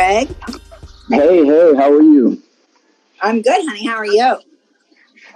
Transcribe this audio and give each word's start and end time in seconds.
Greg. 0.00 0.28
Hey, 1.10 1.44
hey, 1.44 1.74
how 1.76 1.92
are 1.92 2.00
you? 2.00 2.42
I'm 3.20 3.42
good, 3.42 3.68
honey. 3.68 3.84
How 3.86 3.96
are 3.96 4.06
you? 4.06 4.38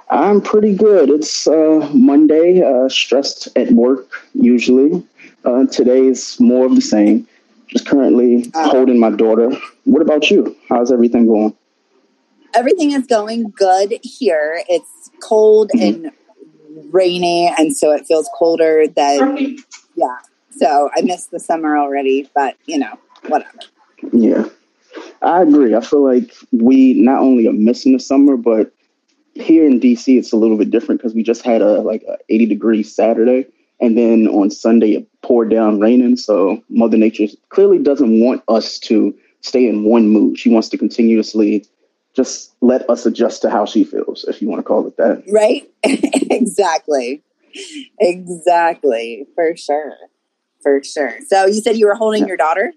I'm 0.08 0.40
pretty 0.40 0.74
good. 0.74 1.10
It's 1.10 1.46
uh, 1.46 1.90
Monday, 1.92 2.62
uh, 2.62 2.88
stressed 2.88 3.48
at 3.58 3.70
work 3.72 4.06
usually. 4.32 5.06
Uh, 5.44 5.66
today's 5.66 6.40
more 6.40 6.64
of 6.64 6.76
the 6.76 6.80
same. 6.80 7.28
Just 7.68 7.86
currently 7.86 8.50
Uh. 8.54 8.70
holding 8.70 8.98
my 8.98 9.10
daughter. 9.10 9.50
What 9.84 10.00
about 10.00 10.30
you? 10.30 10.56
How's 10.70 10.90
everything 10.90 11.26
going? 11.26 11.54
Everything 12.54 12.92
is 12.92 13.06
going 13.06 13.52
good 13.54 13.98
here. 14.02 14.64
It's 14.66 15.10
cold 15.20 15.72
and 15.78 16.10
rainy, 16.90 17.52
and 17.58 17.76
so 17.76 17.92
it 17.92 18.06
feels 18.06 18.30
colder 18.38 18.86
than, 18.86 19.58
yeah. 19.94 20.16
So 20.56 20.88
I 20.96 21.02
missed 21.02 21.32
the 21.32 21.40
summer 21.40 21.76
already, 21.76 22.30
but 22.34 22.56
you 22.64 22.78
know, 22.78 22.98
whatever. 23.28 23.58
Yeah, 24.12 24.44
I 25.22 25.42
agree. 25.42 25.74
I 25.74 25.80
feel 25.80 26.04
like 26.04 26.34
we 26.52 26.94
not 26.94 27.20
only 27.20 27.46
are 27.46 27.52
missing 27.52 27.92
the 27.92 28.00
summer, 28.00 28.36
but 28.36 28.72
here 29.34 29.66
in 29.66 29.80
DC, 29.80 30.16
it's 30.18 30.32
a 30.32 30.36
little 30.36 30.56
bit 30.56 30.70
different 30.70 31.00
because 31.00 31.14
we 31.14 31.22
just 31.22 31.42
had 31.42 31.60
a 31.60 31.80
like 31.80 32.02
a 32.08 32.18
80 32.28 32.46
degree 32.46 32.82
Saturday, 32.82 33.46
and 33.80 33.96
then 33.96 34.28
on 34.28 34.50
Sunday 34.50 34.92
it 34.92 35.08
poured 35.22 35.50
down 35.50 35.80
raining. 35.80 36.16
So 36.16 36.62
Mother 36.68 36.96
Nature 36.96 37.26
clearly 37.48 37.78
doesn't 37.78 38.20
want 38.20 38.42
us 38.48 38.78
to 38.80 39.16
stay 39.40 39.68
in 39.68 39.84
one 39.84 40.08
mood. 40.08 40.38
She 40.38 40.50
wants 40.50 40.68
to 40.70 40.78
continuously 40.78 41.66
just 42.14 42.54
let 42.60 42.88
us 42.88 43.04
adjust 43.06 43.42
to 43.42 43.50
how 43.50 43.66
she 43.66 43.84
feels, 43.84 44.24
if 44.28 44.40
you 44.40 44.48
want 44.48 44.60
to 44.60 44.62
call 44.62 44.86
it 44.86 44.96
that. 44.96 45.24
Right? 45.30 45.68
exactly. 45.84 47.22
Exactly. 47.98 49.26
For 49.34 49.56
sure. 49.56 49.96
For 50.62 50.82
sure. 50.82 51.18
So 51.28 51.46
you 51.46 51.60
said 51.60 51.76
you 51.76 51.86
were 51.86 51.94
holding 51.94 52.26
your 52.26 52.36
daughter? 52.36 52.72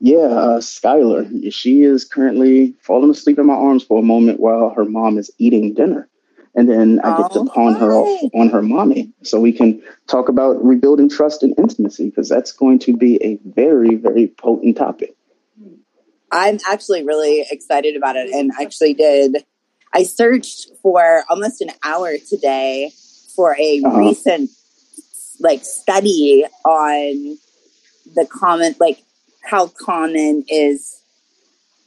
Yeah, 0.00 0.18
uh, 0.18 0.60
Skylar, 0.60 1.52
she 1.52 1.82
is 1.82 2.04
currently 2.04 2.74
falling 2.82 3.10
asleep 3.10 3.38
in 3.38 3.46
my 3.46 3.54
arms 3.54 3.84
for 3.84 3.98
a 4.00 4.02
moment 4.04 4.40
while 4.40 4.70
her 4.70 4.84
mom 4.84 5.18
is 5.18 5.30
eating 5.38 5.74
dinner. 5.74 6.08
And 6.54 6.68
then 6.68 7.00
I 7.04 7.12
get 7.12 7.30
to 7.32 7.40
Oh, 7.40 7.44
pawn 7.54 7.74
her 7.76 7.94
off 7.94 8.10
on 8.34 8.48
her 8.50 8.62
mommy 8.62 9.12
so 9.22 9.40
we 9.40 9.52
can 9.52 9.82
talk 10.08 10.28
about 10.28 10.64
rebuilding 10.64 11.08
trust 11.08 11.42
and 11.42 11.56
intimacy 11.58 12.06
because 12.06 12.28
that's 12.28 12.52
going 12.52 12.78
to 12.80 12.96
be 12.96 13.22
a 13.22 13.36
very, 13.44 13.94
very 13.94 14.28
potent 14.28 14.76
topic. 14.76 15.14
I'm 16.30 16.58
actually 16.68 17.04
really 17.04 17.44
excited 17.50 17.96
about 17.96 18.16
it 18.16 18.30
and 18.30 18.52
actually 18.60 18.94
did. 18.94 19.44
I 19.92 20.04
searched 20.04 20.70
for 20.82 21.24
almost 21.28 21.60
an 21.60 21.70
hour 21.84 22.16
today 22.18 22.92
for 23.34 23.56
a 23.58 23.82
Uh-huh. 23.84 23.98
recent 23.98 24.50
like 25.40 25.64
study 25.64 26.44
on 26.64 27.38
the 28.14 28.26
common 28.26 28.74
like 28.80 28.98
how 29.42 29.68
common 29.68 30.44
is 30.48 31.02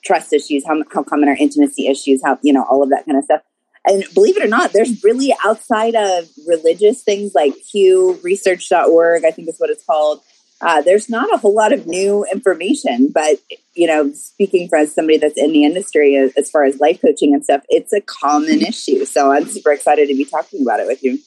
trust 0.04 0.34
issues, 0.34 0.66
how 0.66 0.82
how 0.94 1.04
common 1.04 1.30
are 1.30 1.36
intimacy 1.36 1.88
issues, 1.88 2.22
how 2.23 2.38
you 2.42 2.54
know 2.54 2.66
all 2.70 2.84
of 2.84 2.90
that 2.90 3.06
kind 3.06 3.18
of 3.18 3.23
stuff. 3.23 3.42
And 3.86 4.06
believe 4.14 4.38
it 4.38 4.44
or 4.44 4.48
not, 4.48 4.72
there's 4.72 5.04
really 5.04 5.36
outside 5.44 5.96
of 5.96 6.30
religious 6.48 7.04
things 7.04 7.36
like 7.36 7.54
Pew 7.70 8.18
Research.org, 8.24 9.26
I 9.26 9.31
think 9.31 9.50
is 9.50 9.58
what 9.58 9.69
it's 9.69 9.84
called. 9.84 10.22
Uh, 10.62 10.81
there's 10.81 11.09
not 11.09 11.34
a 11.34 11.38
whole 11.38 11.53
lot 11.53 11.74
of 11.74 11.86
new 11.86 12.25
information, 12.31 13.12
but 13.13 13.40
you 13.74 13.86
know, 13.86 14.13
speaking 14.13 14.69
for 14.69 14.78
as 14.78 14.96
somebody 14.96 15.18
that's 15.18 15.38
in 15.38 15.52
the 15.52 15.66
industry 15.66 16.16
as, 16.16 16.31
as 16.38 16.50
far 16.50 16.63
as 16.63 16.80
life 16.80 17.02
coaching 17.02 17.34
and 17.34 17.44
stuff, 17.44 17.62
it's 17.68 17.92
a 17.92 18.00
common 18.00 18.62
issue. 18.62 19.03
So 19.03 19.34
I'm 19.34 19.46
super 19.46 19.74
excited 19.74 20.08
to 20.08 20.16
be 20.16 20.24
talking 20.24 20.62
about 20.62 20.80
it 20.80 20.88
with 20.88 21.03
you. 21.03 21.19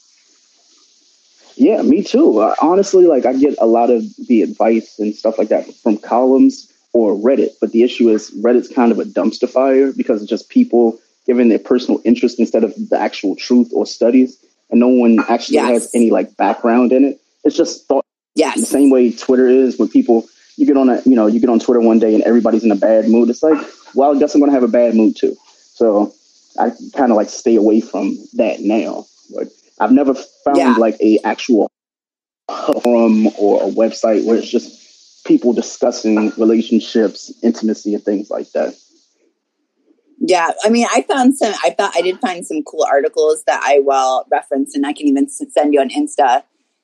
Yeah, 1.57 1.83
me 1.83 2.03
too. 2.03 2.39
Uh, 2.41 2.55
honestly, 2.61 3.07
like 3.07 3.25
I 3.27 3.33
get 3.35 3.55
a 3.61 3.67
lot 3.67 3.91
of 3.91 4.05
the 4.29 4.43
advice 4.43 4.99
and 4.99 5.15
stuff 5.15 5.39
like 5.39 5.49
that 5.49 5.73
from 5.77 5.97
columns 5.97 6.71
or 6.93 7.15
Reddit, 7.15 7.51
but 7.61 7.73
the 7.73 7.83
issue 7.83 8.09
is 8.11 8.31
Reddit's 8.43 8.69
kind 8.69 8.93
of 8.93 8.99
a 8.99 9.05
dumpster 9.05 9.49
fire 9.49 9.93
because 9.93 10.21
it's 10.23 10.31
just 10.31 10.49
people 10.51 10.99
giving 11.27 11.49
their 11.49 11.59
personal 11.59 12.01
interest 12.05 12.39
instead 12.39 12.63
of 12.65 12.75
the 12.91 12.99
actual 12.99 13.37
truth 13.37 13.71
or 13.73 13.85
studies, 13.87 14.39
and 14.71 14.81
no 14.81 14.89
one 14.89 15.19
actually 15.29 15.55
Yes. 15.57 15.69
has 15.71 15.91
any 15.95 16.11
like 16.11 16.37
background 16.37 16.93
in 16.93 17.05
it. 17.05 17.21
It's 17.45 17.57
just 17.57 17.87
thought 17.87 18.05
the 18.35 18.67
same 18.67 18.91
way 18.91 19.11
Twitter 19.13 19.49
is 19.49 19.79
when 19.79 19.89
people 19.89 20.27
you 20.57 20.67
get 20.67 20.77
on 20.77 20.89
a 20.91 21.01
you 21.05 21.17
know 21.17 21.27
you 21.27 21.41
get 21.41 21.51
on 21.51 21.59
Twitter 21.59 21.81
one 21.81 21.99
day 21.99 22.15
and 22.15 22.23
everybody's 22.25 22.65
in 22.65 22.71
a 22.71 22.77
bad 22.77 23.09
mood. 23.09 23.31
It's 23.31 23.43
like, 23.43 23.59
well, 23.95 24.15
I 24.15 24.19
guess 24.19 24.35
I'm 24.35 24.41
gonna 24.41 24.53
have 24.53 24.63
a 24.63 24.69
bad 24.69 24.95
mood 24.95 25.17
too. 25.17 25.37
So 25.75 26.15
I 26.59 26.71
kind 26.95 27.11
of 27.13 27.17
like 27.17 27.29
stay 27.29 27.57
away 27.57 27.81
from 27.81 28.17
that 28.35 28.61
now. 28.61 29.07
But 29.35 29.49
I've 29.81 29.93
never 29.93 30.15
found 30.15 30.57
Yeah. 30.57 30.75
like 30.79 30.97
a 31.01 31.19
actual 31.25 31.71
forum 32.83 33.29
or 33.39 33.63
a 33.63 33.71
website 33.71 34.25
where 34.25 34.37
it's 34.37 34.49
just 34.49 35.25
people 35.25 35.53
discussing 35.53 36.31
relationships, 36.37 37.33
intimacy, 37.43 37.95
and 37.95 38.05
things 38.05 38.31
like 38.31 38.51
that. 38.53 38.75
Yeah, 40.19 40.51
I 40.65 40.71
mean, 40.71 40.87
I 40.91 41.03
found 41.03 41.37
some. 41.37 41.53
I 41.63 41.71
thought 41.71 41.93
I 41.95 42.01
did 42.01 42.19
find 42.21 42.47
some 42.47 42.63
cool 42.63 42.87
articles 42.91 43.45
that 43.47 43.61
I 43.63 43.81
will 43.81 44.25
reference, 44.31 44.75
and 44.75 44.87
I 44.87 44.93
can 44.93 45.07
even 45.07 45.29
send 45.29 45.75
you 45.75 45.81
on 45.81 45.91
Insta 45.91 46.43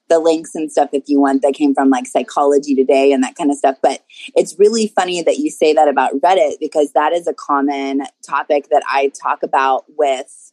the 0.09 0.19
links 0.19 0.55
and 0.55 0.71
stuff 0.71 0.91
if 0.93 1.05
you 1.07 1.19
want. 1.21 1.41
That 1.41 1.55
came 1.55 1.75
from 1.75 1.89
like 1.89 2.07
Psychology 2.07 2.75
Today 2.75 3.13
and 3.13 3.25
that 3.25 3.35
kind 3.35 3.51
of 3.51 3.57
stuff. 3.57 3.77
But 3.83 4.05
it's 4.37 4.59
really 4.59 4.89
funny 4.89 5.23
that 5.23 5.39
you 5.39 5.51
say 5.51 5.73
that 5.73 5.89
about 5.89 6.13
Reddit 6.21 6.57
because 6.61 6.93
that 6.93 7.13
is 7.13 7.27
a 7.27 7.33
common 7.33 8.03
topic 8.27 8.69
that 8.71 8.83
I 8.87 9.11
talk 9.21 9.43
about 9.43 9.85
with 9.97 10.52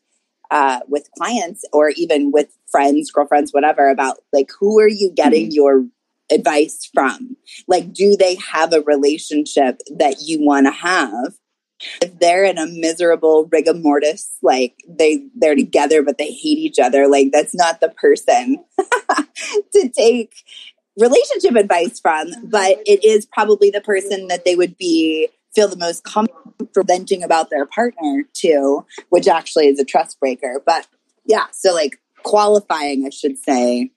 uh, 0.51 0.79
with 0.87 1.09
clients 1.17 1.65
or 1.73 1.89
even 1.89 2.31
with 2.31 2.49
friends, 2.71 3.11
girlfriends, 3.11 3.53
whatever. 3.53 3.89
About 3.89 4.17
like 4.33 4.49
who 4.59 4.79
are 4.79 4.87
you 4.87 5.11
getting 5.15 5.51
your 5.51 5.85
advice 6.31 6.89
from? 6.93 7.35
Like, 7.67 7.93
do 7.93 8.15
they 8.17 8.35
have 8.35 8.73
a 8.73 8.81
relationship 8.81 9.81
that 9.97 10.17
you 10.21 10.43
want 10.43 10.67
to 10.67 10.71
have? 10.71 11.33
if 12.01 12.19
they're 12.19 12.43
in 12.43 12.57
a 12.57 12.65
miserable 12.65 13.47
rigor 13.51 13.73
mortis, 13.73 14.29
like 14.41 14.75
they 14.87 15.25
they're 15.35 15.55
together 15.55 16.03
but 16.03 16.17
they 16.17 16.31
hate 16.31 16.57
each 16.57 16.79
other, 16.79 17.07
like 17.07 17.31
that's 17.31 17.55
not 17.55 17.79
the 17.79 17.89
person 17.89 18.63
to 19.73 19.89
take 19.89 20.33
relationship 20.97 21.55
advice 21.55 21.99
from, 21.99 22.27
but 22.43 22.77
it 22.85 23.03
is 23.03 23.25
probably 23.25 23.69
the 23.69 23.81
person 23.81 24.27
that 24.27 24.45
they 24.45 24.55
would 24.55 24.77
be 24.77 25.29
feel 25.53 25.67
the 25.67 25.77
most 25.77 26.03
comfortable 26.03 26.67
venting 26.85 27.23
about 27.23 27.49
their 27.49 27.65
partner 27.65 28.23
to, 28.33 28.85
which 29.09 29.27
actually 29.27 29.67
is 29.67 29.79
a 29.79 29.85
trust 29.85 30.19
breaker. 30.19 30.61
But 30.65 30.87
yeah, 31.25 31.45
so 31.51 31.73
like 31.73 31.99
qualifying, 32.23 33.05
I 33.05 33.09
should 33.09 33.37
say, 33.37 33.91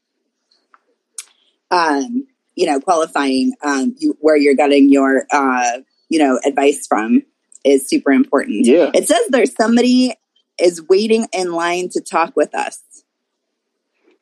um, 1.70 2.26
you 2.54 2.66
know, 2.66 2.80
qualifying 2.80 3.52
um, 3.62 3.94
you, 3.98 4.16
where 4.20 4.36
you're 4.36 4.54
getting 4.54 4.90
your 4.90 5.26
uh, 5.32 5.78
you 6.08 6.18
know 6.18 6.38
advice 6.44 6.86
from 6.86 7.22
is 7.64 7.88
super 7.88 8.12
important. 8.12 8.66
Yeah. 8.66 8.90
It 8.94 9.08
says 9.08 9.20
there's 9.30 9.54
somebody 9.54 10.14
is 10.58 10.82
waiting 10.88 11.26
in 11.32 11.52
line 11.52 11.88
to 11.90 12.00
talk 12.00 12.36
with 12.36 12.54
us. 12.54 12.80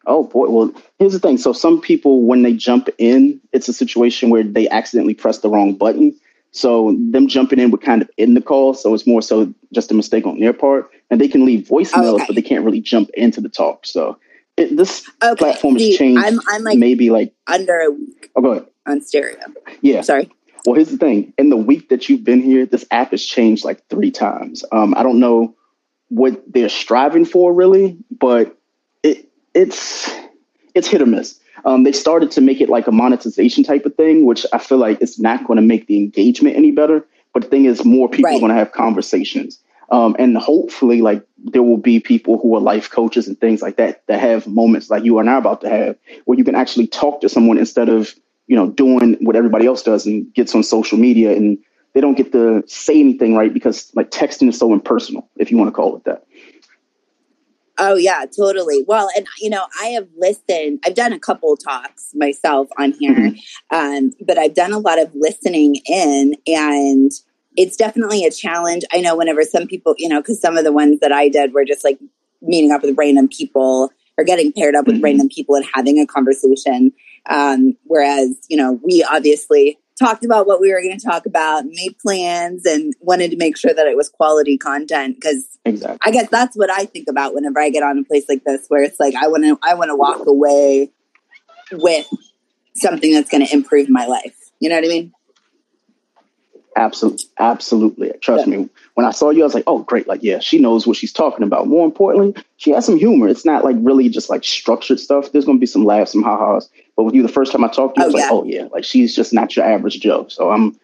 Oh 0.07 0.25
boy. 0.25 0.49
Well, 0.49 0.73
here's 0.99 1.13
the 1.13 1.19
thing. 1.19 1.39
So 1.39 1.53
some 1.53 1.81
people, 1.81 2.23
when 2.23 2.43
they 2.43 2.55
jump 2.55 2.89
in, 2.99 3.41
it's 3.53 3.69
a 3.69 3.73
situation 3.73 4.31
where 4.31 4.43
they 4.43 4.69
accidentally 4.69 5.15
press 5.15 5.39
the 5.39 5.51
wrong 5.51 5.75
button. 5.75 6.15
So 6.53 6.97
them 7.11 7.29
jumping 7.29 7.59
in 7.59 7.71
would 7.71 7.81
kind 7.83 8.03
of 8.03 8.11
end 8.19 8.37
the 8.37 8.41
call. 8.41 8.75
So 8.75 8.93
it's 8.95 9.07
more 9.07 9.23
so 9.23 9.53
just 9.73 9.91
a 9.91 9.95
mistake 9.95 10.27
on 10.27 10.41
their 10.41 10.53
part, 10.53 10.91
and 11.11 11.21
they 11.21 11.29
can 11.29 11.45
leave 11.45 11.67
voicemails, 11.69 12.15
Okay. 12.17 12.25
but 12.27 12.37
they 12.37 12.43
can't 12.43 12.65
really 12.65 12.81
jump 12.81 13.09
into 13.15 13.41
the 13.41 13.49
talk. 13.49 13.87
So 13.87 14.19
it, 14.57 14.77
this 14.77 15.09
Okay, 15.23 15.37
platform 15.37 15.75
has 15.75 15.83
see, 15.83 15.97
changed. 15.97 16.23
I'm 16.25 16.41
I'm 16.49 16.63
like 16.65 16.79
maybe 16.79 17.11
like 17.11 17.33
under 17.47 17.79
a 17.81 17.91
week 17.91 18.31
oh, 18.37 18.43
go 18.43 18.51
ahead. 18.53 18.67
on 18.87 19.01
stereo. 19.01 19.37
Yeah. 19.81 20.01
Sorry. 20.03 20.31
Well, 20.67 20.75
here's 20.75 20.91
the 20.91 20.99
thing. 20.99 21.33
In 21.39 21.49
the 21.49 21.57
week 21.57 21.89
that 21.89 22.09
you've 22.09 22.25
been 22.25 22.43
here, 22.43 22.67
this 22.67 22.85
app 22.91 23.13
has 23.13 23.25
changed 23.25 23.65
like 23.65 23.87
three 23.89 24.11
times. 24.11 24.63
Um, 24.73 24.95
I 24.95 25.03
don't 25.03 25.19
know 25.19 25.55
what 26.09 26.43
they're 26.53 26.69
striving 26.69 27.25
for 27.25 27.55
really, 27.55 27.97
but 28.11 28.59
it 29.03 29.29
it's 29.55 30.11
it's 30.75 30.89
hit 30.89 31.01
or 31.01 31.07
miss. 31.07 31.40
Um, 31.65 31.83
they 31.83 31.93
started 31.93 32.31
to 32.33 32.41
make 32.41 32.61
it 32.61 32.69
like 32.69 32.87
a 32.87 32.93
monetization 32.93 33.65
type 33.65 33.85
of 33.85 33.95
thing, 33.95 34.25
which 34.25 34.47
I 34.53 34.59
feel 34.59 34.79
like 34.79 35.01
it's 35.01 35.19
not 35.19 35.45
going 35.47 35.57
to 35.57 35.63
make 35.63 35.87
the 35.87 35.99
engagement 35.99 36.57
any 36.57 36.71
better. 36.71 37.05
But 37.33 37.43
the 37.45 37.49
thing 37.49 37.65
is, 37.67 37.85
more 37.85 38.09
people 38.09 38.31
Right. 38.31 38.37
are 38.37 38.41
going 38.41 38.51
to 38.51 38.59
have 38.59 38.73
conversations, 38.73 39.61
um, 39.91 40.17
and 40.19 40.37
hopefully, 40.37 41.01
like 41.01 41.25
there 41.45 41.63
will 41.63 41.77
be 41.77 42.01
people 42.01 42.39
who 42.39 42.55
are 42.57 42.61
life 42.61 42.91
coaches 42.91 43.29
and 43.29 43.39
things 43.41 43.63
like 43.63 43.77
that 43.77 44.03
that 44.09 44.21
have 44.21 44.47
moments 44.47 44.91
like 44.91 45.05
you 45.05 45.19
and 45.19 45.31
I 45.31 45.35
are 45.35 45.39
about 45.39 45.61
to 45.63 45.69
have, 45.69 45.97
where 46.25 46.37
you 46.39 46.45
can 46.45 46.55
actually 46.55 46.87
talk 46.87 47.21
to 47.21 47.29
someone 47.29 47.59
instead 47.59 47.89
of 47.89 48.15
you 48.47 48.57
know 48.57 48.71
doing 48.71 49.17
what 49.21 49.37
everybody 49.37 49.67
else 49.67 49.83
does 49.83 50.07
and 50.07 50.33
gets 50.35 50.55
on 50.55 50.63
social 50.63 50.99
media 50.99 51.37
and 51.37 51.59
they 51.95 52.01
don't 52.01 52.17
get 52.17 52.33
to 52.33 52.63
say 52.67 52.99
anything 52.99 53.35
right 53.35 53.53
because 53.53 53.91
like 53.95 54.11
texting 54.11 54.49
is 54.49 54.59
so 54.59 54.73
impersonal, 54.73 55.29
if 55.37 55.51
you 55.51 55.57
want 55.57 55.69
to 55.69 55.73
call 55.73 55.97
it 55.97 56.05
that. 56.05 56.25
Oh 57.83 57.97
yeah, 57.97 58.27
totally. 58.27 58.85
Well, 58.87 59.09
and 59.17 59.27
you 59.41 59.49
know, 59.49 59.65
I 59.81 59.87
have 59.87 60.07
listened. 60.17 60.81
I've 60.85 60.95
done 60.95 61.15
a 61.15 61.19
couple 61.19 61.57
talks 61.57 62.11
myself 62.15 62.69
on 62.79 62.93
here, 62.93 63.33
um, 63.71 64.13
but 64.27 64.37
I've 64.37 64.55
done 64.55 64.73
a 64.73 64.79
lot 64.79 64.99
of 65.01 65.11
listening 65.15 65.77
in, 65.87 66.35
and 66.47 67.11
it's 67.57 67.77
definitely 67.77 68.27
a 68.27 68.31
challenge. 68.31 68.83
I 68.93 69.01
know 69.01 69.17
whenever 69.17 69.43
some 69.43 69.67
people, 69.67 69.95
you 69.97 70.11
know, 70.11 70.21
because 70.21 70.41
some 70.41 70.59
of 70.59 70.65
the 70.65 70.73
ones 70.73 71.01
that 71.01 71.11
I 71.11 71.31
did 71.31 71.55
were 71.55 71.65
just 71.65 71.83
like 71.83 71.99
meeting 72.43 72.71
up 72.71 72.83
with 72.83 72.97
random 72.99 73.29
people 73.29 73.91
or 74.19 74.25
getting 74.25 74.53
paired 74.53 74.75
up 74.75 74.87
with 74.87 74.97
Mhm. 74.97 75.05
random 75.05 75.29
people 75.35 75.55
and 75.55 75.65
having 75.75 75.99
a 75.99 76.07
conversation. 76.07 76.93
Um, 77.31 77.77
whereas, 77.85 78.37
you 78.49 78.57
know, 78.59 78.79
we 78.83 79.03
obviously 79.03 79.79
talked 80.01 80.25
about 80.25 80.47
what 80.47 80.61
we 80.61 80.73
were 80.73 80.81
going 80.81 80.99
to 80.99 81.07
talk 81.07 81.27
about, 81.27 81.65
made 81.67 81.97
plans, 82.01 82.67
and 82.67 82.95
wanted 83.01 83.31
to 83.31 83.37
make 83.37 83.57
sure 83.57 83.73
that 83.73 83.87
it 83.87 83.97
was 83.97 84.09
quality 84.09 84.57
content 84.57 85.17
because 85.17 85.59
exactly. 85.65 85.99
I 86.03 86.11
guess 86.11 86.29
that's 86.31 86.57
what 86.57 86.71
I 86.71 86.87
think 86.87 87.07
about 87.09 87.35
whenever 87.35 87.61
I 87.61 87.71
get 87.71 87.83
on 87.83 87.99
a 87.99 88.05
place 88.05 88.25
like 88.29 88.43
this, 88.45 88.67
where 88.69 88.83
it's 88.83 88.99
like 88.99 89.15
I 89.15 89.29
want 89.29 89.45
to 89.45 89.59
I 89.63 89.75
want 89.75 89.91
to 89.91 89.97
walk 89.97 90.27
away 90.27 90.91
with 91.73 92.07
something 92.75 93.13
that's 93.13 93.31
going 93.31 93.47
to 93.47 93.53
improve 93.53 93.89
my 93.89 94.07
life. 94.07 94.35
You 94.59 94.71
know 94.71 94.77
what 94.77 94.85
I 94.85 94.89
mean? 94.89 95.13
Absolutely, 96.77 97.27
absolutely. 97.39 98.13
Trust 98.21 98.47
yeah. 98.47 98.59
me. 98.59 98.69
When 98.95 99.05
I 99.05 99.11
saw 99.11 99.31
you, 99.31 99.43
I 99.43 99.45
was 99.45 99.55
like, 99.55 99.65
"Oh, 99.67 99.81
great! 99.81 100.07
Like, 100.07 100.23
yeah, 100.23 100.39
she 100.39 100.59
knows 100.59 100.87
what 100.87 100.97
she's 100.97 101.13
talking 101.13 101.45
about." 101.45 101.67
More 101.67 101.85
importantly, 101.85 102.43
she 102.57 102.71
has 102.71 102.87
some 102.87 102.97
humor. 102.97 103.29
It's 103.29 103.45
not 103.45 103.65
like 103.65 103.77
really 103.81 104.09
just 104.09 104.31
like 104.31 104.45
structured 104.45 105.01
stuff. 105.01 105.33
There's 105.33 105.45
going 105.45 105.59
to 105.59 105.61
be 105.61 105.67
some 105.67 105.85
laughs, 105.85 106.13
some 106.13 106.23
ha-has. 106.23 106.71
But 107.01 107.05
with 107.05 107.15
you, 107.15 107.23
the 107.23 107.33
first 107.33 107.51
time 107.51 107.65
I 107.65 107.69
talked 107.69 107.95
to 107.95 108.03
you, 108.03 108.05
oh, 108.05 108.11
I 108.11 108.13
was 108.13 108.15
yeah. 108.15 108.21
like, 108.21 108.31
"Oh 108.31 108.45
yeah, 108.45 108.65
like 108.71 108.85
she's 108.85 109.17
just 109.17 109.33
not 109.33 109.57
your 109.57 109.65
average 109.65 110.01
Joe." 110.01 110.29
So 110.29 110.51
I'm, 110.51 110.79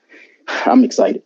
I'm 0.64 0.82
excited. 0.82 1.22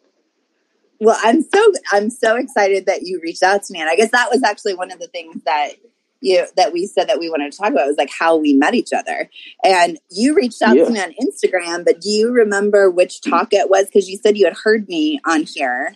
Well, 0.98 1.16
I'm 1.22 1.42
so 1.42 1.72
I'm 1.92 2.10
so 2.10 2.34
excited 2.34 2.86
that 2.86 3.02
you 3.02 3.20
reached 3.22 3.44
out 3.44 3.62
to 3.62 3.72
me, 3.72 3.80
and 3.80 3.88
I 3.88 3.94
guess 3.94 4.10
that 4.10 4.30
was 4.32 4.42
actually 4.42 4.74
one 4.74 4.90
of 4.90 4.98
the 4.98 5.06
things 5.06 5.44
that 5.44 5.74
you 6.20 6.44
that 6.56 6.72
we 6.72 6.88
said 6.88 7.08
that 7.08 7.20
we 7.20 7.30
wanted 7.30 7.52
to 7.52 7.56
talk 7.56 7.70
about 7.70 7.86
was 7.86 7.98
like 7.98 8.10
how 8.10 8.36
we 8.36 8.52
met 8.52 8.74
each 8.74 8.92
other. 8.92 9.30
And 9.62 9.96
you 10.10 10.34
reached 10.34 10.60
out 10.60 10.76
yeah. 10.76 10.86
to 10.86 10.90
me 10.90 11.00
on 11.00 11.14
Instagram, 11.22 11.84
but 11.84 12.00
do 12.00 12.10
you 12.10 12.32
remember 12.32 12.90
which 12.90 13.20
talk 13.20 13.52
it 13.52 13.70
was? 13.70 13.84
Because 13.84 14.10
you 14.10 14.18
said 14.18 14.36
you 14.36 14.46
had 14.46 14.56
heard 14.64 14.88
me 14.88 15.20
on 15.24 15.44
here. 15.44 15.94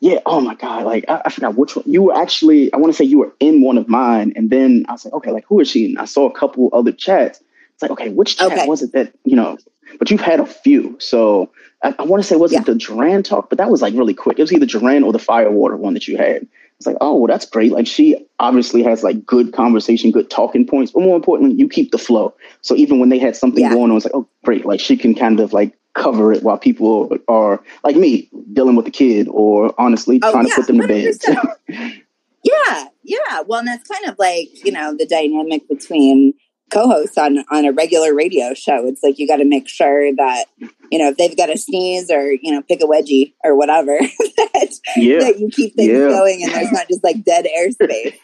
Yeah. 0.00 0.20
Oh 0.26 0.40
my 0.40 0.54
God. 0.54 0.84
Like 0.84 1.04
I, 1.08 1.22
I 1.26 1.30
forgot 1.30 1.56
which 1.56 1.76
one. 1.76 1.84
You 1.86 2.02
were 2.02 2.16
actually. 2.16 2.72
I 2.72 2.76
want 2.76 2.92
to 2.92 2.96
say 2.96 3.04
you 3.04 3.18
were 3.18 3.32
in 3.40 3.62
one 3.62 3.78
of 3.78 3.88
mine, 3.88 4.32
and 4.36 4.50
then 4.50 4.84
I 4.88 4.92
was 4.92 5.04
like, 5.04 5.14
okay, 5.14 5.30
like 5.30 5.44
who 5.46 5.60
is 5.60 5.68
she? 5.68 5.86
And 5.86 5.98
I 5.98 6.04
saw 6.04 6.28
a 6.28 6.32
couple 6.32 6.70
other 6.72 6.92
chats. 6.92 7.40
It's 7.74 7.82
like, 7.82 7.90
okay, 7.92 8.08
which 8.10 8.36
chat 8.36 8.52
okay. 8.52 8.66
was 8.66 8.82
it 8.82 8.92
that 8.92 9.12
you 9.24 9.36
know? 9.36 9.58
But 9.98 10.10
you've 10.10 10.20
had 10.20 10.38
a 10.38 10.46
few, 10.46 10.96
so 11.00 11.50
I, 11.82 11.94
I 11.98 12.02
want 12.02 12.22
to 12.22 12.28
say 12.28 12.36
was 12.36 12.52
yeah. 12.52 12.60
it 12.60 12.66
the 12.66 12.74
Duran 12.74 13.22
talk? 13.22 13.48
But 13.48 13.58
that 13.58 13.70
was 13.70 13.82
like 13.82 13.94
really 13.94 14.14
quick. 14.14 14.38
It 14.38 14.42
was 14.42 14.52
either 14.52 14.66
Duran 14.66 15.02
or 15.02 15.12
the 15.12 15.18
Firewater 15.18 15.76
one 15.76 15.94
that 15.94 16.06
you 16.06 16.16
had. 16.16 16.46
It's 16.78 16.86
like, 16.86 16.96
oh, 17.00 17.16
well, 17.16 17.26
that's 17.26 17.46
great. 17.46 17.72
Like 17.72 17.88
she 17.88 18.24
obviously 18.38 18.84
has 18.84 19.02
like 19.02 19.26
good 19.26 19.52
conversation, 19.52 20.12
good 20.12 20.30
talking 20.30 20.64
points, 20.66 20.92
but 20.92 21.02
more 21.02 21.16
importantly, 21.16 21.56
you 21.56 21.68
keep 21.68 21.90
the 21.90 21.98
flow. 21.98 22.34
So 22.60 22.76
even 22.76 23.00
when 23.00 23.08
they 23.08 23.18
had 23.18 23.34
something 23.34 23.64
yeah. 23.64 23.72
going 23.72 23.90
on, 23.90 23.96
it's 23.96 24.06
like, 24.06 24.14
oh, 24.14 24.28
great. 24.44 24.64
Like 24.64 24.78
she 24.78 24.96
can 24.96 25.14
kind 25.14 25.40
of 25.40 25.52
like 25.52 25.76
cover 25.98 26.32
it 26.32 26.42
while 26.42 26.58
people 26.58 27.10
are 27.28 27.62
like 27.84 27.96
me 27.96 28.28
dealing 28.52 28.76
with 28.76 28.84
the 28.84 28.90
kid 28.90 29.28
or 29.30 29.74
honestly 29.78 30.20
oh, 30.22 30.32
trying 30.32 30.46
yeah, 30.46 30.54
to 30.54 30.60
put 30.60 30.66
them 30.66 30.80
to 30.80 30.86
bed. 30.86 32.04
yeah, 32.44 32.86
yeah. 33.02 33.40
Well, 33.46 33.60
and 33.60 33.68
that's 33.68 33.88
kind 33.88 34.06
of 34.06 34.18
like 34.18 34.64
you 34.64 34.72
know 34.72 34.94
the 34.96 35.06
dynamic 35.06 35.68
between 35.68 36.34
co-hosts 36.70 37.16
on 37.16 37.38
on 37.50 37.64
a 37.64 37.72
regular 37.72 38.14
radio 38.14 38.54
show. 38.54 38.86
It's 38.86 39.02
like 39.02 39.18
you 39.18 39.26
got 39.26 39.36
to 39.36 39.44
make 39.44 39.68
sure 39.68 40.14
that 40.14 40.46
you 40.90 40.98
know 40.98 41.08
if 41.08 41.16
they've 41.16 41.36
got 41.36 41.50
a 41.50 41.58
sneeze 41.58 42.10
or 42.10 42.32
you 42.32 42.52
know 42.52 42.62
pick 42.62 42.80
a 42.80 42.84
wedgie 42.84 43.34
or 43.44 43.56
whatever 43.56 43.98
that, 44.36 44.80
yeah. 44.96 45.18
that 45.20 45.38
you 45.38 45.50
keep 45.50 45.74
things 45.74 45.90
yeah. 45.90 46.08
going 46.08 46.42
and 46.42 46.52
there's 46.52 46.72
not 46.72 46.88
just 46.88 47.04
like 47.04 47.24
dead 47.24 47.46
airspace. 47.58 48.18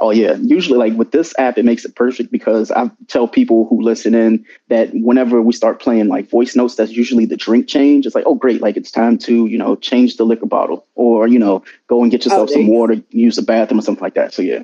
Oh 0.00 0.10
yeah, 0.10 0.34
usually 0.34 0.78
like 0.78 0.98
with 0.98 1.12
this 1.12 1.34
app, 1.38 1.56
it 1.58 1.64
makes 1.64 1.84
it 1.84 1.94
perfect 1.94 2.30
because 2.30 2.70
I 2.70 2.90
tell 3.06 3.26
people 3.26 3.66
who 3.68 3.80
listen 3.80 4.14
in 4.14 4.44
that 4.68 4.90
whenever 4.92 5.40
we 5.40 5.52
start 5.52 5.80
playing 5.80 6.08
like 6.08 6.28
voice 6.28 6.54
notes, 6.54 6.74
that's 6.74 6.92
usually 6.92 7.24
the 7.24 7.36
drink 7.36 7.68
change. 7.68 8.04
It's 8.04 8.14
like, 8.14 8.24
oh 8.26 8.34
great, 8.34 8.60
like 8.60 8.76
it's 8.76 8.90
time 8.90 9.18
to 9.18 9.46
you 9.46 9.58
know 9.58 9.76
change 9.76 10.16
the 10.16 10.24
liquor 10.24 10.46
bottle 10.46 10.86
or 10.94 11.26
you 11.26 11.38
know 11.38 11.64
go 11.86 12.02
and 12.02 12.10
get 12.10 12.24
yourself 12.24 12.50
oh, 12.50 12.52
some 12.52 12.68
water, 12.68 13.02
use 13.10 13.36
the 13.36 13.42
bathroom 13.42 13.80
or 13.80 13.82
something 13.82 14.02
like 14.02 14.14
that. 14.14 14.34
So 14.34 14.42
yeah, 14.42 14.62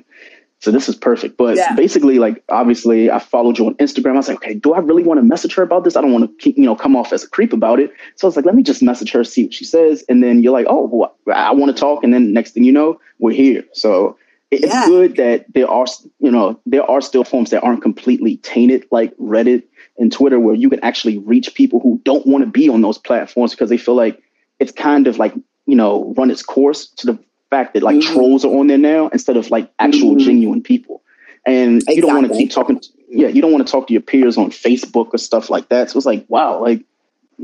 so 0.59 0.71
this 0.71 0.89
is 0.89 0.95
perfect. 0.95 1.37
But 1.37 1.57
yeah. 1.57 1.75
basically, 1.75 2.17
like 2.17 2.43
obviously, 2.49 3.11
I 3.11 3.19
followed 3.19 3.57
you 3.57 3.67
on 3.67 3.75
Instagram. 3.75 4.13
I 4.13 4.17
was 4.17 4.27
like, 4.27 4.37
okay, 4.37 4.53
do 4.55 4.73
I 4.73 4.79
really 4.79 5.03
want 5.03 5.19
to 5.19 5.23
message 5.23 5.53
her 5.55 5.63
about 5.63 5.83
this? 5.83 5.95
I 5.95 6.01
don't 6.01 6.11
want 6.11 6.25
to, 6.25 6.43
keep, 6.43 6.57
you 6.57 6.65
know, 6.65 6.75
come 6.75 6.95
off 6.95 7.13
as 7.13 7.23
a 7.23 7.29
creep 7.29 7.53
about 7.53 7.79
it. 7.79 7.91
So 8.15 8.25
I 8.25 8.29
was 8.29 8.35
like, 8.35 8.45
let 8.45 8.55
me 8.55 8.63
just 8.63 8.81
message 8.81 9.11
her, 9.11 9.23
see 9.23 9.43
what 9.43 9.53
she 9.53 9.65
says, 9.65 10.03
and 10.09 10.23
then 10.23 10.41
you're 10.41 10.53
like, 10.53 10.65
oh, 10.69 10.89
well, 10.91 11.15
I 11.31 11.51
want 11.51 11.75
to 11.75 11.79
talk, 11.79 12.03
and 12.03 12.13
then 12.13 12.33
next 12.33 12.51
thing 12.51 12.63
you 12.63 12.71
know, 12.71 12.99
we're 13.19 13.33
here. 13.33 13.63
So 13.73 14.17
it's 14.51 14.65
yeah. 14.67 14.85
good 14.85 15.15
that 15.17 15.45
there 15.53 15.69
are, 15.69 15.85
you 16.19 16.31
know, 16.31 16.59
there 16.65 16.89
are 16.89 17.01
still 17.01 17.23
forms 17.23 17.49
that 17.49 17.63
aren't 17.63 17.81
completely 17.81 18.37
tainted, 18.37 18.85
like 18.91 19.15
Reddit 19.17 19.63
and 19.97 20.11
Twitter, 20.11 20.39
where 20.39 20.55
you 20.55 20.69
can 20.69 20.79
actually 20.83 21.17
reach 21.17 21.53
people 21.55 21.79
who 21.79 21.99
don't 22.03 22.25
want 22.25 22.43
to 22.43 22.49
be 22.49 22.69
on 22.69 22.81
those 22.81 22.97
platforms 22.97 23.51
because 23.51 23.69
they 23.69 23.77
feel 23.77 23.95
like 23.95 24.21
it's 24.59 24.71
kind 24.71 25.07
of 25.07 25.17
like 25.17 25.33
you 25.65 25.75
know 25.75 26.13
run 26.15 26.29
its 26.29 26.43
course 26.43 26.87
to 26.87 27.07
the 27.07 27.19
fact 27.49 27.73
that 27.73 27.83
like 27.83 27.97
mm-hmm. 27.97 28.13
trolls 28.13 28.45
are 28.45 28.55
on 28.55 28.67
there 28.67 28.77
now 28.77 29.07
instead 29.09 29.37
of 29.37 29.49
like 29.49 29.71
actual 29.79 30.11
mm-hmm. 30.11 30.25
genuine 30.25 30.61
people. 30.61 31.01
And 31.45 31.77
exactly. 31.77 31.95
you 31.95 32.01
don't 32.01 32.15
want 32.15 32.27
to 32.27 32.37
keep 32.37 32.51
talking. 32.51 32.79
To, 32.79 32.89
yeah, 33.09 33.27
you 33.27 33.41
don't 33.41 33.51
want 33.51 33.65
to 33.65 33.71
talk 33.71 33.87
to 33.87 33.93
your 33.93 34.01
peers 34.01 34.37
on 34.37 34.49
Facebook 34.49 35.13
or 35.13 35.17
stuff 35.17 35.49
like 35.49 35.69
that. 35.69 35.91
So 35.91 35.97
it's 35.97 36.05
like, 36.05 36.25
wow, 36.27 36.59
like 36.59 36.83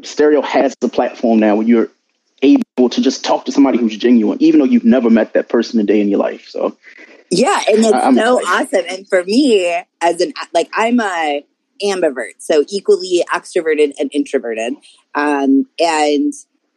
Stereo 0.03 0.41
has 0.41 0.75
the 0.81 0.89
platform 0.89 1.39
now 1.39 1.55
where 1.55 1.67
you're 1.67 1.89
able 2.41 2.89
to 2.89 3.01
just 3.01 3.23
talk 3.23 3.45
to 3.45 3.51
somebody 3.51 3.77
who's 3.77 3.97
genuine, 3.97 4.41
even 4.41 4.59
though 4.59 4.65
you've 4.65 4.85
never 4.85 5.09
met 5.09 5.33
that 5.33 5.49
person 5.49 5.79
a 5.79 5.83
day 5.83 6.01
in 6.01 6.09
your 6.09 6.19
life. 6.19 6.47
So 6.47 6.77
yeah, 7.29 7.61
and 7.67 7.79
it's 7.79 7.93
I'm 7.93 8.15
so 8.15 8.39
awesome. 8.39 8.85
And 8.89 9.07
for 9.07 9.23
me, 9.23 9.73
as 10.01 10.19
an 10.21 10.33
like, 10.53 10.69
I'm 10.73 10.99
a 10.99 11.45
ambivert, 11.83 12.33
so 12.39 12.65
equally 12.69 13.23
extroverted 13.33 13.93
and 13.99 14.09
introverted. 14.13 14.73
Um, 15.15 15.67
and 15.79 16.33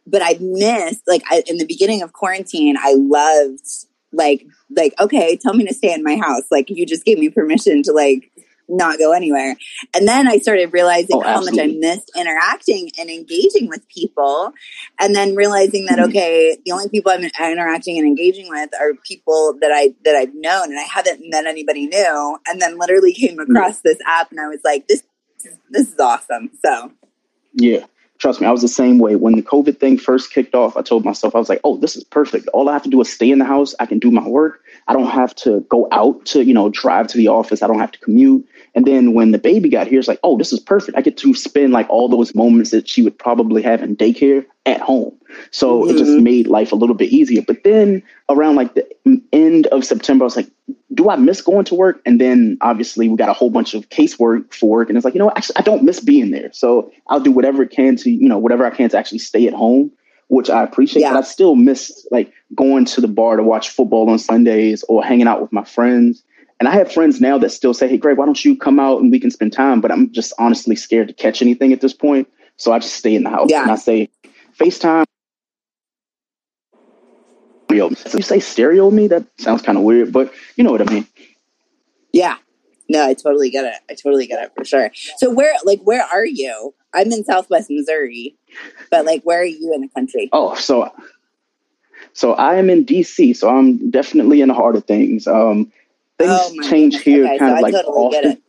but 0.07 0.21
I 0.23 0.37
missed 0.39 1.01
like 1.07 1.23
I, 1.29 1.43
in 1.47 1.57
the 1.57 1.65
beginning 1.65 2.01
of 2.01 2.13
quarantine, 2.13 2.77
I 2.79 2.95
loved 2.97 3.65
like 4.13 4.45
like 4.69 4.93
okay, 4.99 5.35
tell 5.35 5.53
me 5.53 5.65
to 5.65 5.73
stay 5.73 5.93
in 5.93 6.03
my 6.03 6.15
house. 6.15 6.43
Like 6.49 6.69
you 6.69 6.85
just 6.85 7.05
gave 7.05 7.19
me 7.19 7.29
permission 7.29 7.83
to 7.83 7.91
like 7.91 8.31
not 8.67 8.97
go 8.97 9.11
anywhere. 9.13 9.55
And 9.95 10.07
then 10.07 10.27
I 10.27 10.37
started 10.37 10.73
realizing 10.73 11.17
oh, 11.17 11.21
how 11.21 11.41
much 11.41 11.57
I 11.59 11.67
missed 11.67 12.11
interacting 12.15 12.91
and 12.99 13.09
engaging 13.09 13.67
with 13.69 13.87
people. 13.89 14.53
And 14.99 15.15
then 15.15 15.35
realizing 15.35 15.85
that, 15.85 15.99
mm-hmm. 15.99 16.09
okay, 16.09 16.57
the 16.65 16.71
only 16.71 16.89
people 16.89 17.11
I'm 17.11 17.23
interacting 17.23 17.97
and 17.97 18.07
engaging 18.07 18.49
with 18.49 18.69
are 18.79 18.93
people 19.07 19.57
that 19.61 19.71
I, 19.71 19.93
that 20.03 20.15
I've 20.15 20.33
known 20.33 20.71
and 20.71 20.79
I 20.79 20.83
haven't 20.83 21.21
met 21.29 21.45
anybody 21.45 21.87
new. 21.87 22.37
And 22.47 22.61
then 22.61 22.77
literally 22.77 23.13
came 23.13 23.37
mm-hmm. 23.37 23.55
across 23.55 23.81
this 23.81 23.97
app 24.07 24.31
and 24.31 24.39
I 24.39 24.47
was 24.47 24.59
like, 24.63 24.87
this, 24.87 25.03
this 25.69 25.91
is 25.91 25.99
awesome. 25.99 26.51
So 26.63 26.91
yeah. 27.53 27.85
Trust 28.17 28.39
me, 28.39 28.47
I 28.47 28.51
was 28.51 28.61
the 28.61 28.69
same 28.69 28.97
way. 28.97 29.15
When 29.15 29.35
the 29.35 29.41
COVID 29.41 29.77
thing 29.77 29.97
first 29.97 30.31
kicked 30.31 30.55
off, 30.55 30.77
I 30.77 30.81
told 30.81 31.03
myself, 31.03 31.35
I 31.35 31.39
was 31.39 31.49
like, 31.49 31.59
oh, 31.65 31.77
this 31.77 31.97
is 31.97 32.03
perfect. 32.03 32.47
All 32.49 32.69
I 32.69 32.73
have 32.73 32.83
to 32.83 32.89
do 32.89 33.01
is 33.01 33.11
stay 33.11 33.29
in 33.29 33.39
the 33.39 33.45
house. 33.45 33.75
I 33.79 33.85
can 33.85 33.99
do 33.99 34.09
my 34.09 34.25
work. 34.25 34.61
I 34.87 34.93
don't 34.93 35.09
have 35.09 35.35
to 35.35 35.61
go 35.69 35.87
out 35.91 36.25
to, 36.27 36.43
you 36.43 36.53
know, 36.53 36.69
drive 36.69 37.07
to 37.07 37.17
the 37.17 37.27
office. 37.27 37.61
I 37.61 37.67
don't 37.67 37.79
have 37.79 37.91
to 37.91 37.99
commute. 37.99 38.47
And 38.73 38.85
then 38.85 39.13
when 39.13 39.31
the 39.31 39.37
baby 39.37 39.67
got 39.67 39.87
here, 39.87 39.99
it's 39.99 40.07
like, 40.07 40.19
oh, 40.23 40.37
this 40.37 40.53
is 40.53 40.59
perfect. 40.59 40.97
I 40.97 41.01
get 41.01 41.17
to 41.17 41.33
spend 41.33 41.73
like 41.73 41.89
all 41.89 42.07
those 42.07 42.33
moments 42.33 42.71
that 42.71 42.87
she 42.87 43.01
would 43.01 43.17
probably 43.17 43.61
have 43.63 43.83
in 43.83 43.97
daycare 43.97 44.45
at 44.65 44.79
home. 44.79 45.15
So 45.51 45.81
mm-hmm. 45.81 45.89
it 45.89 45.97
just 45.97 46.11
mm-hmm. 46.11 46.23
made 46.23 46.47
life 46.47 46.71
a 46.71 46.75
little 46.75 46.95
bit 46.95 47.09
easier. 47.09 47.41
But 47.41 47.63
then 47.63 48.03
around 48.29 48.55
like 48.55 48.73
the 48.73 48.87
end 49.31 49.67
of 49.67 49.85
September, 49.85 50.23
I 50.23 50.27
was 50.27 50.35
like, 50.35 50.49
do 50.93 51.09
I 51.09 51.15
miss 51.15 51.41
going 51.41 51.65
to 51.65 51.75
work? 51.75 52.01
And 52.05 52.19
then 52.19 52.57
obviously 52.61 53.09
we 53.09 53.17
got 53.17 53.29
a 53.29 53.33
whole 53.33 53.49
bunch 53.49 53.73
of 53.73 53.89
casework 53.89 54.53
for 54.53 54.69
work. 54.69 54.89
And 54.89 54.97
it's 54.97 55.05
like, 55.05 55.13
you 55.13 55.19
know, 55.19 55.31
actually, 55.35 55.57
I 55.57 55.61
don't 55.61 55.83
miss 55.83 55.99
being 55.99 56.31
there. 56.31 56.51
So 56.53 56.91
I'll 57.07 57.19
do 57.19 57.31
whatever 57.31 57.63
it 57.63 57.71
can 57.71 57.95
to, 57.97 58.09
you 58.09 58.29
know, 58.29 58.37
whatever 58.37 58.65
I 58.65 58.69
can 58.69 58.89
to 58.89 58.97
actually 58.97 59.19
stay 59.19 59.47
at 59.47 59.53
home, 59.53 59.91
which 60.27 60.49
I 60.49 60.63
appreciate. 60.63 61.01
Yeah. 61.01 61.13
But 61.13 61.19
I 61.19 61.21
still 61.21 61.55
miss 61.55 62.07
like 62.11 62.31
going 62.55 62.85
to 62.85 63.01
the 63.01 63.07
bar 63.07 63.35
to 63.35 63.43
watch 63.43 63.69
football 63.69 64.09
on 64.09 64.19
Sundays 64.19 64.83
or 64.87 65.03
hanging 65.03 65.27
out 65.27 65.41
with 65.41 65.51
my 65.51 65.63
friends. 65.63 66.23
And 66.59 66.69
I 66.69 66.73
have 66.75 66.91
friends 66.91 67.19
now 67.19 67.37
that 67.39 67.49
still 67.49 67.73
say, 67.73 67.89
hey, 67.89 67.97
Greg, 67.97 68.17
why 68.17 68.25
don't 68.25 68.43
you 68.45 68.57
come 68.57 68.79
out 68.79 69.01
and 69.01 69.11
we 69.11 69.19
can 69.19 69.29
spend 69.29 69.51
time? 69.51 69.81
But 69.81 69.91
I'm 69.91 70.11
just 70.13 70.33
honestly 70.39 70.75
scared 70.75 71.09
to 71.09 71.13
catch 71.13 71.41
anything 71.41 71.73
at 71.73 71.81
this 71.81 71.93
point. 71.93 72.29
So 72.57 72.71
I 72.71 72.79
just 72.79 72.95
stay 72.95 73.13
in 73.13 73.23
the 73.23 73.29
house 73.29 73.49
yeah. 73.49 73.63
and 73.63 73.71
I 73.71 73.75
say, 73.75 74.09
FaceTime. 74.57 75.03
So 77.77 78.17
you 78.17 78.23
say 78.23 78.39
stereo 78.39 78.89
me? 78.91 79.07
That 79.07 79.25
sounds 79.37 79.61
kind 79.61 79.77
of 79.77 79.83
weird, 79.83 80.11
but 80.11 80.33
you 80.55 80.63
know 80.63 80.71
what 80.71 80.81
I 80.81 80.91
mean. 80.91 81.07
Yeah. 82.11 82.37
No, 82.87 83.05
I 83.05 83.13
totally 83.13 83.49
get 83.49 83.65
it. 83.65 83.75
I 83.89 83.95
totally 83.95 84.27
get 84.27 84.43
it 84.43 84.51
for 84.55 84.63
sure. 84.63 84.91
So 85.17 85.29
where 85.29 85.53
like 85.63 85.81
where 85.83 86.03
are 86.03 86.25
you? 86.25 86.73
I'm 86.93 87.11
in 87.11 87.25
Southwest 87.25 87.69
Missouri, 87.69 88.37
but 88.91 89.05
like 89.05 89.23
where 89.23 89.41
are 89.41 89.45
you 89.45 89.73
in 89.73 89.81
the 89.81 89.89
country? 89.89 90.29
Oh, 90.31 90.55
so 90.55 90.91
so 92.13 92.33
I 92.33 92.55
am 92.55 92.69
in 92.69 92.85
DC, 92.85 93.35
so 93.35 93.49
I'm 93.49 93.89
definitely 93.89 94.41
in 94.41 94.49
the 94.49 94.53
heart 94.53 94.75
of 94.75 94.85
things. 94.85 95.27
Um 95.27 95.71
things 96.19 96.31
oh 96.31 96.53
change 96.69 96.93
goodness. 96.97 97.01
here 97.01 97.25
okay, 97.25 97.37
kind 97.39 97.51
so 97.51 97.55
of 97.55 97.61
like 97.61 97.73
totally 97.73 97.97
often. 97.97 98.41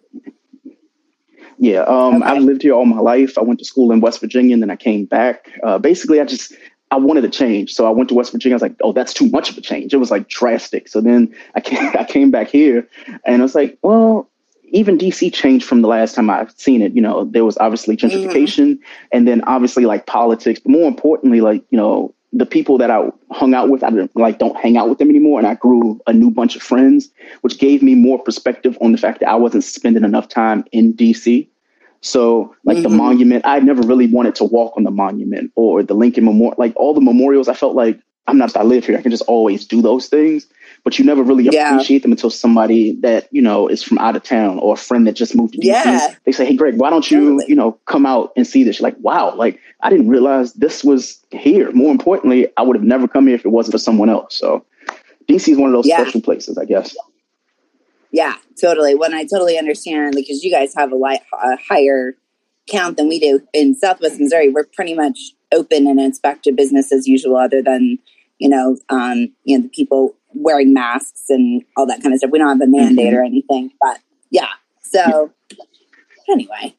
Yeah, 1.59 1.81
um, 1.81 2.23
okay. 2.23 2.33
I've 2.33 2.43
lived 2.43 2.63
here 2.63 2.75
all 2.75 2.85
my 2.85 3.01
life. 3.01 3.39
I 3.39 3.43
went 3.43 3.59
to 3.61 3.65
school 3.65 3.91
in 3.91 4.01
West 4.01 4.21
Virginia, 4.21 4.53
and 4.53 4.63
then 4.63 4.71
I 4.71 4.77
came 4.77 5.07
back. 5.07 5.51
Uh, 5.63 5.79
basically, 5.79 6.21
I 6.21 6.25
just 6.25 6.53
I 6.91 6.97
wanted 6.97 7.23
to 7.23 7.31
change, 7.31 7.75
so 7.75 7.87
I 7.87 7.91
went 7.91 8.09
to 8.11 8.15
West 8.15 8.33
Virginia. 8.33 8.55
I 8.55 8.57
was 8.57 8.63
like, 8.63 8.77
"Oh, 8.81 8.93
that's 8.93 9.13
too 9.13 9.29
much 9.31 9.51
of 9.51 9.59
a 9.59 9.61
change." 9.61 9.93
It 9.93 9.99
was 9.99 10.11
like 10.11 10.29
drastic. 10.29 10.89
So 10.89 11.01
then 11.01 11.35
I 11.55 11.61
came, 11.61 11.93
I 11.99 12.05
came 12.05 12.31
back 12.31 12.49
here, 12.49 12.89
and 13.25 13.43
I 13.43 13.43
was 13.43 13.55
like, 13.55 13.77
"Well, 13.83 14.29
even 14.69 14.99
DC 14.99 15.33
changed 15.33 15.67
from 15.67 15.83
the 15.83 15.89
last 15.89 16.15
time 16.15 16.31
I've 16.31 16.53
seen 16.53 16.83
it. 16.83 16.93
You 16.95 17.03
know, 17.03 17.25
there 17.25 17.45
was 17.45 17.59
obviously 17.59 17.97
mm-hmm. 17.97 18.07
gentrification, 18.07 18.75
mm-hmm. 18.75 19.09
and 19.13 19.27
then 19.27 19.43
obviously 19.45 19.85
like 19.85 20.07
politics, 20.07 20.61
but 20.61 20.71
more 20.71 20.89
importantly, 20.89 21.41
like 21.41 21.65
you 21.71 21.79
know, 21.79 22.15
the 22.33 22.47
people 22.47 22.79
that 22.79 22.91
I 22.91 23.11
hung 23.31 23.55
out 23.55 23.69
with, 23.69 23.83
I 23.83 23.91
didn't, 23.91 24.15
like 24.17 24.39
don't 24.39 24.57
hang 24.57 24.77
out 24.77 24.89
with 24.89 24.99
them 24.99 25.11
anymore, 25.11 25.39
and 25.39 25.49
I 25.49 25.55
grew 25.55 26.01
a 26.07 26.13
new 26.13 26.31
bunch 26.31 26.57
of 26.57 26.63
friends, 26.63 27.09
which 27.41 27.59
gave 27.59 27.83
me 27.83 27.95
more 27.95 28.23
perspective 28.23 28.77
on 28.81 28.93
the 28.93 28.99
fact 28.99 29.21
that 29.21 29.29
I 29.29 29.37
wasn't 29.37 29.65
spending 29.65 30.05
enough 30.05 30.29
time 30.29 30.65
in 30.73 30.95
DC. 30.95 31.49
So, 32.01 32.55
like 32.65 32.79
mm-hmm. 32.79 32.83
the 32.85 32.89
monument, 32.91 33.47
I 33.47 33.59
never 33.61 33.83
really 33.83 34.07
wanted 34.07 34.35
to 34.37 34.45
walk 34.45 34.75
on 34.77 34.85
the 34.85 34.91
monument 34.91 35.53
or 35.57 35.83
the 35.83 35.95
Lincoln 35.95 36.25
Memorial. 36.25 36.55
Like 36.59 36.73
all 36.77 36.95
the 36.95 37.01
memorials, 37.01 37.49
I 37.49 37.55
felt 37.55 37.75
like 37.75 38.01
I'm 38.29 38.39
not. 38.39 38.57
I 38.57 38.63
live 38.63 38.87
here. 38.87 38.99
I 38.99 39.03
can 39.03 39.11
just 39.11 39.23
always 39.29 39.67
do 39.67 39.81
those 39.81 40.09
things, 40.09 40.47
but 40.85 40.99
you 40.99 41.05
never 41.05 41.23
really 41.23 41.45
yeah. 41.45 41.73
appreciate 41.73 42.03
them 42.03 42.11
until 42.11 42.31
somebody 42.31 42.93
that 43.01 43.29
you 43.31 43.41
know 43.41 43.69
is 43.69 43.83
from 43.83 43.99
out 43.99 44.17
of 44.17 44.23
town 44.23 44.59
or 44.59 44.75
a 44.75 44.77
friend 44.77 45.07
that 45.07 45.13
just 45.13 45.35
moved 45.35 45.55
to 45.55 45.61
DC. 45.61 45.65
Yeah. 45.65 46.15
They 46.25 46.33
say, 46.33 46.45
"Hey, 46.45 46.57
Greg, 46.57 46.77
why 46.77 46.91
don't 46.91 47.09
you 47.11 47.21
totally. 47.21 47.45
you 47.49 47.55
know 47.55 47.73
come 47.87 48.05
out 48.05 48.33
and 48.37 48.47
see 48.47 48.65
this?" 48.65 48.79
You're 48.81 48.89
like, 48.89 48.99
"Wow, 49.01 49.35
like 49.37 49.61
I 49.83 49.91
didn't 49.91 50.09
realize 50.09 50.55
this 50.55 50.83
was 50.83 51.21
here." 51.31 51.71
More 51.73 51.93
importantly, 51.93 52.49
I 52.57 52.63
would 52.63 52.77
have 52.77 52.85
never 52.85 53.07
come 53.07 53.27
here 53.27 53.37
if 53.37 53.45
it 53.45 53.51
wasn't 53.51 53.75
for 53.75 53.79
someone 53.79 54.11
else. 54.11 54.37
So, 54.37 54.65
DC 55.29 55.53
is 55.53 55.59
one 55.59 55.71
of 55.71 55.75
those 55.75 55.87
yeah. 55.87 56.01
special 56.01 56.21
places, 56.21 56.59
I 56.59 56.65
guess. 56.65 56.97
Yeah, 58.17 58.37
totally. 58.59 58.95
When 58.95 59.13
I 59.13 59.25
totally 59.25 59.59
understand, 59.59 60.15
because 60.17 60.43
you 60.43 60.51
guys 60.51 60.75
have 60.75 60.91
a, 60.91 60.97
light, 60.97 61.21
a 61.35 61.59
higher 61.59 62.17
count 62.67 62.97
than 62.97 63.09
we 63.09 63.21
do 63.21 63.43
in 63.53 63.75
Southwest 63.75 64.19
Missouri, 64.19 64.49
we're 64.49 64.65
pretty 64.65 64.95
much 64.95 65.19
open 65.53 65.87
and 65.87 66.01
inspect 66.01 66.49
business 66.57 66.93
as 66.93 67.07
usual, 67.07 67.37
other 67.37 67.61
than 67.61 67.99
you 68.39 68.49
know, 68.49 68.79
um, 68.89 69.35
you 69.45 69.59
know, 69.59 69.65
the 69.65 69.69
people 69.69 70.17
wearing 70.33 70.73
masks 70.73 71.25
and 71.29 71.63
all 71.77 71.85
that 71.85 72.03
kind 72.03 72.15
of 72.15 72.19
stuff. 72.19 72.31
We 72.31 72.39
don't 72.39 72.59
have 72.59 72.67
a 72.67 72.71
mandate 72.71 73.09
mm-hmm. 73.09 73.17
or 73.17 73.23
anything, 73.23 73.73
but 73.83 73.99
yeah. 74.31 74.49
So 74.81 75.31
anyway. 76.27 76.75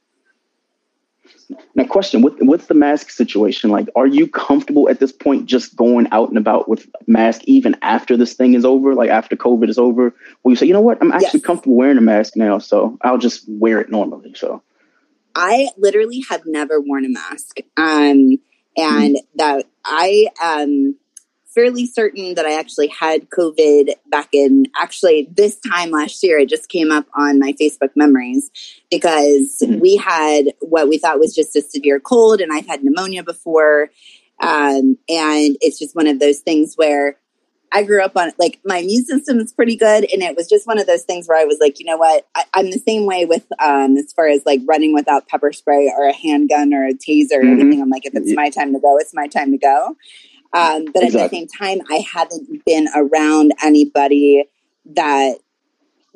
Now, 1.75 1.85
question: 1.85 2.21
with 2.21 2.35
with 2.39 2.67
the 2.67 2.73
mask 2.73 3.09
situation, 3.09 3.69
like, 3.69 3.87
are 3.95 4.07
you 4.07 4.27
comfortable 4.27 4.89
at 4.89 4.99
this 4.99 5.11
point 5.11 5.45
just 5.45 5.75
going 5.75 6.07
out 6.11 6.29
and 6.29 6.37
about 6.37 6.67
with 6.67 6.87
mask 7.07 7.41
even 7.45 7.75
after 7.81 8.17
this 8.17 8.33
thing 8.33 8.53
is 8.53 8.65
over, 8.65 8.93
like 8.93 9.09
after 9.09 9.35
COVID 9.35 9.69
is 9.69 9.77
over? 9.77 10.13
Will 10.43 10.51
you 10.51 10.55
say, 10.57 10.65
you 10.65 10.73
know 10.73 10.81
what, 10.81 10.97
I'm 11.01 11.11
actually 11.11 11.39
yes. 11.39 11.45
comfortable 11.45 11.77
wearing 11.77 11.97
a 11.97 12.01
mask 12.01 12.35
now, 12.35 12.57
so 12.57 12.97
I'll 13.01 13.17
just 13.17 13.45
wear 13.47 13.79
it 13.79 13.89
normally? 13.89 14.33
So, 14.35 14.61
I 15.35 15.69
literally 15.77 16.23
have 16.29 16.41
never 16.45 16.81
worn 16.81 17.05
a 17.05 17.09
mask, 17.09 17.59
um, 17.77 18.37
and 18.75 19.15
mm 19.15 19.19
that 19.35 19.65
I 19.85 20.27
um 20.43 20.95
fairly 21.57 21.87
certain 21.87 22.35
that 22.35 22.45
I 22.45 22.59
actually 22.59 22.87
had 22.87 23.31
COVID 23.31 23.93
back 24.11 24.29
in 24.31 24.67
actually 24.79 25.27
this 25.31 25.57
time 25.59 25.89
last 25.89 26.21
year. 26.21 26.37
It 26.37 26.49
just 26.49 26.69
came 26.69 26.91
up 26.91 27.07
on 27.15 27.39
my 27.39 27.53
Facebook 27.53 27.89
memories 27.95 28.51
because 28.91 29.57
mm-hmm. 29.63 29.79
we 29.79 29.95
had 29.95 30.53
what 30.59 30.87
we 30.87 30.99
thought 30.99 31.17
was 31.17 31.33
just 31.33 31.55
a 31.55 31.63
severe 31.63 31.99
cold, 31.99 32.41
and 32.41 32.53
I've 32.53 32.67
had 32.67 32.83
pneumonia 32.83 33.23
before. 33.23 33.89
Um, 34.39 34.99
and 35.09 35.57
it's 35.61 35.79
just 35.79 35.95
one 35.95 36.05
of 36.05 36.19
those 36.19 36.41
things 36.41 36.75
where 36.75 37.17
I 37.71 37.81
grew 37.81 38.03
up 38.03 38.15
on 38.15 38.31
like 38.37 38.59
my 38.63 38.77
immune 38.77 39.05
system 39.05 39.39
is 39.39 39.51
pretty 39.51 39.75
good, 39.75 40.07
and 40.13 40.21
it 40.21 40.35
was 40.35 40.47
just 40.47 40.67
one 40.67 40.79
of 40.79 40.85
those 40.85 41.03
things 41.03 41.27
where 41.27 41.39
I 41.39 41.45
was 41.45 41.57
like, 41.59 41.79
you 41.79 41.87
know 41.87 41.97
what, 41.97 42.27
I, 42.35 42.43
am 42.55 42.69
the 42.69 42.83
same 42.87 43.07
way 43.07 43.25
with 43.25 43.47
um, 43.57 43.97
as 43.97 44.13
far 44.13 44.27
as 44.27 44.43
like 44.45 44.61
running 44.67 44.93
without 44.93 45.27
pepper 45.27 45.51
spray 45.51 45.91
or 45.97 46.07
a 46.07 46.13
handgun 46.13 46.71
or 46.71 46.85
a 46.85 46.93
taser 46.93 47.31
or 47.31 47.41
mm-hmm. 47.41 47.61
anything. 47.61 47.81
I'm 47.81 47.89
like, 47.89 48.05
if 48.05 48.13
it's 48.15 48.35
my 48.35 48.51
time 48.51 48.73
to 48.73 48.79
go, 48.79 48.97
it's 48.99 49.15
my 49.15 49.27
time 49.27 49.51
to 49.51 49.57
go. 49.57 49.95
Um, 50.53 50.85
but 50.85 51.03
exactly. 51.03 51.21
at 51.21 51.31
the 51.31 51.37
same 51.37 51.47
time, 51.47 51.85
I 51.89 52.05
haven't 52.11 52.65
been 52.65 52.87
around 52.95 53.51
anybody 53.61 54.45
that 54.95 55.37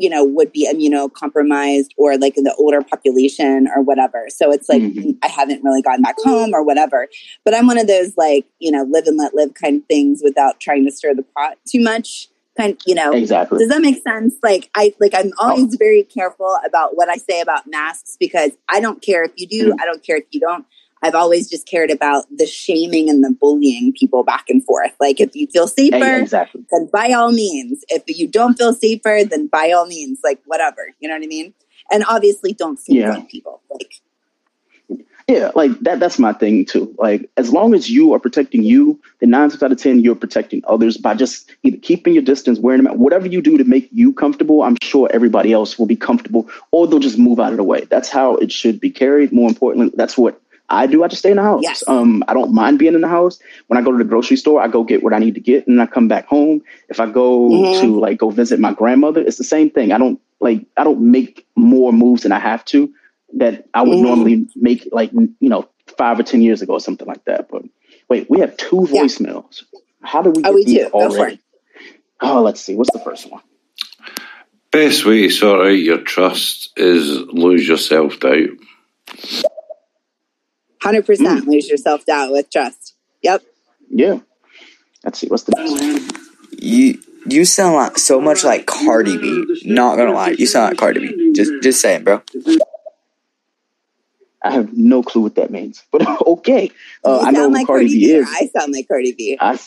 you 0.02 0.10
know 0.10 0.26
would 0.26 0.52
be 0.52 0.68
immunocompromised 0.68 1.90
or 1.96 2.18
like 2.18 2.38
in 2.38 2.44
the 2.44 2.56
older 2.56 2.82
population 2.82 3.68
or 3.74 3.82
whatever. 3.82 4.26
So 4.30 4.52
it's 4.52 4.68
like 4.68 4.82
mm-hmm. 4.82 5.12
I 5.22 5.28
haven't 5.28 5.64
really 5.64 5.82
gone 5.82 6.02
back 6.02 6.16
home 6.20 6.54
or 6.54 6.64
whatever. 6.64 7.08
But 7.46 7.56
I'm 7.56 7.68
one 7.68 7.78
of 7.78 7.88
those 7.88 8.18
like 8.18 8.46
you 8.60 8.72
know 8.72 8.84
live 8.90 9.06
and 9.06 9.18
let 9.18 9.36
live 9.36 9.54
kind 9.54 9.82
of 9.82 9.88
things 9.88 10.22
without 10.24 10.60
trying 10.60 10.86
to 10.86 10.92
stir 10.92 11.14
the 11.14 11.24
pot 11.24 11.58
too 11.68 11.82
much. 11.82 12.28
Kind 12.58 12.82
you 12.86 12.96
know 12.96 13.12
exactly. 13.14 13.60
Does 13.60 13.70
that 13.70 13.82
make 13.82 14.02
sense? 14.02 14.36
Like 14.42 14.70
I 14.76 14.94
like 15.00 15.14
I'm 15.14 15.32
always 15.38 15.76
oh. 15.76 15.78
very 15.78 16.04
careful 16.04 16.58
about 16.66 16.98
what 16.98 17.08
I 17.08 17.18
say 17.18 17.40
about 17.42 17.68
masks 17.68 18.18
because 18.20 18.52
I 18.68 18.82
don't 18.82 19.02
care 19.02 19.24
if 19.24 19.32
you 19.36 19.48
do. 19.48 19.70
Mm-hmm. 19.70 19.82
I 19.82 19.86
don't 19.86 20.04
care 20.04 20.18
if 20.18 20.26
you 20.32 20.40
don't. 20.40 20.66
I've 21.04 21.16
always 21.16 21.50
just 21.50 21.68
cared 21.68 21.90
about 21.90 22.26
the 22.36 22.46
shaming 22.46 23.10
and 23.10 23.24
the 23.24 23.32
bullying 23.32 23.94
people 23.94 24.24
back 24.24 24.46
and 24.50 24.64
forth. 24.64 24.94
Like, 25.00 25.20
if 25.20 25.36
you 25.36 25.48
feel 25.48 25.68
safer, 25.68 26.18
exactly. 26.18 26.64
then 26.72 26.90
by 26.92 27.12
all 27.14 27.32
means. 27.32 27.84
If 27.90 28.04
you 28.08 28.28
don't 28.28 28.58
feel 28.58 28.74
safer, 28.74 29.22
then 29.28 29.48
by 29.48 29.72
all 29.72 29.88
means, 29.88 30.20
like, 30.24 30.42
whatever. 30.46 30.94
You 31.00 31.10
know 31.10 31.16
what 31.16 31.24
I 31.24 31.28
mean? 31.28 31.54
And 31.92 32.06
obviously, 32.08 32.54
don't 32.54 32.80
sneak 32.80 33.00
yeah. 33.00 33.22
people. 33.30 33.62
Like, 33.72 33.94
yeah, 35.28 35.52
like 35.56 35.80
that. 35.82 36.00
That's 36.00 36.20
my 36.20 36.34
thing 36.34 36.66
too. 36.66 36.94
Like, 36.98 37.30
as 37.38 37.54
long 37.54 37.74
as 37.74 37.90
you 37.90 38.14
are 38.14 38.20
protecting 38.20 38.64
you, 38.64 39.00
then 39.20 39.30
nine 39.30 39.50
times 39.50 39.64
out 39.64 39.72
of 39.72 39.78
ten, 39.78 40.02
you're 40.02 40.16
protecting 40.16 40.62
others 40.68 40.98
by 40.98 41.14
just 41.14 41.50
either 41.64 41.78
keeping 41.78 42.14
your 42.14 42.24
distance, 42.24 42.60
wearing 42.60 42.84
them 42.84 42.92
out, 42.92 42.98
whatever 42.98 43.28
you 43.28 43.42
do 43.42 43.58
to 43.58 43.64
make 43.64 43.88
you 43.92 44.14
comfortable. 44.14 44.62
I'm 44.64 44.78
sure 44.82 45.10
everybody 45.14 45.54
else 45.54 45.80
will 45.80 45.86
be 45.86 45.96
comfortable, 45.96 46.50
or 46.72 46.86
they'll 46.86 47.00
just 47.00 47.18
move 47.18 47.40
out 47.40 47.52
of 47.52 47.58
the 47.58 47.64
way. 47.64 47.86
That's 47.86 48.10
how 48.10 48.36
it 48.36 48.52
should 48.52 48.80
be 48.80 48.90
carried. 48.90 49.32
More 49.32 49.48
importantly, 49.48 49.94
that's 49.96 50.18
what 50.18 50.42
I 50.72 50.88
do. 50.88 51.04
I 51.04 51.08
just 51.08 51.20
stay 51.20 51.32
in 51.32 51.38
the 51.38 51.44
house. 51.44 51.62
Yes. 51.64 51.84
Um, 51.88 52.24
I 52.28 52.34
don't 52.34 52.54
mind 52.54 52.80
being 52.80 52.96
in 52.96 53.02
the 53.02 53.08
house. 53.08 53.40
When 53.68 53.78
I 53.78 53.82
go 53.82 53.92
to 53.92 53.98
the 53.98 54.06
grocery 54.06 54.38
store, 54.38 54.62
I 54.62 54.68
go 54.68 54.84
get 54.84 55.04
what 55.04 55.14
I 55.14 55.20
need 55.20 55.36
to 55.36 55.42
get, 55.42 55.68
and 55.68 55.82
I 55.82 55.86
come 55.86 56.08
back 56.08 56.26
home. 56.26 56.64
If 56.90 57.00
I 57.00 57.08
go 57.08 57.50
mm-hmm. 57.50 57.82
to 57.82 58.00
like 58.00 58.18
go 58.18 58.30
visit 58.30 58.60
my 58.60 58.74
grandmother, 58.74 59.22
it's 59.22 59.38
the 59.38 59.44
same 59.44 59.70
thing. 59.70 59.92
I 59.92 59.98
don't 59.98 60.20
like 60.40 60.66
I 60.78 60.84
don't 60.84 61.12
make 61.12 61.46
more 61.56 61.92
moves 61.92 62.24
than 62.24 62.32
I 62.32 62.40
have 62.40 62.64
to 62.66 62.92
that 63.34 63.68
I 63.74 63.82
would 63.82 63.92
mm-hmm. 63.92 64.04
normally 64.04 64.48
make 64.56 64.88
like 64.92 65.12
you 65.14 65.36
know 65.40 65.68
five 65.98 66.20
or 66.20 66.24
ten 66.24 66.42
years 66.42 66.62
ago 66.62 66.74
or 66.74 66.80
something 66.80 67.08
like 67.08 67.26
that. 67.26 67.50
But 67.50 67.64
wait, 68.10 68.30
we 68.30 68.40
have 68.40 68.56
two 68.56 68.78
voicemails. 68.78 69.64
Yeah. 69.74 69.80
How 70.04 70.22
do 70.22 70.32
we? 70.32 70.42
Oh, 70.44 70.54
we 70.54 70.64
do. 70.64 70.88
Already? 70.88 71.40
Oh, 72.22 72.42
let's 72.42 72.62
see. 72.62 72.76
What's 72.76 72.92
the 72.92 73.00
first 73.00 73.30
one? 73.30 73.42
Best 74.72 75.06
way 75.06 75.24
to 75.24 75.30
sort 75.30 75.68
out 75.68 75.72
your 75.72 76.00
trust 76.00 76.72
is 76.78 77.18
lose 77.18 77.68
yourself 77.68 78.20
doubt. 78.22 78.52
Hundred 80.82 81.06
percent, 81.06 81.46
mm. 81.46 81.48
lose 81.48 81.68
your 81.68 81.78
self 81.78 82.06
doubt 82.06 82.32
with 82.32 82.50
trust. 82.50 82.96
Yep. 83.22 83.44
Yeah. 83.90 84.20
Let's 85.04 85.20
see. 85.20 85.28
What's 85.28 85.44
the 85.44 85.52
best 85.52 86.64
You 86.64 87.00
you 87.28 87.46
sound 87.46 87.76
like 87.76 87.98
so 88.00 88.20
much 88.20 88.44
like 88.44 88.66
Cardi 88.66 89.18
B. 89.18 89.46
Not 89.66 89.98
gonna 89.98 90.14
lie, 90.14 90.30
you 90.32 90.48
sound 90.48 90.72
like 90.72 90.78
Cardi 90.80 91.00
B. 91.00 91.34
Just 91.34 91.52
just 91.62 91.82
saying, 91.82 92.04
bro. 92.04 92.22
I 94.44 94.52
have 94.52 94.74
no 94.74 95.04
clue 95.04 95.22
what 95.22 95.36
that 95.36 95.52
means, 95.52 95.84
but 95.92 96.02
okay. 96.26 96.72
Uh, 97.06 97.20
I 97.22 97.32
know 97.32 97.48
like 97.48 97.68
Cardi, 97.68 97.86
Cardi 97.86 98.00
B, 98.00 98.06
B 98.06 98.12
is. 98.14 98.28
I 98.28 98.48
sound 98.48 98.74
like 98.74 98.88
Cardi 98.88 99.12
B. 99.12 99.38
I, 99.40 99.60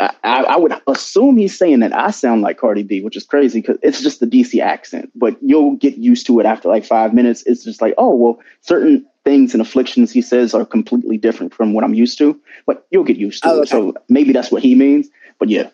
I, 0.00 0.10
I, 0.24 0.56
would 0.56 0.72
assume 0.88 1.36
he's 1.36 1.56
saying 1.56 1.78
that 1.80 1.94
I 1.94 2.10
sound 2.10 2.42
like 2.42 2.58
Cardi 2.58 2.82
B, 2.82 3.02
which 3.02 3.16
is 3.16 3.24
crazy 3.24 3.60
because 3.60 3.78
it's 3.82 4.02
just 4.02 4.18
the 4.18 4.26
DC 4.26 4.60
accent. 4.60 5.12
But 5.14 5.36
you'll 5.40 5.76
get 5.76 5.96
used 5.96 6.26
to 6.26 6.40
it 6.40 6.46
after 6.46 6.68
like 6.68 6.84
five 6.84 7.14
minutes. 7.14 7.44
It's 7.46 7.62
just 7.62 7.80
like, 7.80 7.94
oh 7.98 8.14
well, 8.16 8.40
certain 8.62 9.06
things 9.24 9.54
and 9.54 9.60
afflictions 9.60 10.12
he 10.12 10.22
says 10.22 10.54
are 10.54 10.64
completely 10.64 11.16
different 11.16 11.54
from 11.54 11.72
what 11.72 11.84
I'm 11.84 11.94
used 11.94 12.18
to, 12.18 12.38
but 12.66 12.86
you'll 12.90 13.04
get 13.04 13.16
used 13.16 13.42
to 13.42 13.50
oh, 13.50 13.62
it. 13.62 13.68
So 13.68 13.94
maybe 14.08 14.32
that's 14.32 14.50
what 14.50 14.62
he 14.62 14.74
means. 14.74 15.08
But 15.38 15.48
yeah. 15.48 15.70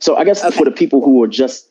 So 0.00 0.16
I 0.16 0.24
guess 0.24 0.44
okay. 0.44 0.56
for 0.56 0.64
the 0.64 0.70
people 0.70 1.04
who 1.04 1.22
are 1.22 1.28
just 1.28 1.68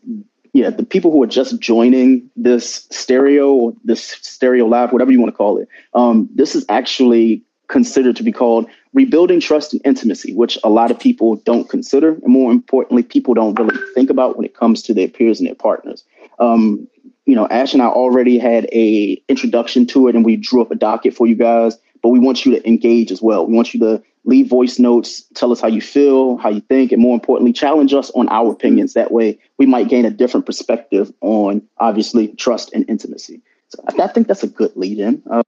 yeah, 0.53 0.69
the 0.69 0.85
people 0.85 1.11
who 1.11 1.21
are 1.21 1.27
just 1.27 1.59
joining 1.59 2.29
this 2.35 2.87
stereo, 2.89 3.75
this 3.83 4.03
stereo 4.21 4.65
live, 4.65 4.91
whatever 4.91 5.11
you 5.11 5.19
want 5.19 5.31
to 5.31 5.37
call 5.37 5.57
it, 5.57 5.67
um, 5.93 6.27
this 6.33 6.55
is 6.55 6.65
actually 6.67 7.43
considered 7.67 8.15
to 8.15 8.23
be 8.23 8.31
called 8.31 8.67
rebuilding 8.93 9.39
trust 9.39 9.73
and 9.73 9.81
intimacy, 9.85 10.33
which 10.33 10.57
a 10.63 10.69
lot 10.69 10.89
of 10.89 10.99
people 10.99 11.35
don't 11.35 11.69
consider, 11.69 12.13
and 12.13 12.27
more 12.27 12.51
importantly, 12.51 13.03
people 13.03 13.33
don't 13.33 13.57
really 13.59 13.77
think 13.93 14.09
about 14.09 14.37
when 14.37 14.45
it 14.45 14.55
comes 14.55 14.81
to 14.81 14.93
their 14.93 15.07
peers 15.07 15.39
and 15.39 15.47
their 15.47 15.55
partners. 15.55 16.03
Um, 16.39 16.87
you 17.27 17.35
know, 17.35 17.47
Ash 17.47 17.73
and 17.73 17.83
I 17.83 17.87
already 17.87 18.39
had 18.39 18.65
a 18.71 19.21
introduction 19.27 19.85
to 19.87 20.07
it, 20.07 20.15
and 20.15 20.25
we 20.25 20.37
drew 20.37 20.61
up 20.61 20.71
a 20.71 20.75
docket 20.75 21.13
for 21.13 21.27
you 21.27 21.35
guys. 21.35 21.77
But 22.01 22.09
we 22.09 22.19
want 22.19 22.45
you 22.45 22.53
to 22.53 22.67
engage 22.67 23.11
as 23.11 23.21
well. 23.21 23.45
We 23.45 23.53
want 23.53 23.73
you 23.73 23.79
to 23.81 24.03
leave 24.23 24.47
voice 24.47 24.79
notes, 24.79 25.23
tell 25.35 25.51
us 25.51 25.59
how 25.59 25.67
you 25.67 25.81
feel, 25.81 26.37
how 26.37 26.49
you 26.49 26.61
think, 26.61 26.91
and 26.91 27.01
more 27.01 27.13
importantly, 27.13 27.53
challenge 27.53 27.93
us 27.93 28.11
on 28.11 28.29
our 28.29 28.51
opinions. 28.51 28.93
That 28.93 29.11
way, 29.11 29.39
we 29.57 29.65
might 29.65 29.89
gain 29.89 30.05
a 30.05 30.09
different 30.09 30.45
perspective 30.45 31.11
on 31.21 31.63
obviously 31.77 32.29
trust 32.29 32.71
and 32.73 32.89
intimacy. 32.89 33.41
So 33.69 33.83
I, 33.87 34.07
think 34.07 34.27
that's 34.27 34.43
a 34.43 34.47
good 34.47 34.71
lead 34.75 34.99
in. 34.99 35.23
Uh, 35.29 35.43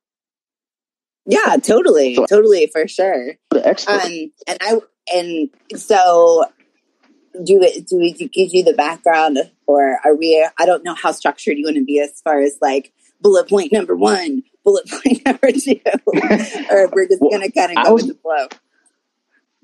yeah, 1.26 1.58
totally, 1.62 2.16
so, 2.16 2.26
totally 2.26 2.68
for 2.68 2.88
sure. 2.88 3.36
The 3.52 3.66
expert. 3.66 4.02
Um, 4.02 4.32
and 4.48 4.58
I 4.60 4.80
and 5.14 5.50
so 5.80 6.46
do 7.44 7.62
it 7.62 7.88
do 7.88 7.98
we 7.98 8.14
give 8.14 8.54
you 8.54 8.64
the 8.64 8.74
background 8.74 9.38
or 9.68 10.00
are 10.04 10.16
we 10.16 10.48
i 10.58 10.66
don't 10.66 10.84
know 10.84 10.96
how 10.96 11.12
structured 11.12 11.58
you 11.58 11.66
want 11.66 11.76
to 11.76 11.86
be 11.86 12.00
as 12.00 12.22
far 12.22 12.40
as 12.40 12.58
like 12.62 12.92
bullet 13.22 13.48
point 13.48 13.72
number 13.72 13.96
one 13.96 14.44
bullet 14.64 14.88
point 14.90 15.24
number 15.26 15.52
two 15.52 15.80
or 16.72 16.90
we're 16.92 17.08
just 17.08 17.22
well, 17.22 17.32
gonna 17.32 17.52
kind 17.52 17.78
of 17.78 17.86
go 17.86 17.94
was, 17.94 18.04
with 18.04 18.16
the 18.16 18.22
flow. 18.22 18.48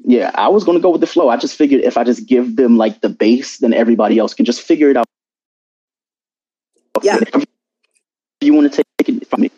Yeah 0.03 0.31
i 0.35 0.47
was 0.47 0.63
gonna 0.63 0.79
go 0.79 0.91
with 0.91 1.01
the 1.01 1.07
flow. 1.07 1.29
I 1.29 1.37
just 1.37 1.55
figured 1.55 1.81
if 1.83 1.97
i 1.97 2.03
just 2.03 2.25
give 2.25 2.55
them 2.55 2.77
like 2.77 3.01
the 3.01 3.09
base 3.09 3.57
then 3.57 3.73
everybody 3.73 4.19
else 4.19 4.33
can 4.33 4.45
just 4.45 4.61
figure 4.61 4.89
it 4.89 4.97
out. 4.97 5.05
Yeah. 7.01 7.19
You 8.41 8.53
want 8.53 8.71
to 8.71 8.83
take 8.99 9.09
it 9.09 9.27
from 9.27 9.41
me. 9.41 9.51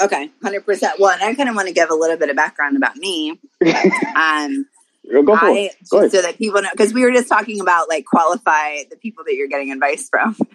Okay 0.00 0.30
100% 0.42 0.98
well 0.98 1.16
i 1.20 1.34
kind 1.34 1.48
of 1.48 1.54
want 1.54 1.68
to 1.68 1.74
give 1.74 1.90
a 1.90 1.94
little 1.94 2.16
bit 2.16 2.28
of 2.28 2.36
background 2.36 2.76
about 2.76 2.96
me. 2.96 3.40
Um 4.14 4.66
Go 5.12 5.36
for 5.36 5.48
it. 5.50 5.76
Go 5.90 6.08
so 6.08 6.22
that 6.22 6.38
people 6.38 6.62
know, 6.62 6.68
because 6.72 6.92
we 6.94 7.02
were 7.02 7.12
just 7.12 7.28
talking 7.28 7.60
about 7.60 7.88
like 7.88 8.04
qualify 8.06 8.84
the 8.90 8.96
people 8.96 9.24
that 9.24 9.34
you're 9.34 9.48
getting 9.48 9.70
advice 9.70 10.08
from. 10.08 10.34
so 10.34 10.46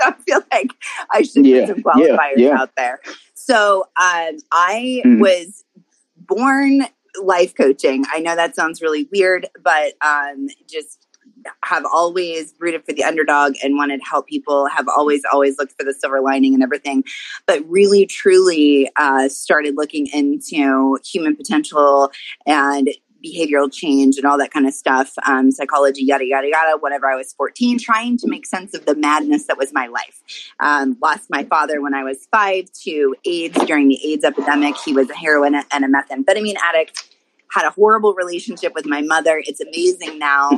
I 0.00 0.12
feel 0.26 0.40
like 0.52 0.70
I 1.10 1.22
should 1.22 1.44
Yeah, 1.44 1.66
put 1.66 1.76
some 1.76 1.82
qualifiers 1.82 2.38
yeah. 2.38 2.60
out 2.60 2.70
there. 2.76 3.00
So 3.34 3.82
um, 4.00 4.38
I 4.52 5.02
Mhm. 5.04 5.20
was 5.20 5.64
born 6.16 6.86
life 7.20 7.54
coaching. 7.56 8.04
I 8.12 8.20
know 8.20 8.36
that 8.36 8.54
sounds 8.54 8.80
really 8.80 9.08
weird, 9.12 9.48
but 9.62 9.94
um, 10.00 10.48
just 10.70 11.06
have 11.64 11.84
always 11.92 12.54
rooted 12.58 12.84
for 12.84 12.92
the 12.92 13.04
underdog 13.04 13.54
and 13.62 13.76
wanted 13.76 13.98
to 14.00 14.04
help 14.04 14.26
people. 14.26 14.66
Have 14.66 14.86
always, 14.88 15.22
always 15.32 15.58
looked 15.58 15.72
for 15.78 15.84
the 15.84 15.94
silver 15.94 16.20
lining 16.20 16.54
and 16.54 16.62
everything. 16.62 17.04
But 17.46 17.68
really, 17.68 18.06
truly 18.06 18.90
uh, 18.96 19.28
started 19.28 19.76
looking 19.76 20.06
into 20.08 20.98
human 21.04 21.36
potential 21.36 22.10
and 22.46 22.88
behavioral 23.24 23.72
change 23.72 24.16
and 24.16 24.24
all 24.24 24.38
that 24.38 24.50
kind 24.50 24.66
of 24.66 24.74
stuff, 24.74 25.12
um, 25.26 25.50
psychology, 25.50 26.04
yada, 26.04 26.24
yada, 26.26 26.48
yada, 26.48 26.78
whenever 26.78 27.06
I 27.06 27.16
was 27.16 27.32
14, 27.32 27.78
trying 27.78 28.16
to 28.18 28.28
make 28.28 28.46
sense 28.46 28.74
of 28.74 28.86
the 28.86 28.94
madness 28.94 29.46
that 29.46 29.58
was 29.58 29.72
my 29.72 29.86
life. 29.86 30.22
Um, 30.60 30.96
lost 31.02 31.28
my 31.30 31.44
father 31.44 31.80
when 31.80 31.94
I 31.94 32.04
was 32.04 32.26
five 32.30 32.70
to 32.84 33.14
AIDS 33.24 33.64
during 33.66 33.88
the 33.88 33.98
AIDS 34.04 34.24
epidemic. 34.24 34.76
He 34.76 34.92
was 34.92 35.10
a 35.10 35.14
heroin 35.14 35.54
and 35.54 35.84
a 35.84 35.88
methamphetamine 35.88 36.56
addict. 36.56 37.14
Had 37.50 37.66
a 37.66 37.70
horrible 37.70 38.14
relationship 38.14 38.74
with 38.74 38.86
my 38.86 39.00
mother. 39.00 39.42
It's 39.44 39.60
amazing 39.60 40.18
now. 40.18 40.50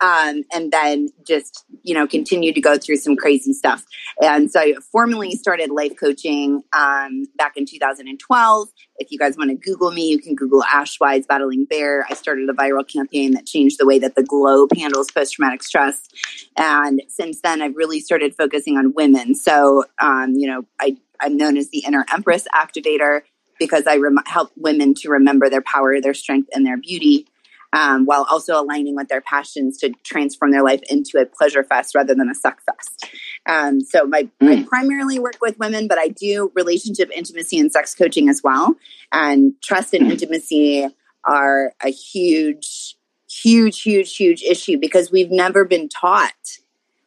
Um, 0.00 0.44
and 0.52 0.72
then 0.72 1.08
just, 1.26 1.64
you 1.82 1.94
know, 1.94 2.06
continued 2.06 2.54
to 2.54 2.60
go 2.60 2.78
through 2.78 2.96
some 2.96 3.16
crazy 3.16 3.52
stuff. 3.52 3.84
And 4.22 4.50
so 4.50 4.60
I 4.60 4.74
formally 4.90 5.32
started 5.32 5.70
life 5.70 5.92
coaching 5.98 6.62
um, 6.72 7.24
back 7.36 7.56
in 7.56 7.66
2012. 7.66 8.68
If 8.96 9.10
you 9.10 9.18
guys 9.18 9.36
want 9.36 9.50
to 9.50 9.56
Google 9.56 9.90
me, 9.92 10.08
you 10.08 10.18
can 10.18 10.34
Google 10.34 10.64
Ash 10.64 10.98
Wise 11.00 11.26
Battling 11.26 11.66
Bear. 11.66 12.06
I 12.08 12.14
started 12.14 12.48
a 12.48 12.52
viral 12.52 12.86
campaign 12.86 13.32
that 13.32 13.46
changed 13.46 13.78
the 13.78 13.86
way 13.86 13.98
that 13.98 14.14
the 14.14 14.22
globe 14.22 14.70
handles 14.76 15.10
post 15.10 15.34
traumatic 15.34 15.62
stress. 15.62 16.08
And 16.56 17.02
since 17.08 17.40
then, 17.42 17.60
I've 17.62 17.76
really 17.76 18.00
started 18.00 18.34
focusing 18.34 18.76
on 18.76 18.94
women. 18.94 19.34
So, 19.34 19.84
um, 20.00 20.34
you 20.34 20.46
know, 20.46 20.64
I, 20.80 20.96
I'm 21.20 21.36
known 21.36 21.56
as 21.56 21.68
the 21.70 21.84
Inner 21.86 22.04
Empress 22.12 22.46
Activator 22.54 23.22
because 23.60 23.86
I 23.86 23.98
rem- 23.98 24.16
help 24.26 24.50
women 24.56 24.94
to 24.94 25.10
remember 25.10 25.48
their 25.48 25.60
power, 25.60 26.00
their 26.00 26.14
strength, 26.14 26.48
and 26.52 26.66
their 26.66 26.78
beauty. 26.78 27.26
Um, 27.72 28.04
while 28.04 28.26
also 28.28 28.60
aligning 28.60 28.96
with 28.96 29.06
their 29.06 29.20
passions 29.20 29.78
to 29.78 29.90
transform 30.02 30.50
their 30.50 30.64
life 30.64 30.80
into 30.90 31.18
a 31.18 31.24
pleasure 31.24 31.62
fest 31.62 31.94
rather 31.94 32.16
than 32.16 32.28
a 32.28 32.34
suck 32.34 32.60
fest. 32.64 33.06
Um, 33.46 33.80
so 33.80 34.04
my, 34.06 34.28
I 34.40 34.44
Mm. 34.44 34.66
primarily 34.66 35.20
work 35.20 35.36
with 35.40 35.56
women, 35.60 35.86
but 35.86 35.96
I 35.96 36.08
do 36.08 36.50
relationship 36.56 37.10
intimacy 37.14 37.60
and 37.60 37.70
sex 37.70 37.94
coaching 37.94 38.28
as 38.28 38.42
well. 38.42 38.74
And 39.12 39.54
trust 39.62 39.94
and 39.94 40.10
intimacy 40.10 40.88
are 41.24 41.72
a 41.80 41.90
huge, 41.90 42.96
huge, 43.30 43.82
huge, 43.82 44.16
huge 44.16 44.42
issue 44.42 44.76
because 44.76 45.12
we've 45.12 45.30
never 45.30 45.64
been 45.64 45.88
taught 45.88 46.32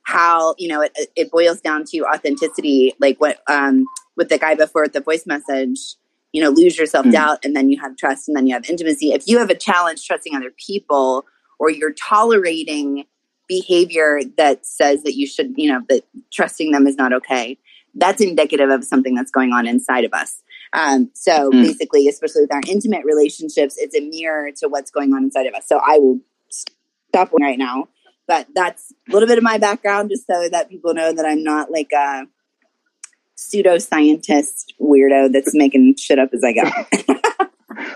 how 0.04 0.54
you 0.58 0.68
know 0.68 0.82
it, 0.82 0.92
it 1.16 1.32
boils 1.32 1.62
down 1.62 1.84
to 1.86 2.00
authenticity. 2.06 2.94
Like 3.00 3.20
what 3.20 3.40
um, 3.50 3.86
with 4.16 4.30
the 4.30 4.38
guy 4.38 4.56
before 4.56 4.88
the 4.88 5.02
voice 5.02 5.26
message, 5.26 5.96
you 6.34 6.44
know, 6.44 6.50
lose 6.50 6.78
your 6.78 6.88
self 6.88 7.06
doubt, 7.12 7.40
and 7.46 7.56
then 7.56 7.70
you 7.70 7.80
have 7.80 7.96
trust, 7.96 8.28
and 8.28 8.36
then 8.36 8.48
you 8.48 8.54
have 8.54 8.70
intimacy. 8.70 9.14
If 9.14 9.28
you 9.28 9.38
have 9.38 9.50
a 9.50 9.56
challenge 9.56 10.06
trusting 10.06 10.36
other 10.36 10.52
people, 10.58 11.26
or 11.60 11.70
you're 11.70 11.94
tolerating 11.94 13.06
behavior 13.48 14.20
that 14.38 14.66
says 14.66 15.04
that 15.04 15.16
you 15.16 15.28
should, 15.28 15.54
you 15.56 15.72
know, 15.72 15.82
that 15.90 16.04
trusting 16.32 16.72
them 16.72 16.88
is 16.88 16.96
not 16.96 17.14
okay, 17.14 17.58
that's 17.96 18.22
indicative 18.22 18.70
of 18.70 18.84
something 18.84 19.14
that's 19.16 19.32
going 19.32 19.52
on 19.54 19.68
inside 19.68 20.04
of 20.04 20.14
us. 20.14 20.42
Um, 20.74 21.12
so 21.14 21.52
Mm. 21.52 21.62
basically, 21.62 22.08
especially 22.08 22.42
with 22.42 22.54
our 22.54 22.62
intimate 22.68 23.06
relationships, 23.06 23.76
it's 23.78 23.96
a 23.96 24.02
mirror 24.02 24.50
to 24.60 24.68
what's 24.68 24.90
going 24.90 25.14
on 25.14 25.24
inside 25.24 25.46
of 25.46 25.54
us. 25.54 25.68
So 25.68 25.80
I 25.86 26.00
will 26.00 26.20
stop 26.50 27.32
right 27.40 27.60
now. 27.60 27.88
But 28.26 28.48
that's 28.56 28.94
a 29.10 29.14
little 29.14 29.28
bit 29.28 29.38
of 29.38 29.44
my 29.44 29.58
background, 29.58 30.10
just 30.10 30.26
so 30.26 30.48
that 30.50 30.70
people 30.70 30.94
know 30.94 31.12
that 31.14 31.26
I'm 31.26 31.44
not 31.44 31.70
like 31.70 31.92
a 31.92 32.26
pseudoscientist 33.38 34.74
weirdo 34.80 35.32
that's 35.32 35.54
making 35.54 35.96
shit 35.98 36.20
up 36.20 36.30
as 36.34 36.44
I 36.44 36.54
go. 36.54 36.64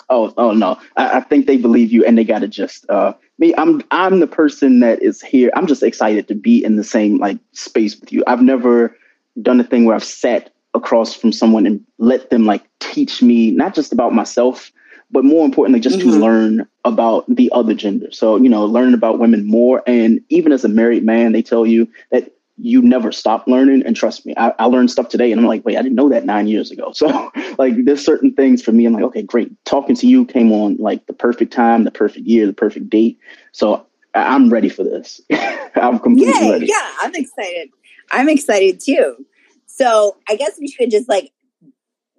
Oh, 0.10 0.34
oh 0.38 0.54
no! 0.54 0.80
I, 0.96 1.18
I 1.18 1.20
think 1.22 1.46
they 1.46 1.58
believe 1.58 1.92
you, 1.92 2.04
and 2.04 2.18
they 2.18 2.24
gotta 2.24 2.48
just 2.48 2.90
uh, 2.90 3.14
me. 3.38 3.54
I'm 3.58 3.84
I'm 3.92 4.20
the 4.20 4.28
person 4.28 4.80
that 4.80 5.04
is 5.04 5.22
here. 5.22 5.52
I'm 5.56 5.68
just 5.68 5.84
excited 5.84 6.28
to 6.30 6.36
be 6.36 6.64
in 6.64 6.78
the 6.78 6.84
same 6.84 7.20
like 7.20 7.38
space 7.52 8.00
with 8.00 8.12
you. 8.12 8.24
I've 8.26 8.42
never 8.42 8.96
done 9.42 9.60
a 9.60 9.64
thing 9.64 9.86
where 9.86 9.96
I've 9.96 10.04
sat 10.04 10.52
across 10.74 11.14
from 11.14 11.32
someone 11.32 11.66
and 11.66 11.84
let 12.00 12.30
them 12.32 12.46
like 12.46 12.64
teach 12.80 13.22
me 13.22 13.52
not 13.52 13.76
just 13.76 13.94
about 13.94 14.14
myself, 14.14 14.72
but 15.12 15.24
more 15.24 15.46
importantly, 15.46 15.80
just 15.80 16.00
Mhm. 16.00 16.04
to 16.04 16.10
learn 16.20 16.68
about 16.86 17.26
the 17.28 17.52
other 17.54 17.74
gender. 17.74 18.12
So 18.12 18.38
you 18.38 18.50
know, 18.50 18.66
learn 18.66 18.94
about 18.94 19.20
women 19.20 19.46
more, 19.46 19.84
and 19.86 20.22
even 20.30 20.52
as 20.52 20.64
a 20.66 20.70
married 20.70 21.06
man, 21.06 21.34
they 21.34 21.44
tell 21.44 21.68
you 21.68 21.88
that 22.12 22.34
you 22.58 22.82
never 22.82 23.12
stop 23.12 23.48
learning. 23.48 23.84
And 23.86 23.96
trust 23.96 24.26
me, 24.26 24.34
I, 24.36 24.54
I 24.60 24.66
learned 24.66 24.92
stuff 24.92 25.10
today, 25.10 25.32
and 25.32 25.40
I'm 25.40 25.48
like, 25.48 25.66
wait, 25.66 25.78
I 25.78 25.82
didn't 25.82 25.96
know 25.96 26.10
that 26.10 26.26
nine 26.26 26.48
years 26.48 26.72
ago. 26.72 26.92
So 26.98 27.32
like, 27.58 27.74
there's 27.86 28.04
certain 28.04 28.34
things 28.34 28.62
for 28.64 28.72
me. 28.72 28.86
I'm 28.86 28.94
like, 28.94 29.04
okay, 29.04 29.22
great. 29.22 29.52
Talking 29.66 29.96
to 29.96 30.08
you 30.08 30.26
came 30.26 30.52
on 30.52 30.78
like 30.78 31.06
the 31.06 31.14
perfect 31.14 31.54
time, 31.54 31.84
the 31.84 31.92
perfect 31.92 32.26
year, 32.26 32.48
the 32.48 32.54
perfect 32.54 32.90
date. 32.90 33.20
So 33.52 33.86
I'm 34.16 34.50
ready 34.50 34.70
for 34.70 34.84
this. 34.84 35.22
I'm 35.76 36.00
completely 36.00 36.46
Yay, 36.46 36.52
ready. 36.52 36.66
yeah, 36.68 36.92
I'm 37.02 37.14
excited. 37.14 37.70
I'm 38.12 38.30
excited 38.30 38.80
too. 38.80 39.26
So 39.68 40.18
I 40.28 40.36
guess 40.36 40.58
we 40.60 40.68
should 40.68 40.90
just 40.90 41.08
like 41.08 41.32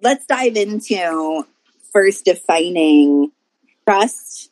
let's 0.01 0.25
dive 0.25 0.55
into 0.55 1.45
first 1.91 2.25
defining 2.25 3.31
trust 3.85 4.51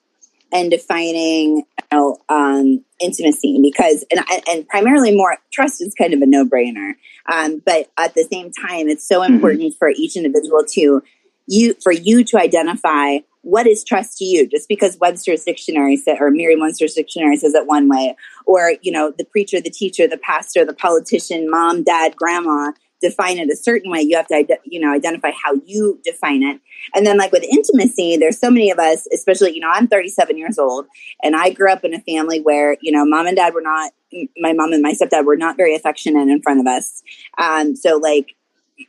and 0.52 0.72
defining 0.72 1.58
you 1.58 1.64
know, 1.92 2.18
um, 2.30 2.84
intimacy 3.00 3.60
because 3.62 4.04
and 4.12 4.22
and 4.50 4.68
primarily 4.68 5.16
more 5.16 5.38
trust 5.52 5.82
is 5.82 5.94
kind 5.94 6.14
of 6.14 6.22
a 6.22 6.26
no 6.26 6.46
brainer. 6.46 6.94
Um, 7.32 7.62
but 7.66 7.90
at 7.98 8.16
the 8.16 8.28
same 8.32 8.52
time, 8.52 8.88
it's 8.88 9.08
so 9.08 9.22
Mhm. 9.22 9.30
important 9.30 9.76
for 9.78 9.90
each 9.90 10.16
individual 10.16 10.64
to 10.74 11.02
you 11.48 11.76
for 11.82 11.92
you 11.92 12.24
to 12.26 12.38
identify 12.38 13.20
what 13.42 13.66
is 13.66 13.84
trust 13.84 14.18
to 14.18 14.26
you. 14.26 14.46
Just 14.48 14.68
because 14.68 14.98
Webster's 15.00 15.44
dictionary 15.44 15.96
said, 15.96 16.18
or 16.20 16.30
Merriam-Webster's 16.32 16.94
dictionary 16.94 17.38
says 17.38 17.54
it 17.54 17.66
one 17.66 17.88
way, 17.88 18.16
or 18.46 18.74
you 18.82 18.92
know 18.92 19.14
the 19.18 19.26
preacher, 19.26 19.62
the 19.62 19.70
teacher, 19.70 20.08
the 20.08 20.18
pastor, 20.18 20.66
the 20.66 20.74
politician, 20.74 21.50
mom, 21.50 21.84
dad, 21.84 22.16
grandma 22.16 22.72
define 23.02 23.38
it 23.38 23.50
a 23.50 23.56
certain 23.56 23.92
way. 23.92 24.02
You 24.02 24.18
have 24.18 24.28
to 24.28 24.60
you 24.66 24.80
know 24.80 24.94
identify 24.94 25.32
how 25.32 25.54
you 25.66 26.00
define 26.04 26.44
it. 26.44 26.60
And 26.96 27.06
then 27.06 27.18
like 27.18 27.32
with 27.32 27.44
intimacy, 27.44 28.18
there's 28.18 28.40
so 28.40 28.50
many 28.50 28.72
of 28.72 28.80
us, 28.80 29.08
especially 29.14 29.54
you 29.54 29.62
know 29.62 29.70
I'm 29.72 29.88
37 29.88 30.38
years 30.38 30.58
old, 30.58 30.88
and 31.24 31.36
I 31.36 31.52
grew 31.52 31.72
up 31.72 31.84
in 31.84 31.94
a 31.94 32.02
family 32.02 32.40
where 32.40 32.78
you 32.82 32.92
know 32.92 33.06
mom 33.06 33.28
and 33.28 33.36
dad 33.36 33.54
were 33.54 33.62
not 33.62 33.92
my 34.38 34.54
mom 34.54 34.74
and 34.74 34.82
my 34.82 34.94
stepdad 34.94 35.26
were 35.26 35.36
not 35.36 35.58
very 35.58 35.76
affectionate 35.76 36.30
in 36.30 36.42
front 36.42 36.60
of 36.60 36.68
us. 36.68 37.04
Um, 37.38 37.76
so 37.76 37.98
like 37.98 38.36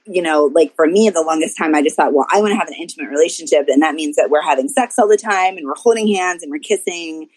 you 0.04 0.22
know, 0.22 0.50
like 0.54 0.74
for 0.74 0.86
me, 0.86 1.08
the 1.08 1.22
longest 1.22 1.56
time 1.56 1.74
I 1.74 1.82
just 1.82 1.96
thought, 1.96 2.12
well, 2.12 2.26
I 2.30 2.40
want 2.40 2.52
to 2.52 2.58
have 2.58 2.68
an 2.68 2.74
intimate 2.74 3.08
relationship. 3.10 3.66
And 3.68 3.82
that 3.82 3.94
means 3.94 4.16
that 4.16 4.28
we're 4.30 4.42
having 4.42 4.68
sex 4.68 4.98
all 4.98 5.08
the 5.08 5.16
time 5.16 5.56
and 5.56 5.66
we're 5.66 5.74
holding 5.76 6.12
hands 6.12 6.42
and 6.42 6.50
we're 6.50 6.58
kissing. 6.58 7.28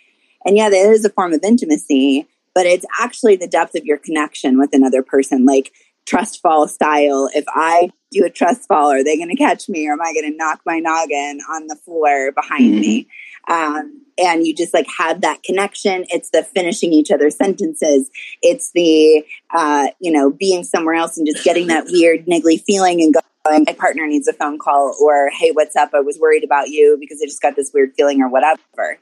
And 0.45 0.57
yeah, 0.57 0.69
that 0.69 0.75
is 0.75 1.05
a 1.05 1.10
form 1.10 1.34
of 1.34 1.41
intimacy, 1.43 2.27
but 2.53 2.65
it's 2.65 2.86
actually 2.99 3.38
the 3.38 3.47
depth 3.47 3.75
of 3.75 3.86
your 3.86 3.97
connection 3.97 4.60
with 4.60 4.73
another 4.73 5.01
person, 5.01 5.45
like 5.45 5.71
trust 6.06 6.42
fall 6.42 6.68
style. 6.68 7.30
If 7.34 7.46
I 7.48 7.92
do 8.12 8.26
a 8.26 8.30
trust 8.30 8.68
fall, 8.68 8.92
are 8.92 9.04
they 9.04 9.18
going 9.18 9.30
to 9.30 9.36
catch 9.36 9.70
me 9.70 9.88
or 9.88 9.94
am 9.94 10.02
I 10.02 10.14
going 10.14 10.30
to 10.32 10.38
knock 10.38 10.62
my 10.66 10.80
noggin 10.80 11.40
on 11.50 11.68
the 11.68 11.76
floor 11.76 12.32
behind 12.32 12.80
me? 12.80 13.08
Um, 13.48 14.02
and 14.18 14.46
you 14.46 14.54
just 14.56 14.74
like 14.74 14.88
have 14.98 15.22
that 15.22 15.44
connection. 15.44 16.06
It's 16.10 16.30
the 16.30 16.44
finishing 16.44 16.94
each 16.94 17.12
other's 17.12 17.36
sentences. 17.36 18.10
It's 18.42 18.72
the, 18.72 19.26
uh, 19.54 19.88
you 20.00 20.12
know, 20.12 20.30
being 20.30 20.64
somewhere 20.64 20.96
else 20.96 21.18
and 21.18 21.26
just 21.26 21.44
getting 21.44 21.68
that 21.68 21.86
weird 21.86 22.26
niggly 22.26 22.62
feeling 22.62 23.02
and 23.02 23.14
going, 23.14 23.64
my 23.66 23.74
partner 23.74 24.06
needs 24.06 24.28
a 24.28 24.34
phone 24.34 24.60
call 24.60 24.96
or, 25.02 25.30
hey, 25.32 25.52
what's 25.52 25.76
up? 25.76 25.92
I 25.94 26.02
was 26.02 26.20
worried 26.20 26.44
about 26.44 26.70
you 26.70 26.98
because 27.00 27.20
I 27.24 27.26
just 27.26 27.42
got 27.42 27.56
this 27.56 27.72
weird 27.74 27.94
feeling 27.96 28.22
or 28.22 28.30
whatever. 28.30 29.00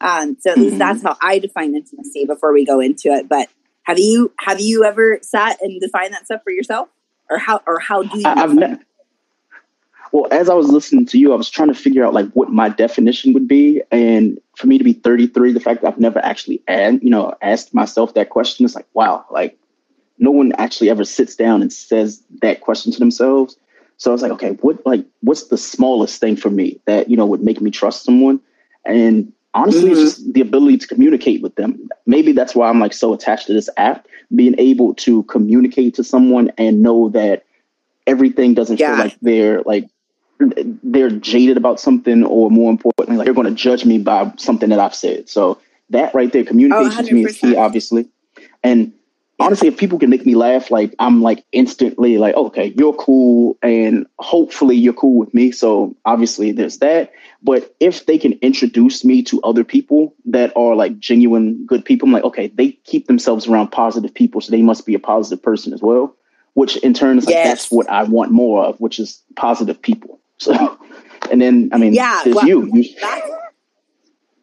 Um, 0.00 0.36
so 0.40 0.50
at 0.50 0.58
least 0.58 0.76
Mhm. 0.76 0.78
that's 0.78 1.02
how 1.02 1.16
I 1.20 1.38
define 1.40 1.74
intimacy 1.74 2.24
before 2.24 2.52
we 2.52 2.64
go 2.64 2.80
into 2.80 3.08
it. 3.08 3.28
But 3.28 3.48
have 3.84 3.98
you 3.98 4.32
have 4.38 4.60
you 4.60 4.84
ever 4.84 5.18
sat 5.22 5.60
and 5.60 5.80
defined 5.80 6.12
that 6.14 6.26
stuff 6.26 6.42
for 6.42 6.50
yourself, 6.50 6.88
or 7.28 7.38
how 7.38 7.60
or 7.66 7.78
how 7.78 8.02
do 8.02 8.18
you? 8.18 8.26
I, 8.26 8.34
define 8.34 8.56
ne- 8.56 8.78
well, 10.12 10.26
as 10.32 10.48
I 10.48 10.54
was 10.54 10.68
listening 10.68 11.06
to 11.06 11.18
you, 11.18 11.32
I 11.32 11.36
was 11.36 11.48
trying 11.48 11.68
to 11.68 11.74
figure 11.74 12.04
out 12.04 12.12
like 12.12 12.28
what 12.32 12.50
my 12.50 12.68
definition 12.68 13.32
would 13.32 13.46
be, 13.46 13.82
and 13.90 14.40
for 14.56 14.66
me 14.66 14.76
to 14.78 14.84
be 14.84 14.92
33, 14.92 15.52
the 15.52 15.60
fact 15.60 15.82
that 15.82 15.88
I've 15.88 16.00
never 16.00 16.18
actually, 16.18 16.62
ad, 16.66 17.00
you 17.02 17.10
know, 17.10 17.34
asked 17.42 17.74
myself 17.74 18.14
that 18.14 18.30
question 18.30 18.66
is 18.66 18.74
like, 18.74 18.86
wow, 18.92 19.24
like 19.30 19.56
no 20.18 20.30
one 20.30 20.52
actually 20.58 20.90
ever 20.90 21.04
sits 21.04 21.36
down 21.36 21.62
and 21.62 21.72
says 21.72 22.22
that 22.42 22.60
question 22.60 22.92
to 22.92 22.98
themselves. 22.98 23.56
So 23.98 24.10
I 24.10 24.12
was 24.12 24.22
like, 24.22 24.32
okay, 24.32 24.50
what 24.60 24.84
like 24.84 25.04
what's 25.20 25.48
the 25.48 25.58
smallest 25.58 26.20
thing 26.20 26.36
for 26.36 26.50
me 26.50 26.80
that 26.86 27.08
you 27.08 27.16
know 27.16 27.26
would 27.26 27.42
make 27.42 27.60
me 27.60 27.70
trust 27.70 28.04
someone? 28.04 28.40
And 28.84 29.32
honestly, 29.54 29.90
Mhm. 29.90 29.92
it's 29.92 30.00
just 30.00 30.32
the 30.32 30.40
ability 30.40 30.78
to 30.78 30.86
communicate 30.86 31.42
with 31.42 31.54
them. 31.56 31.88
Maybe 32.06 32.32
that's 32.32 32.54
why 32.54 32.68
I'm 32.68 32.80
like 32.80 32.92
so 32.92 33.12
attached 33.12 33.46
to 33.48 33.52
this 33.52 33.68
app, 33.76 34.06
being 34.34 34.54
able 34.58 34.94
to 34.94 35.22
communicate 35.24 35.94
to 35.94 36.04
someone 36.04 36.52
and 36.58 36.82
know 36.82 37.08
that 37.10 37.44
everything 38.06 38.54
doesn't 38.54 38.80
Yeah. 38.80 38.94
feel 38.96 39.04
like 39.04 39.16
they're 39.22 39.62
like 39.62 39.88
they're 40.82 41.10
jaded 41.10 41.58
about 41.58 41.78
something 41.78 42.24
or 42.24 42.50
more 42.50 42.70
importantly 42.70 43.18
like 43.18 43.26
they're 43.26 43.34
going 43.34 43.46
to 43.46 43.52
judge 43.52 43.84
me 43.84 43.98
by 43.98 44.32
something 44.38 44.70
that 44.70 44.80
i've 44.80 44.94
said 44.94 45.28
so 45.28 45.58
that 45.90 46.14
right 46.14 46.32
there 46.32 46.44
communication 46.44 47.04
to 47.04 47.14
me 47.14 47.26
is 47.26 47.36
key 47.36 47.54
obviously 47.56 48.06
and 48.64 48.90
honestly, 49.40 49.68
if 49.68 49.76
people 49.76 49.98
can 49.98 50.10
make 50.10 50.24
me 50.26 50.34
laugh, 50.34 50.70
like 50.70 50.94
I'm 50.98 51.22
like 51.22 51.44
instantly 51.50 52.18
like, 52.18 52.36
okay, 52.36 52.72
you're 52.76 52.92
cool, 52.94 53.58
and 53.62 54.06
hopefully 54.18 54.76
you're 54.76 54.92
cool 54.92 55.18
with 55.18 55.34
me. 55.34 55.50
So 55.50 55.96
obviously 56.04 56.52
there's 56.52 56.78
that. 56.78 57.12
But 57.42 57.74
if 57.80 58.04
they 58.06 58.18
can 58.18 58.34
introduce 58.34 59.02
me 59.04 59.22
to 59.24 59.40
other 59.42 59.64
people 59.64 60.14
that 60.26 60.54
are 60.56 60.76
like 60.76 60.98
genuine 60.98 61.64
good 61.66 61.84
people, 61.84 62.06
I'm 62.06 62.12
like, 62.12 62.24
okay, 62.24 62.48
they 62.48 62.72
keep 62.84 63.06
themselves 63.06 63.48
around 63.48 63.68
positive 63.68 64.14
people, 64.14 64.40
so 64.40 64.50
they 64.50 64.62
must 64.62 64.84
be 64.86 64.94
a 64.94 64.98
positive 64.98 65.42
person 65.42 65.72
as 65.72 65.80
well. 65.80 66.14
Which 66.54 66.76
in 66.78 66.92
turn 66.94 67.16
is 67.16 67.26
like 67.26 67.34
Yes. 67.34 67.46
that's 67.46 67.70
what 67.70 67.88
I 67.88 68.02
want 68.04 68.32
more 68.32 68.64
of, 68.64 68.78
which 68.78 68.98
is 69.00 69.22
positive 69.36 69.80
people. 69.80 70.20
So, 70.40 70.78
and 71.30 71.38
then 71.38 71.68
I 71.70 71.76
mean, 71.76 71.92
Yeah, 71.92 72.22
there's 72.24 72.34
well, 72.36 72.46
you. 72.46 72.72
That's, 72.98 73.30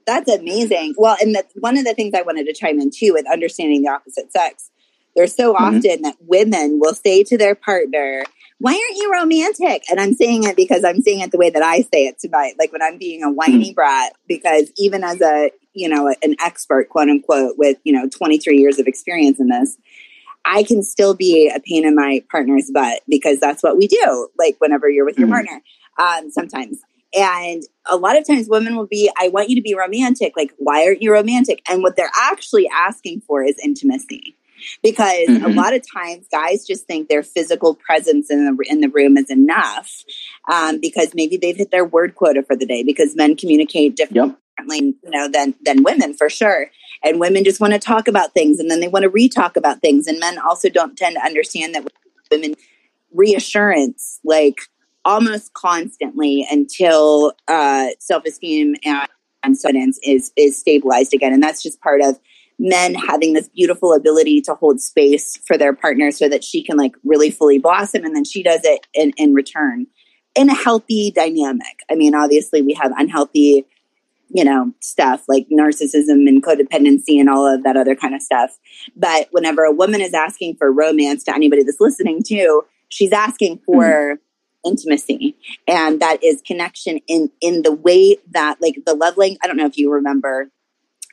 that's 0.05 0.31
amazing. 0.31 0.93
Well, 0.95 1.17
and 1.19 1.33
that 1.33 1.49
one 1.55 1.75
of 1.75 1.85
the 1.85 1.95
things 1.95 2.13
I 2.13 2.21
wanted 2.21 2.45
to 2.45 2.53
chime 2.53 2.79
in 2.79 2.91
too 2.91 3.13
with 3.13 3.25
understanding 3.31 3.81
the 3.81 3.89
opposite 3.89 4.31
sex, 4.31 4.69
there's 5.17 5.35
so 5.35 5.53
Mhm. 5.53 5.59
often 5.59 6.01
that 6.03 6.15
women 6.21 6.79
will 6.79 6.93
say 6.93 7.23
to 7.23 7.37
their 7.37 7.55
partner, 7.55 8.23
"Why 8.59 8.71
aren't 8.71 8.97
you 8.97 9.11
romantic?" 9.11 9.83
And 9.89 9.99
I'm 9.99 10.13
saying 10.13 10.43
it 10.45 10.55
because 10.55 10.83
I'm 10.85 11.01
saying 11.01 11.19
it 11.21 11.31
the 11.31 11.37
way 11.37 11.49
that 11.49 11.63
I 11.63 11.81
say 11.81 12.05
it 12.05 12.19
tonight, 12.19 12.53
like 12.59 12.71
when 12.71 12.81
I'm 12.81 12.97
being 12.97 13.23
a 13.23 13.31
whiny 13.31 13.73
brat. 13.73 14.13
Because 14.27 14.71
even 14.77 15.03
as 15.03 15.19
a 15.21 15.51
you 15.73 15.89
know 15.89 16.13
an 16.23 16.35
expert, 16.43 16.89
quote 16.89 17.09
unquote, 17.09 17.57
with 17.57 17.77
you 17.83 17.93
know 17.93 18.07
23 18.07 18.57
years 18.57 18.79
of 18.79 18.87
experience 18.87 19.39
in 19.39 19.47
this. 19.49 19.77
I 20.45 20.63
can 20.63 20.81
still 20.81 21.13
be 21.13 21.51
a 21.53 21.59
pain 21.59 21.85
in 21.85 21.93
my 21.93 22.23
partner's 22.31 22.71
butt 22.71 23.01
because 23.09 23.39
that's 23.39 23.61
what 23.61 23.77
we 23.77 23.85
do. 23.87 24.29
Like 24.39 24.55
whenever 24.59 24.89
you're 24.89 25.03
with 25.05 25.17
your 25.17 25.27
Mhm. 25.27 25.31
partner, 25.31 25.61
um, 25.99 26.31
sometimes. 26.31 26.79
And 27.13 27.63
a 27.85 27.97
lot 27.97 28.17
of 28.17 28.25
times 28.25 28.47
women 28.47 28.77
will 28.77 28.87
be, 28.87 29.09
I 29.19 29.27
want 29.27 29.49
you 29.49 29.55
to 29.57 29.61
be 29.61 29.73
romantic. 29.73 30.33
Like, 30.37 30.53
why 30.57 30.85
aren't 30.85 31.01
you 31.01 31.11
romantic? 31.11 31.61
And 31.69 31.83
what 31.83 31.97
they're 31.97 32.11
actually 32.15 32.69
asking 32.69 33.21
for 33.27 33.43
is 33.43 33.55
intimacy. 33.63 34.35
Because 34.83 35.27
a 35.29 35.49
Mhm. 35.49 35.55
lot 35.55 35.73
of 35.73 35.81
times 35.89 36.27
guys 36.31 36.65
just 36.65 36.85
think 36.85 37.07
their 37.07 37.23
physical 37.23 37.75
presence 37.75 38.29
in 38.29 38.45
the, 38.45 38.69
in 38.69 38.81
the 38.81 38.89
room 38.89 39.17
is 39.17 39.29
enough 39.29 40.03
um, 40.51 40.79
because 40.79 41.13
maybe 41.13 41.37
they've 41.37 41.55
hit 41.55 41.71
their 41.71 41.85
word 41.85 42.15
quota 42.15 42.43
for 42.43 42.55
the 42.55 42.65
day 42.65 42.83
because 42.83 43.15
men 43.15 43.35
communicate 43.35 43.95
differently 43.95 44.37
yep. 44.67 44.95
you 45.03 45.11
know, 45.11 45.27
than 45.27 45.55
than 45.61 45.83
women 45.83 46.13
for 46.13 46.29
sure. 46.29 46.71
And 47.03 47.19
women 47.19 47.43
just 47.43 47.59
want 47.59 47.73
to 47.73 47.79
talk 47.79 48.07
about 48.07 48.33
things, 48.33 48.59
and 48.59 48.71
then 48.71 48.79
they 48.79 48.87
want 48.87 49.03
to 49.03 49.09
re-talk 49.09 49.55
about 49.55 49.81
things. 49.81 50.07
And 50.07 50.19
men 50.19 50.39
also 50.39 50.67
don't 50.69 50.97
tend 50.97 51.15
to 51.15 51.21
understand 51.21 51.75
that 51.75 51.87
women 52.31 52.55
reassurance 53.13 54.19
like 54.23 54.57
almost 55.05 55.53
constantly 55.53 56.45
until 56.51 57.33
uh, 57.47 57.87
self-esteem 57.99 58.75
and, 58.83 59.07
and 59.43 59.55
confidence 59.61 59.99
is 60.03 60.31
is 60.35 60.57
stabilized 60.57 61.13
again. 61.13 61.33
And 61.33 61.41
that's 61.41 61.61
just 61.63 61.79
part 61.81 62.01
of 62.01 62.19
men 62.59 62.95
having 62.95 63.33
this 63.33 63.49
beautiful 63.49 63.93
ability 63.93 64.41
to 64.41 64.53
hold 64.55 64.81
space 64.81 65.37
for 65.45 65.57
their 65.57 65.73
partner 65.73 66.11
so 66.11 66.27
that 66.27 66.43
she 66.43 66.63
can 66.63 66.77
like 66.77 66.93
really 67.03 67.29
fully 67.29 67.59
blossom 67.59 68.03
and 68.03 68.15
then 68.15 68.23
she 68.23 68.41
does 68.41 68.61
it 68.63 68.87
in, 68.93 69.11
in 69.17 69.33
return 69.33 69.85
in 70.35 70.49
a 70.49 70.55
healthy 70.55 71.11
dynamic. 71.11 71.79
I 71.89 71.95
mean, 71.95 72.15
obviously 72.15 72.61
we 72.61 72.73
have 72.73 72.91
unhealthy 72.97 73.65
you 74.29 74.43
know, 74.43 74.73
stuff 74.81 75.23
like 75.27 75.47
narcissism 75.49 76.27
and 76.27 76.43
codependency 76.43 77.19
and 77.19 77.29
all 77.29 77.47
of 77.47 77.63
that 77.63 77.77
other 77.77 77.95
kind 77.95 78.13
of 78.13 78.21
stuff. 78.21 78.57
But 78.95 79.27
whenever 79.31 79.63
a 79.63 79.71
woman 79.71 80.01
is 80.01 80.13
asking 80.13 80.55
for 80.57 80.71
romance 80.71 81.23
to 81.25 81.35
anybody 81.35 81.63
that's 81.63 81.79
listening 81.79 82.23
to, 82.23 82.63
she's 82.89 83.13
asking 83.13 83.59
mm-hmm. 83.59 83.71
for 83.71 84.19
intimacy. 84.65 85.37
And 85.67 86.01
that 86.01 86.23
is 86.23 86.41
connection 86.45 86.99
in 87.07 87.31
in 87.39 87.61
the 87.61 87.71
way 87.71 88.17
that 88.31 88.57
like 88.61 88.75
the 88.85 88.95
love 88.95 89.17
language 89.17 89.39
I 89.43 89.47
don't 89.47 89.57
know 89.57 89.65
if 89.65 89.77
you 89.77 89.91
remember 89.91 90.51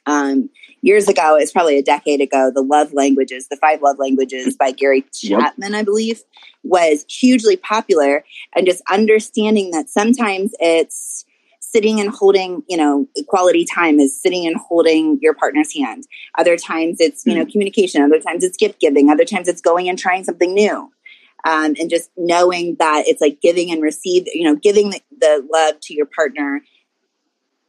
um 0.07 0.51
years 0.85 1.09
ago, 1.09 1.37
it's 1.37 1.51
probably 1.51 1.79
a 1.79 1.83
decade 1.83 2.21
ago, 2.21 2.53
the 2.55 2.63
love 2.63 2.93
languages, 2.93 3.49
the 3.49 3.57
five 3.57 3.81
love 3.81 3.99
languages 3.99 4.55
by 4.57 4.71
Gary 4.71 5.05
Yep. 5.23 5.41
Chapman, 5.41 5.75
I 5.75 5.83
believe, 5.83 6.23
was 6.63 7.05
hugely 7.09 7.57
popular 7.57 8.25
and 8.55 8.67
just 8.67 8.83
understanding 8.91 9.71
that 9.71 9.89
sometimes 9.89 10.53
it's 10.61 11.25
sitting 11.61 12.01
and 12.01 12.11
holding, 12.11 12.63
you 12.69 12.77
know, 12.77 13.09
quality 13.27 13.65
time 13.65 13.99
is 13.99 14.21
sitting 14.21 14.47
and 14.47 14.57
holding 14.57 15.19
your 15.21 15.35
partner's 15.35 15.75
hand. 15.75 16.05
Other 16.39 16.57
times 16.57 16.99
it's, 17.01 17.25
you 17.27 17.35
know, 17.35 17.47
communication. 17.47 18.03
Other 18.03 18.21
times 18.21 18.45
it's 18.45 18.57
gift 18.57 18.79
giving. 18.79 19.11
Other 19.11 19.25
times 19.25 19.49
it's 19.49 19.61
going 19.61 19.89
and 19.89 19.99
trying 19.99 20.23
something 20.23 20.55
new. 20.55 20.93
Um, 21.47 21.75
and 21.81 21.91
just 21.91 22.11
knowing 22.17 22.77
that 22.79 23.05
it's 23.07 23.21
like 23.21 23.41
giving 23.41 23.71
and 23.73 23.83
receive, 23.83 24.25
you 24.27 24.45
know, 24.45 24.55
giving 24.55 24.91
the, 24.91 25.01
the 25.19 25.47
love 25.53 25.81
to 25.83 25.95
your 25.95 26.07
partner, 26.07 26.63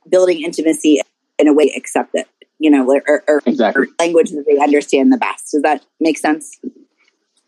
building 0.08 0.44
intimacy 0.44 1.02
in 1.40 1.48
a 1.48 1.54
way 1.54 1.72
accept 1.76 2.12
it, 2.14 2.28
you 2.60 2.70
know, 2.70 2.86
or, 2.88 3.04
or, 3.08 3.24
or 3.28 3.42
language 4.00 4.32
that 4.32 4.46
they 4.48 4.58
understand 4.60 5.12
the 5.12 5.18
best. 5.18 5.52
Does 5.52 5.62
that 5.64 5.86
make 6.00 6.18
sense? 6.18 6.60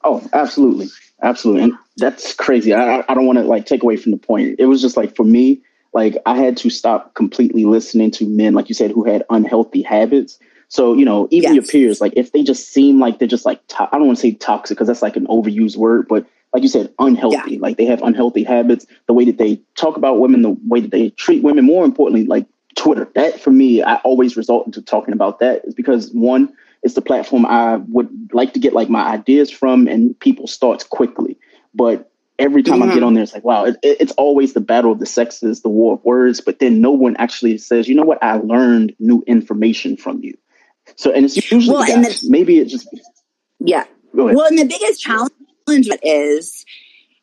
Oh, 0.04 0.28
absolutely, 0.34 0.88
absolutely, 1.22 1.64
and 1.64 1.74
that's 1.98 2.34
crazy. 2.34 2.74
I, 2.74 3.04
I- 3.08 3.14
don't 3.14 3.26
want 3.26 3.40
to 3.40 3.44
like 3.46 3.66
take 3.66 3.84
away 3.84 3.98
from 3.98 4.12
the 4.12 4.18
point. 4.18 4.56
It 4.60 4.66
was 4.66 4.82
just 4.82 4.96
like 4.98 5.16
for 5.16 5.24
me, 5.24 5.62
like 5.94 6.16
I 6.26 6.38
had 6.38 6.58
to 6.58 6.70
stop 6.70 7.14
completely 7.16 7.66
listening 7.66 8.12
to 8.12 8.26
men, 8.28 8.54
like 8.54 8.70
you 8.70 8.76
said, 8.76 8.92
who 8.92 9.04
had 9.04 9.24
unhealthy 9.30 9.82
habits. 9.82 10.38
So 10.70 10.94
you 10.94 11.06
know, 11.06 11.28
even 11.32 11.50
your 11.56 11.64
peers, 11.72 12.02
like 12.02 12.14
if 12.16 12.32
they 12.34 12.44
just 12.44 12.70
seem 12.72 13.00
like 13.00 13.20
they're 13.20 13.28
just 13.28 13.46
like 13.46 13.66
to- 13.68 13.84
I 13.92 13.98
don't 13.98 14.08
want 14.08 14.18
to 14.18 14.22
say 14.22 14.34
toxic 14.34 14.76
because 14.78 14.88
that's 14.88 15.02
like 15.02 15.16
an 15.16 15.26
overused 15.28 15.78
word, 15.78 16.08
but 16.08 16.28
like 16.54 16.64
you 16.64 16.70
said, 16.70 16.94
unhealthy. 17.00 17.58
Like 17.60 17.78
they 17.78 17.86
have 17.86 18.02
unhealthy 18.04 18.44
habits, 18.44 18.86
the 19.08 19.14
way 19.14 19.26
that 19.26 19.38
they 19.38 19.62
talk 19.76 19.98
about 19.98 20.20
women, 20.20 20.42
the 20.42 20.58
way 20.68 20.80
that 20.82 20.92
they 20.92 21.10
treat 21.12 21.44
women. 21.44 21.66
More 21.66 21.84
importantly, 21.86 22.26
like 22.26 22.46
Twitter. 22.78 23.10
That 23.16 23.42
for 23.42 23.52
me, 23.52 23.84
I 23.84 23.96
always 23.98 24.38
result 24.38 24.66
into 24.68 24.82
talking 24.82 25.14
about 25.14 25.40
that 25.40 25.66
is 25.66 25.74
because 25.74 26.12
one, 26.12 26.54
it's 26.84 26.94
the 26.94 27.02
platform 27.02 27.46
I 27.46 27.78
would 27.78 28.30
like 28.32 28.54
to 28.54 28.60
get 28.60 28.74
like 28.74 28.90
my 28.90 29.04
ideas 29.04 29.52
from, 29.52 29.88
and 29.88 30.18
people 30.20 30.48
starts 30.48 30.84
quickly. 30.86 31.38
But 31.74 32.10
every 32.40 32.64
time 32.64 32.84
I 32.84 32.94
get 32.94 33.04
on 33.04 33.14
there, 33.16 33.24
it's 33.24 33.34
like, 33.34 33.44
wow, 33.44 33.66
it, 33.66 33.78
it- 33.84 33.98
it's 34.00 34.12
always 34.14 34.54
the 34.54 34.62
battle 34.62 34.92
of 34.92 35.00
the 35.00 35.06
sexes, 35.06 35.62
the 35.62 35.70
war 35.70 35.96
of 35.96 36.06
words. 36.06 36.40
But 36.40 36.60
then 36.60 36.80
no 36.80 36.92
one 36.92 37.16
actually 37.18 37.58
says, 37.58 37.88
you 37.88 37.96
know 37.96 38.04
what? 38.06 38.24
I 38.24 38.38
learned 38.38 38.96
new 39.00 39.24
information 39.28 39.98
from 39.98 40.24
you. 40.24 40.38
So, 40.96 41.12
and 41.12 41.26
it's 41.26 41.52
usually 41.52 41.76
Well, 41.76 41.86
the 41.86 41.94
and 41.94 42.04
guys. 42.06 42.30
maybe 42.30 42.60
it 42.60 42.66
just 42.66 42.88
Yeah. 43.60 43.86
Well, 44.14 44.46
and 44.46 44.58
the 44.58 44.66
biggest 44.66 45.02
challenge 45.02 45.32
is, 46.04 46.64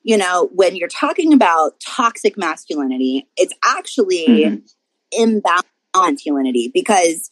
you 0.03 0.17
know, 0.19 0.51
when 0.53 0.77
you're 0.77 0.88
talking 0.88 1.33
about 1.33 1.81
toxic 1.81 2.37
masculinity, 2.37 3.27
it's 3.37 3.55
actually 3.64 4.27
Mhm. 4.45 4.62
Imbalanced 5.18 6.20
humanity 6.20 6.70
because 6.72 7.31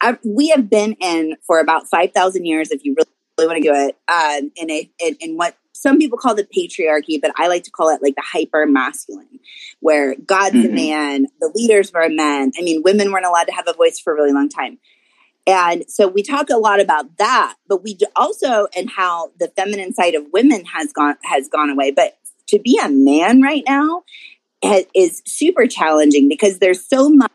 I, 0.00 0.18
we 0.24 0.48
have 0.50 0.70
been 0.70 0.94
in 1.00 1.36
for 1.46 1.58
about 1.60 1.88
5,000 1.88 2.44
years, 2.44 2.70
if 2.70 2.84
you 2.84 2.94
really, 2.96 3.10
really 3.38 3.48
want 3.48 3.62
to 3.62 3.68
do 3.68 3.74
it, 3.74 3.96
um, 4.08 4.52
in, 4.56 4.70
a, 4.70 4.90
in, 5.04 5.16
in 5.20 5.36
what 5.36 5.56
some 5.72 5.98
people 5.98 6.18
call 6.18 6.34
the 6.34 6.44
patriarchy, 6.44 7.20
but 7.20 7.32
I 7.36 7.48
like 7.48 7.64
to 7.64 7.70
call 7.70 7.88
it 7.90 8.02
like 8.02 8.14
the 8.16 8.22
hyper 8.24 8.66
masculine, 8.66 9.38
where 9.80 10.14
God's 10.16 10.56
a 10.56 10.68
Mhm. 10.68 10.72
man, 10.74 11.26
the 11.40 11.50
leaders 11.54 11.92
were 11.92 12.08
men. 12.08 12.52
I 12.58 12.62
mean, 12.62 12.82
women 12.82 13.12
weren't 13.12 13.26
allowed 13.26 13.46
to 13.46 13.52
have 13.52 13.68
a 13.68 13.72
voice 13.72 13.98
for 13.98 14.12
a 14.12 14.16
really 14.16 14.32
long 14.32 14.48
time. 14.48 14.78
And 15.46 15.84
so 15.88 16.06
we 16.08 16.22
talk 16.22 16.50
a 16.50 16.58
lot 16.58 16.78
about 16.80 17.16
that, 17.18 17.54
but 17.68 17.82
we 17.82 17.96
also 18.16 18.66
and 18.76 18.90
how 18.90 19.30
the 19.38 19.48
feminine 19.48 19.94
side 19.94 20.14
of 20.14 20.26
women 20.32 20.64
has 20.66 20.92
gone 20.92 21.16
has 21.22 21.48
gone 21.48 21.70
away. 21.70 21.90
But 21.90 22.18
to 22.48 22.58
be 22.58 22.78
a 22.82 22.88
man 22.88 23.40
right 23.40 23.62
now 23.66 24.02
is 24.62 25.22
super 25.26 25.66
challenging 25.66 26.28
because 26.28 26.58
there's 26.58 26.86
so 26.86 27.08
much 27.08 27.30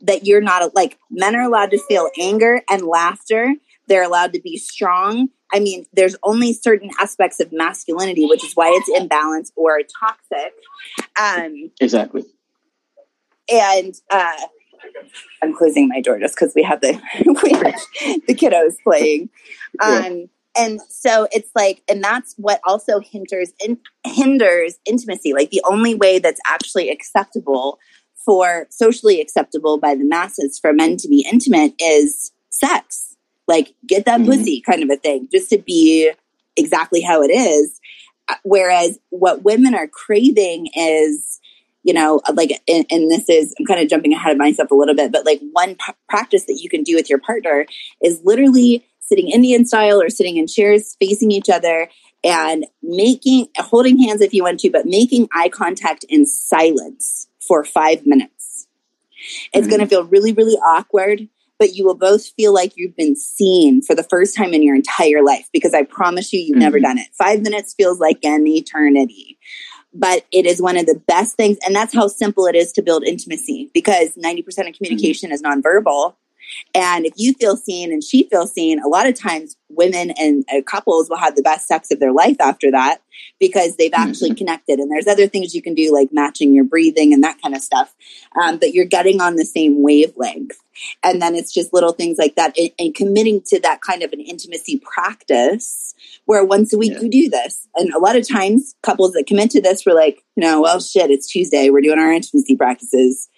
that 0.00 0.26
you're 0.26 0.40
not 0.40 0.74
like 0.74 0.98
men 1.10 1.36
are 1.36 1.42
allowed 1.42 1.70
to 1.70 1.78
feel 1.86 2.08
anger 2.20 2.62
and 2.68 2.82
laughter. 2.82 3.54
They're 3.86 4.02
allowed 4.02 4.32
to 4.32 4.40
be 4.40 4.56
strong. 4.56 5.28
I 5.52 5.60
mean, 5.60 5.86
there's 5.92 6.16
only 6.22 6.52
certain 6.52 6.90
aspects 6.98 7.38
of 7.40 7.52
masculinity, 7.52 8.26
which 8.26 8.44
is 8.44 8.54
why 8.54 8.70
it's 8.72 8.90
imbalanced 8.90 9.52
or 9.54 9.80
toxic. 10.00 10.52
Um, 11.20 11.70
exactly. 11.80 12.24
and 13.50 13.94
uh, 14.10 14.36
I'm 15.42 15.54
closing 15.54 15.88
my 15.88 16.00
door 16.00 16.18
just 16.18 16.34
because 16.34 16.54
we 16.54 16.62
have 16.62 16.80
the 16.80 17.00
we 17.42 17.50
have 17.50 17.74
the 18.26 18.34
kiddos 18.34 18.76
playing. 18.82 19.30
Um, 19.80 20.28
and 20.56 20.80
so 20.88 21.26
it's 21.32 21.50
like, 21.54 21.82
and 21.88 22.02
that's 22.02 22.34
what 22.36 22.60
also 22.66 23.00
hinders 23.00 23.52
in, 23.64 23.78
hinders 24.06 24.78
intimacy. 24.84 25.32
Like 25.32 25.50
the 25.50 25.62
only 25.68 25.94
way 25.94 26.18
that's 26.18 26.40
actually 26.46 26.90
acceptable 26.90 27.78
for 28.24 28.66
socially 28.70 29.20
acceptable 29.20 29.78
by 29.78 29.94
the 29.94 30.04
masses 30.04 30.58
for 30.58 30.72
men 30.72 30.96
to 30.98 31.08
be 31.08 31.26
intimate 31.30 31.74
is 31.80 32.32
sex. 32.50 33.16
Like 33.48 33.74
get 33.86 34.04
that 34.04 34.20
Mhm. 34.20 34.26
pussy 34.26 34.60
kind 34.60 34.82
of 34.82 34.90
a 34.90 34.96
thing, 34.96 35.28
just 35.32 35.50
to 35.50 35.58
be 35.58 36.10
exactly 36.56 37.00
how 37.00 37.22
it 37.22 37.30
is. 37.30 37.80
Uh, 38.28 38.36
Whereas 38.44 38.98
what 39.10 39.42
women 39.42 39.74
are 39.74 39.88
craving 39.88 40.68
is 40.76 41.40
you 41.84 41.92
know, 41.92 42.20
like, 42.34 42.50
and, 42.68 42.86
and 42.90 43.10
this 43.10 43.28
is, 43.28 43.52
I'm 43.58 43.66
kind 43.66 43.80
of 43.80 43.88
jumping 43.88 44.12
ahead 44.12 44.30
of 44.30 44.38
myself 44.38 44.70
a 44.70 44.74
little 44.76 44.94
bit, 44.94 45.10
but 45.10 45.26
like 45.26 45.40
one 45.50 45.74
p- 45.74 45.92
practice 46.08 46.44
that 46.44 46.60
you 46.62 46.68
can 46.70 46.84
do 46.84 46.94
with 46.94 47.10
your 47.10 47.18
partner 47.18 47.66
is 48.00 48.20
literally 48.22 48.86
sitting 49.12 49.28
Indian 49.28 49.66
style 49.66 50.00
or 50.00 50.08
sitting 50.08 50.38
in 50.38 50.46
chairs 50.46 50.96
facing 50.98 51.30
each 51.30 51.50
other 51.50 51.90
and 52.24 52.64
making, 52.82 53.46
holding 53.58 54.02
hands 54.02 54.22
if 54.22 54.32
you 54.32 54.42
want 54.42 54.58
to, 54.60 54.70
but 54.70 54.86
making 54.86 55.28
eye 55.34 55.50
contact 55.50 56.02
in 56.08 56.24
silence 56.24 57.28
for 57.46 57.62
five 57.62 58.06
minutes. 58.06 58.68
It's 59.52 59.66
Mhm. 59.66 59.70
going 59.70 59.80
to 59.80 59.86
feel 59.86 60.04
really, 60.04 60.32
really 60.32 60.54
awkward, 60.54 61.28
but 61.58 61.74
you 61.74 61.84
will 61.84 61.94
both 61.94 62.26
feel 62.28 62.54
like 62.54 62.72
you've 62.76 62.96
been 62.96 63.14
seen 63.14 63.82
for 63.82 63.94
the 63.94 64.02
first 64.02 64.34
time 64.34 64.54
in 64.54 64.62
your 64.62 64.74
entire 64.74 65.22
life 65.22 65.46
because 65.52 65.74
I 65.74 65.82
promise 65.82 66.32
you, 66.32 66.40
you've 66.40 66.56
never 66.56 66.78
Mhm. 66.78 66.82
done 66.84 66.98
it. 66.98 67.08
Five 67.12 67.42
minutes 67.42 67.74
feels 67.74 68.00
like 68.00 68.24
an 68.24 68.46
eternity. 68.46 69.36
But 69.92 70.24
it 70.32 70.46
is 70.46 70.62
one 70.62 70.78
of 70.78 70.86
the 70.86 70.94
best 70.94 71.36
things, 71.36 71.58
and 71.66 71.76
that's 71.76 71.92
how 71.92 72.06
simple 72.06 72.46
it 72.46 72.56
is 72.56 72.72
to 72.72 72.82
build 72.82 73.04
intimacy 73.04 73.70
because 73.74 74.16
90% 74.16 74.66
of 74.70 74.74
communication 74.74 75.30
is 75.30 75.42
nonverbal. 75.42 76.14
And 76.74 77.06
if 77.06 77.12
you 77.16 77.34
feel 77.34 77.56
seen 77.56 77.92
and 77.92 78.02
she 78.02 78.24
feels 78.30 78.52
seen, 78.52 78.80
a 78.80 78.88
lot 78.88 79.06
of 79.06 79.14
times 79.14 79.56
women 79.68 80.10
and 80.18 80.44
uh, 80.52 80.62
couples 80.62 81.08
will 81.08 81.18
have 81.18 81.36
the 81.36 81.42
best 81.42 81.66
sex 81.66 81.90
of 81.90 82.00
their 82.00 82.12
life 82.12 82.36
after 82.40 82.70
that 82.70 83.02
because 83.38 83.76
they've 83.76 83.94
actually 83.94 84.34
connected. 84.34 84.78
And 84.78 84.90
there's 84.90 85.06
other 85.06 85.26
things 85.26 85.54
you 85.54 85.62
can 85.62 85.74
do 85.74 85.92
like 85.92 86.10
matching 86.12 86.52
your 86.54 86.64
breathing 86.64 87.12
and 87.12 87.22
that 87.24 87.40
kind 87.42 87.54
of 87.54 87.62
stuff. 87.62 87.94
Um, 88.40 88.58
but 88.58 88.72
you're 88.74 88.84
getting 88.84 89.20
on 89.20 89.36
the 89.36 89.44
same 89.44 89.82
wavelength. 89.82 90.58
And 91.02 91.20
then 91.20 91.34
it's 91.34 91.52
just 91.52 91.72
little 91.72 91.92
things 91.92 92.16
like 92.18 92.36
that 92.36 92.56
and, 92.58 92.70
and 92.78 92.94
committing 92.94 93.42
to 93.48 93.60
that 93.60 93.82
kind 93.82 94.02
of 94.02 94.12
an 94.12 94.20
intimacy 94.20 94.80
practice 94.82 95.94
where 96.24 96.44
once 96.44 96.72
a 96.72 96.78
week 96.78 96.92
Yeah. 96.92 97.00
you 97.02 97.10
do 97.10 97.28
this. 97.30 97.68
And 97.76 97.92
a 97.92 97.98
lot 97.98 98.16
of 98.16 98.26
times 98.28 98.74
couples 98.82 99.12
that 99.12 99.26
commit 99.26 99.50
to 99.50 99.60
this 99.60 99.84
were 99.84 99.94
like, 99.94 100.24
you 100.36 100.42
know, 100.42 100.62
well, 100.62 100.80
shit, 100.80 101.10
it's 101.10 101.26
Tuesday. 101.26 101.68
We're 101.70 101.82
doing 101.82 101.98
our 101.98 102.12
intimacy 102.12 102.56
practices. 102.56 103.28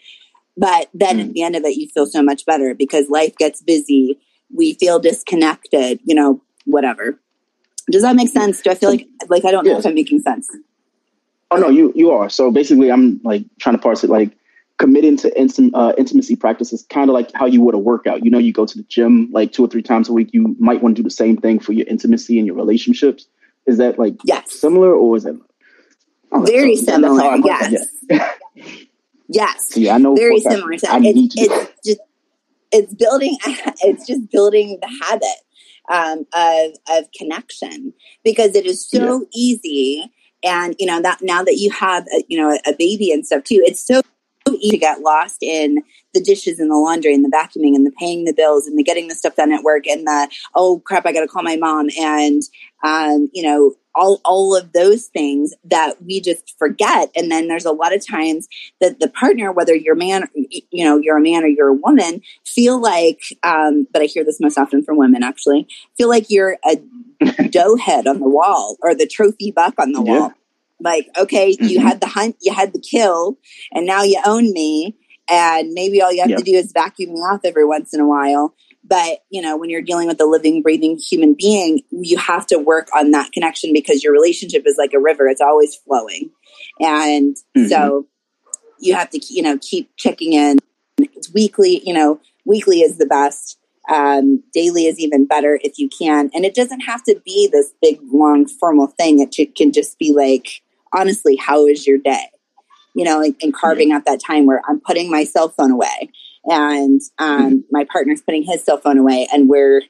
But 0.56 0.88
then 0.94 1.18
at 1.20 1.28
Mm. 1.28 1.32
the 1.32 1.42
end 1.42 1.56
of 1.56 1.64
it, 1.64 1.76
you 1.76 1.88
feel 1.88 2.06
so 2.06 2.22
much 2.22 2.46
better 2.46 2.74
because 2.74 3.08
life 3.10 3.34
gets 3.36 3.60
busy. 3.62 4.18
We 4.54 4.74
feel 4.74 4.98
disconnected, 5.00 6.00
you 6.04 6.14
know, 6.14 6.42
whatever. 6.64 7.18
Does 7.90 8.02
that 8.02 8.16
make 8.16 8.28
sense? 8.28 8.62
Do 8.62 8.70
I 8.70 8.74
feel 8.74 8.90
like 8.90 9.06
like 9.28 9.44
I 9.44 9.50
don't 9.50 9.66
know 9.66 9.78
if 9.78 9.84
I'm 9.86 9.94
making 9.94 10.20
sense? 10.20 10.48
Oh 11.50 11.56
no, 11.56 11.68
you 11.68 11.92
you 11.94 12.10
are. 12.12 12.30
So 12.30 12.50
basically, 12.50 12.90
I'm 12.90 13.20
like 13.24 13.44
trying 13.58 13.74
to 13.76 13.82
parse 13.82 14.04
it. 14.04 14.10
Like 14.10 14.30
committing 14.78 15.16
to 15.18 15.30
intim- 15.38 15.70
uh, 15.74 15.92
intimacy 15.98 16.34
practices, 16.36 16.84
kind 16.88 17.08
of 17.10 17.14
like 17.14 17.30
how 17.34 17.46
you 17.46 17.60
would 17.62 17.74
a 17.74 17.78
workout. 17.78 18.24
You 18.24 18.30
know, 18.30 18.38
you 18.38 18.52
go 18.52 18.64
to 18.66 18.76
the 18.78 18.84
gym 18.84 19.28
like 19.32 19.52
two 19.52 19.64
or 19.64 19.68
three 19.68 19.82
times 19.82 20.08
a 20.08 20.12
week. 20.12 20.30
You 20.32 20.56
might 20.58 20.82
want 20.82 20.96
to 20.96 21.02
do 21.02 21.06
the 21.06 21.10
same 21.14 21.36
thing 21.36 21.58
for 21.60 21.72
your 21.72 21.86
intimacy 21.86 22.38
and 22.38 22.46
your 22.46 22.56
relationships. 22.56 23.26
Is 23.66 23.78
that 23.78 23.98
like 23.98 24.14
Yes. 24.24 24.52
similar, 24.52 24.92
or 24.94 25.16
is 25.16 25.24
it 25.26 25.36
Oh, 26.32 26.40
Very 26.42 26.74
similar, 26.76 27.20
at 27.22 27.72
it. 27.72 27.88
yes. 29.28 29.76
Yeah, 29.76 29.94
I 29.94 29.98
know. 29.98 30.14
very 30.14 30.40
for 30.40 30.48
a 30.48 30.50
fact 30.50 30.54
similar 30.54 30.76
to 30.76 30.86
that. 30.86 31.00
It's, 31.02 31.34
it's 31.36 31.86
just 31.86 32.00
it's 32.72 32.94
building 32.94 33.36
it's 33.44 34.06
just 34.06 34.30
building 34.30 34.78
the 34.82 34.88
habit 35.06 35.38
um, 35.88 36.26
of 36.34 36.72
of 36.90 37.10
connection 37.16 37.92
because 38.24 38.54
it 38.54 38.66
is 38.66 38.86
so 38.86 39.26
easy 39.34 40.10
and 40.42 40.74
you 40.78 40.86
know 40.86 41.00
that 41.00 41.18
now 41.22 41.42
that 41.42 41.56
you 41.56 41.70
have 41.70 42.04
a, 42.14 42.24
you 42.28 42.38
know 42.38 42.58
a 42.66 42.72
baby 42.72 43.12
and 43.12 43.26
stuff 43.26 43.44
too 43.44 43.62
it's 43.64 43.84
so 43.84 44.02
easy 44.52 44.70
to 44.70 44.78
get 44.78 45.00
lost 45.00 45.42
in 45.42 45.82
the 46.12 46.20
dishes 46.20 46.58
and 46.60 46.70
the 46.70 46.76
laundry 46.76 47.14
and 47.14 47.24
the 47.24 47.30
vacuuming 47.30 47.74
and 47.74 47.86
the 47.86 47.92
paying 47.98 48.24
the 48.24 48.32
bills 48.34 48.66
and 48.66 48.78
the 48.78 48.82
getting 48.82 49.08
the 49.08 49.14
stuff 49.14 49.36
done 49.36 49.52
at 49.52 49.62
work 49.62 49.86
and 49.86 50.06
the 50.06 50.28
oh 50.54 50.80
crap 50.84 51.06
I 51.06 51.12
got 51.12 51.20
to 51.20 51.28
call 51.28 51.42
my 51.42 51.56
mom. 51.56 51.88
And 51.98 52.42
um, 52.82 53.28
you 53.32 53.42
know 53.42 53.74
all 53.94 54.20
all 54.24 54.56
of 54.56 54.72
those 54.72 55.06
things 55.06 55.54
that 55.64 56.02
we 56.02 56.20
just 56.20 56.56
forget. 56.58 57.10
And 57.14 57.30
then 57.30 57.48
there's 57.48 57.64
a 57.64 57.72
lot 57.72 57.94
of 57.94 58.06
times 58.06 58.48
that 58.80 59.00
the 59.00 59.08
partner 59.08 59.52
whether 59.52 59.74
you're 59.74 59.94
a 59.94 59.98
man 59.98 60.28
you 60.70 60.84
know 60.84 60.98
you're 60.98 61.16
a 61.16 61.22
man 61.22 61.44
or 61.44 61.48
you're 61.48 61.68
a 61.68 61.74
woman 61.74 62.20
feel 62.44 62.80
like 62.80 63.20
um, 63.42 63.86
but 63.92 64.02
i 64.02 64.06
hear 64.06 64.24
this 64.24 64.40
most 64.40 64.58
often 64.58 64.82
from 64.82 64.96
women 64.96 65.22
actually 65.22 65.66
feel 65.96 66.08
like 66.08 66.26
you're 66.28 66.58
a 66.66 66.76
doe 67.50 67.76
head 67.76 68.06
on 68.06 68.18
the 68.20 68.28
wall 68.28 68.76
or 68.82 68.94
the 68.94 69.06
trophy 69.06 69.50
buck 69.52 69.74
on 69.78 69.92
the 69.92 70.02
Yeah. 70.02 70.18
wall 70.18 70.32
like 70.80 71.08
okay 71.18 71.56
you 71.60 71.80
had 71.80 72.00
the 72.00 72.06
hunt 72.06 72.36
you 72.40 72.52
had 72.52 72.72
the 72.72 72.80
kill 72.80 73.38
and 73.72 73.86
now 73.86 74.02
you 74.02 74.20
own 74.26 74.52
me 74.52 74.96
and 75.30 75.72
maybe 75.72 76.02
all 76.02 76.12
you 76.12 76.20
have 76.20 76.30
Yeah. 76.30 76.36
to 76.36 76.42
do 76.42 76.52
is 76.52 76.72
vacuum 76.72 77.14
me 77.14 77.20
off 77.20 77.40
every 77.44 77.64
once 77.64 77.94
in 77.94 78.00
a 78.00 78.06
while. 78.06 78.54
But 78.86 79.20
you 79.30 79.40
know 79.40 79.56
when 79.56 79.70
you're 79.70 79.80
dealing 79.82 80.08
with 80.08 80.20
a 80.20 80.26
living 80.26 80.60
breathing 80.62 80.98
human 80.98 81.34
being 81.34 81.80
you 81.90 82.18
have 82.18 82.46
to 82.48 82.58
work 82.58 82.88
on 82.94 83.12
that 83.12 83.32
connection 83.32 83.72
because 83.72 84.02
your 84.04 84.12
relationship 84.12 84.64
is 84.66 84.76
like 84.78 84.92
a 84.92 84.98
river. 85.00 85.26
It's 85.28 85.40
always 85.40 85.74
flowing. 85.76 86.30
And 86.80 87.36
Mhm. 87.56 87.68
so 87.68 88.06
you 88.80 88.94
have 88.94 89.10
to 89.10 89.20
you 89.32 89.42
know 89.42 89.56
keep 89.62 89.90
checking 89.96 90.32
in. 90.34 90.58
It's 90.98 91.32
weekly 91.32 91.82
you 91.86 91.94
know 91.94 92.20
weekly 92.44 92.80
is 92.82 92.98
the 92.98 93.06
best. 93.06 93.58
Um, 93.88 94.42
daily 94.54 94.86
is 94.86 94.98
even 94.98 95.26
better 95.26 95.60
if 95.62 95.78
you 95.78 95.88
can. 95.90 96.30
And 96.34 96.44
it 96.46 96.54
doesn't 96.54 96.80
have 96.80 97.02
to 97.04 97.20
be 97.24 97.48
this 97.52 97.72
big 97.82 98.00
long 98.10 98.46
formal 98.46 98.86
thing. 98.86 99.20
It 99.20 99.54
can 99.54 99.72
just 99.72 99.98
be 99.98 100.10
like 100.10 100.62
honestly 100.94 101.36
how 101.36 101.66
is 101.66 101.86
your 101.86 101.98
day? 101.98 102.26
You 102.94 103.04
know 103.04 103.22
and, 103.22 103.34
and 103.42 103.52
carving 103.52 103.88
mm-hmm. 103.88 103.96
out 103.96 104.04
that 104.06 104.20
time 104.24 104.46
where 104.46 104.62
i'm 104.68 104.78
putting 104.78 105.10
my 105.10 105.24
cell 105.24 105.48
phone 105.48 105.72
away 105.72 106.10
and 106.44 107.00
um, 107.18 107.40
mm-hmm. 107.40 107.58
my 107.72 107.84
partner's 107.90 108.22
putting 108.22 108.44
his 108.44 108.62
cell 108.62 108.78
phone 108.78 108.98
away 108.98 109.26
and 109.32 109.48
we're 109.48 109.82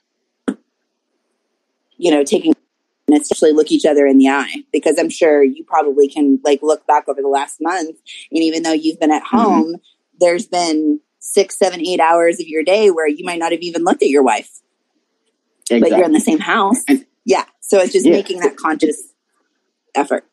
you 1.98 2.10
know 2.10 2.24
taking 2.24 2.54
to 2.54 3.14
actually 3.14 3.52
look 3.52 3.70
each 3.70 3.84
other 3.84 4.06
in 4.06 4.16
the 4.16 4.28
eye 4.28 4.64
because 4.72 4.98
i'm 4.98 5.10
sure 5.10 5.42
you 5.42 5.64
probably 5.64 6.08
can 6.08 6.40
like 6.44 6.60
look 6.62 6.86
back 6.86 7.06
over 7.06 7.20
the 7.20 7.28
last 7.28 7.58
month 7.60 7.96
and 8.30 8.42
even 8.42 8.62
though 8.62 8.72
you've 8.72 8.98
been 8.98 9.12
at 9.12 9.22
mm-hmm. 9.24 9.36
home 9.36 9.76
there's 10.18 10.46
been 10.46 11.00
six 11.24 11.56
seven 11.56 11.80
eight 11.80 12.00
hours 12.00 12.38
of 12.38 12.46
your 12.46 12.62
day 12.62 12.90
where 12.90 13.08
you 13.08 13.24
might 13.24 13.38
not 13.38 13.50
have 13.50 13.62
even 13.62 13.82
looked 13.82 14.02
at 14.02 14.08
your 14.08 14.22
wife. 14.22 14.50
But 15.70 15.88
you're 15.88 16.04
in 16.04 16.12
the 16.12 16.20
same 16.20 16.38
house. 16.38 16.82
And- 16.86 17.06
yeah. 17.24 17.44
So 17.60 17.78
it's 17.78 17.92
just 17.92 18.04
Yeah. 18.04 18.12
making 18.12 18.40
that 18.40 18.56
conscious 18.56 19.14
effort 19.94 20.26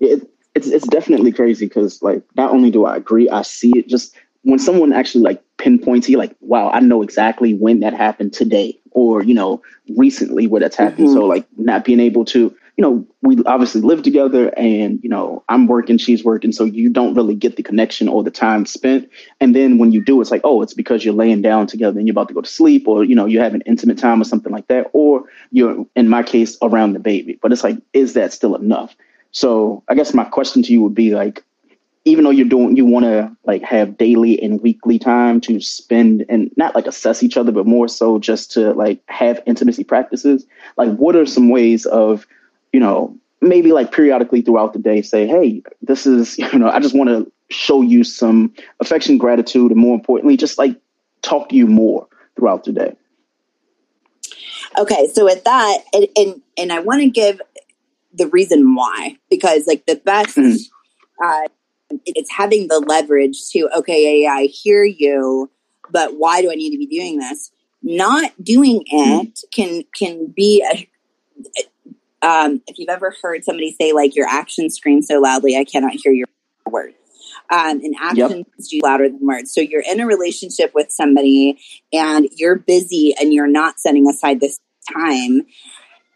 it, 0.00 0.30
it's 0.54 0.68
it's 0.68 0.86
definitely 0.86 1.32
crazy 1.32 1.66
because 1.66 2.02
like 2.02 2.22
not 2.36 2.50
only 2.52 2.70
do 2.70 2.84
I 2.84 2.96
agree, 2.96 3.28
I 3.28 3.42
see 3.42 3.72
it 3.76 3.88
just 3.88 4.14
when 4.42 4.58
someone 4.58 4.92
actually 4.92 5.24
like 5.24 5.42
pinpoints 5.56 6.08
you 6.08 6.18
like, 6.18 6.36
wow, 6.40 6.70
I 6.70 6.80
know 6.80 7.02
exactly 7.02 7.54
when 7.54 7.80
that 7.80 7.94
happened 7.94 8.32
today 8.32 8.78
or 8.90 9.22
you 9.22 9.34
know 9.34 9.62
recently 9.96 10.46
where 10.46 10.60
that's 10.60 10.76
happened. 10.76 11.08
Mhm. 11.08 11.14
So 11.14 11.24
like 11.26 11.46
not 11.56 11.84
being 11.84 12.00
able 12.00 12.24
to, 12.26 12.54
you 12.76 12.82
know, 12.82 13.06
we 13.22 13.42
obviously 13.46 13.80
live 13.80 14.02
together 14.02 14.52
and 14.56 15.00
you 15.02 15.08
know 15.08 15.42
I'm 15.48 15.66
working, 15.66 15.98
she's 15.98 16.22
working, 16.24 16.52
so 16.52 16.64
you 16.64 16.88
don't 16.90 17.14
really 17.14 17.34
get 17.34 17.56
the 17.56 17.62
connection 17.62 18.06
or 18.06 18.22
the 18.22 18.30
time 18.30 18.66
spent. 18.66 19.08
And 19.40 19.56
then 19.56 19.78
when 19.78 19.92
you 19.92 20.04
do, 20.04 20.20
it's 20.20 20.30
like, 20.30 20.42
oh, 20.44 20.62
it's 20.62 20.74
because 20.74 21.04
you're 21.04 21.14
laying 21.14 21.42
down 21.42 21.66
together 21.66 21.98
and 21.98 22.06
you're 22.06 22.12
about 22.14 22.28
to 22.28 22.34
go 22.34 22.42
to 22.42 22.48
sleep, 22.50 22.86
or 22.86 23.02
you 23.02 23.14
know 23.16 23.26
you 23.26 23.40
have 23.40 23.54
an 23.54 23.62
intimate 23.66 23.98
time 23.98 24.20
or 24.20 24.24
something 24.24 24.52
like 24.52 24.68
that, 24.68 24.88
or 24.92 25.24
you're 25.50 25.84
in 25.96 26.08
my 26.08 26.22
case 26.22 26.56
around 26.62 26.92
the 26.92 27.00
baby. 27.00 27.38
But 27.42 27.52
it's 27.52 27.64
like, 27.64 27.78
is 27.92 28.12
that 28.12 28.32
still 28.32 28.54
enough? 28.54 28.94
So 29.34 29.82
I 29.88 29.94
guess 29.94 30.14
my 30.14 30.24
question 30.24 30.62
to 30.62 30.72
you 30.72 30.80
would 30.82 30.94
be 30.94 31.14
like, 31.14 31.44
even 32.04 32.22
though 32.22 32.30
you're 32.30 32.48
doing, 32.48 32.76
you 32.76 32.86
want 32.86 33.04
to 33.04 33.36
like 33.44 33.62
have 33.62 33.98
daily 33.98 34.40
and 34.40 34.60
weekly 34.60 34.98
time 34.98 35.40
to 35.42 35.60
spend 35.60 36.24
and 36.28 36.52
not 36.56 36.74
like 36.74 36.86
assess 36.86 37.22
each 37.22 37.36
other, 37.36 37.50
but 37.50 37.66
more 37.66 37.88
so 37.88 38.18
just 38.18 38.52
to 38.52 38.72
like 38.74 39.00
have 39.08 39.42
intimacy 39.44 39.82
practices. 39.82 40.46
Like, 40.76 40.94
what 40.96 41.16
are 41.16 41.26
some 41.26 41.48
ways 41.48 41.84
of, 41.84 42.26
you 42.72 42.78
know, 42.78 43.18
maybe 43.40 43.72
like 43.72 43.90
periodically 43.90 44.40
throughout 44.40 44.72
the 44.72 44.78
day, 44.78 45.02
say, 45.02 45.26
hey, 45.26 45.62
this 45.82 46.06
is, 46.06 46.38
you 46.52 46.58
know, 46.58 46.68
I 46.68 46.78
just 46.78 46.94
want 46.94 47.10
to 47.10 47.30
show 47.50 47.82
you 47.82 48.04
some 48.04 48.54
affection, 48.78 49.18
gratitude, 49.18 49.72
and 49.72 49.80
more 49.80 49.96
importantly, 49.96 50.36
just 50.36 50.58
like 50.58 50.76
talk 51.22 51.48
to 51.48 51.56
you 51.56 51.66
more 51.66 52.06
throughout 52.36 52.64
the 52.64 52.72
day. 52.72 52.96
Okay, 54.78 55.08
so 55.12 55.24
with 55.24 55.42
that, 55.44 55.78
and 55.92 56.06
and, 56.16 56.42
and 56.56 56.72
I 56.72 56.80
want 56.80 57.00
to 57.00 57.08
give 57.08 57.40
the 58.14 58.28
reason 58.28 58.74
why 58.74 59.16
because 59.30 59.66
like 59.66 59.86
the 59.86 59.96
best, 59.96 60.36
Mhm. 60.36 60.58
uh, 61.22 61.48
it's 62.06 62.30
having 62.30 62.68
the 62.68 62.80
leverage 62.80 63.36
to 63.50 63.68
okay, 63.78 64.20
yeah, 64.20 64.28
yeah, 64.28 64.34
I 64.34 64.44
hear 64.46 64.84
you, 64.84 65.50
but 65.90 66.18
why 66.18 66.42
do 66.42 66.50
I 66.50 66.54
need 66.54 66.70
to 66.70 66.78
be 66.78 66.86
doing 66.86 67.18
this? 67.18 67.50
Not 67.82 68.32
doing 68.42 68.82
it 68.86 69.40
can 69.54 69.82
can 69.94 70.26
be 70.26 70.64
a. 70.64 70.88
Um, 72.26 72.62
if 72.66 72.78
you've 72.78 72.88
ever 72.88 73.14
heard 73.22 73.44
somebody 73.44 73.76
say 73.78 73.92
like 73.92 74.16
your 74.16 74.26
actions 74.26 74.76
scream 74.76 75.02
so 75.02 75.20
loudly, 75.20 75.56
I 75.58 75.64
cannot 75.64 75.92
hear 75.92 76.12
your 76.12 76.26
word. 76.70 76.94
Um, 77.50 77.80
and 77.82 77.94
actions 78.00 78.46
do 78.70 78.80
louder 78.82 79.08
than 79.10 79.26
words. 79.26 79.52
So 79.52 79.60
you're 79.60 79.82
in 79.86 80.00
a 80.00 80.06
relationship 80.06 80.72
with 80.74 80.90
somebody 80.90 81.58
and 81.92 82.26
you're 82.36 82.56
busy 82.56 83.14
and 83.20 83.34
you're 83.34 83.46
not 83.46 83.78
setting 83.78 84.08
aside 84.08 84.40
this 84.40 84.58
time, 84.90 85.42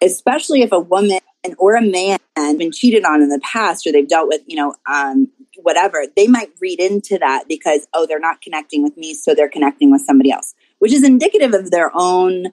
especially 0.02 0.62
if 0.62 0.72
a 0.72 0.80
woman 0.80 1.20
or 1.58 1.76
a 1.76 1.82
man 1.82 2.18
been 2.56 2.72
cheated 2.72 3.04
on 3.04 3.22
in 3.22 3.28
the 3.28 3.40
past 3.40 3.86
or 3.86 3.92
they've 3.92 4.08
dealt 4.08 4.28
with, 4.28 4.42
you 4.46 4.56
know, 4.56 4.74
um, 4.90 5.28
whatever, 5.62 6.04
they 6.16 6.26
might 6.26 6.50
read 6.60 6.80
into 6.80 7.18
that 7.18 7.44
because, 7.48 7.86
oh, 7.94 8.06
they're 8.06 8.20
not 8.20 8.40
connecting 8.40 8.82
with 8.82 8.96
me, 8.96 9.14
so 9.14 9.34
they're 9.34 9.48
connecting 9.48 9.90
with 9.90 10.02
somebody 10.02 10.30
else, 10.30 10.54
which 10.78 10.92
is 10.92 11.02
indicative 11.02 11.54
of 11.54 11.70
their 11.70 11.90
own, 11.94 12.46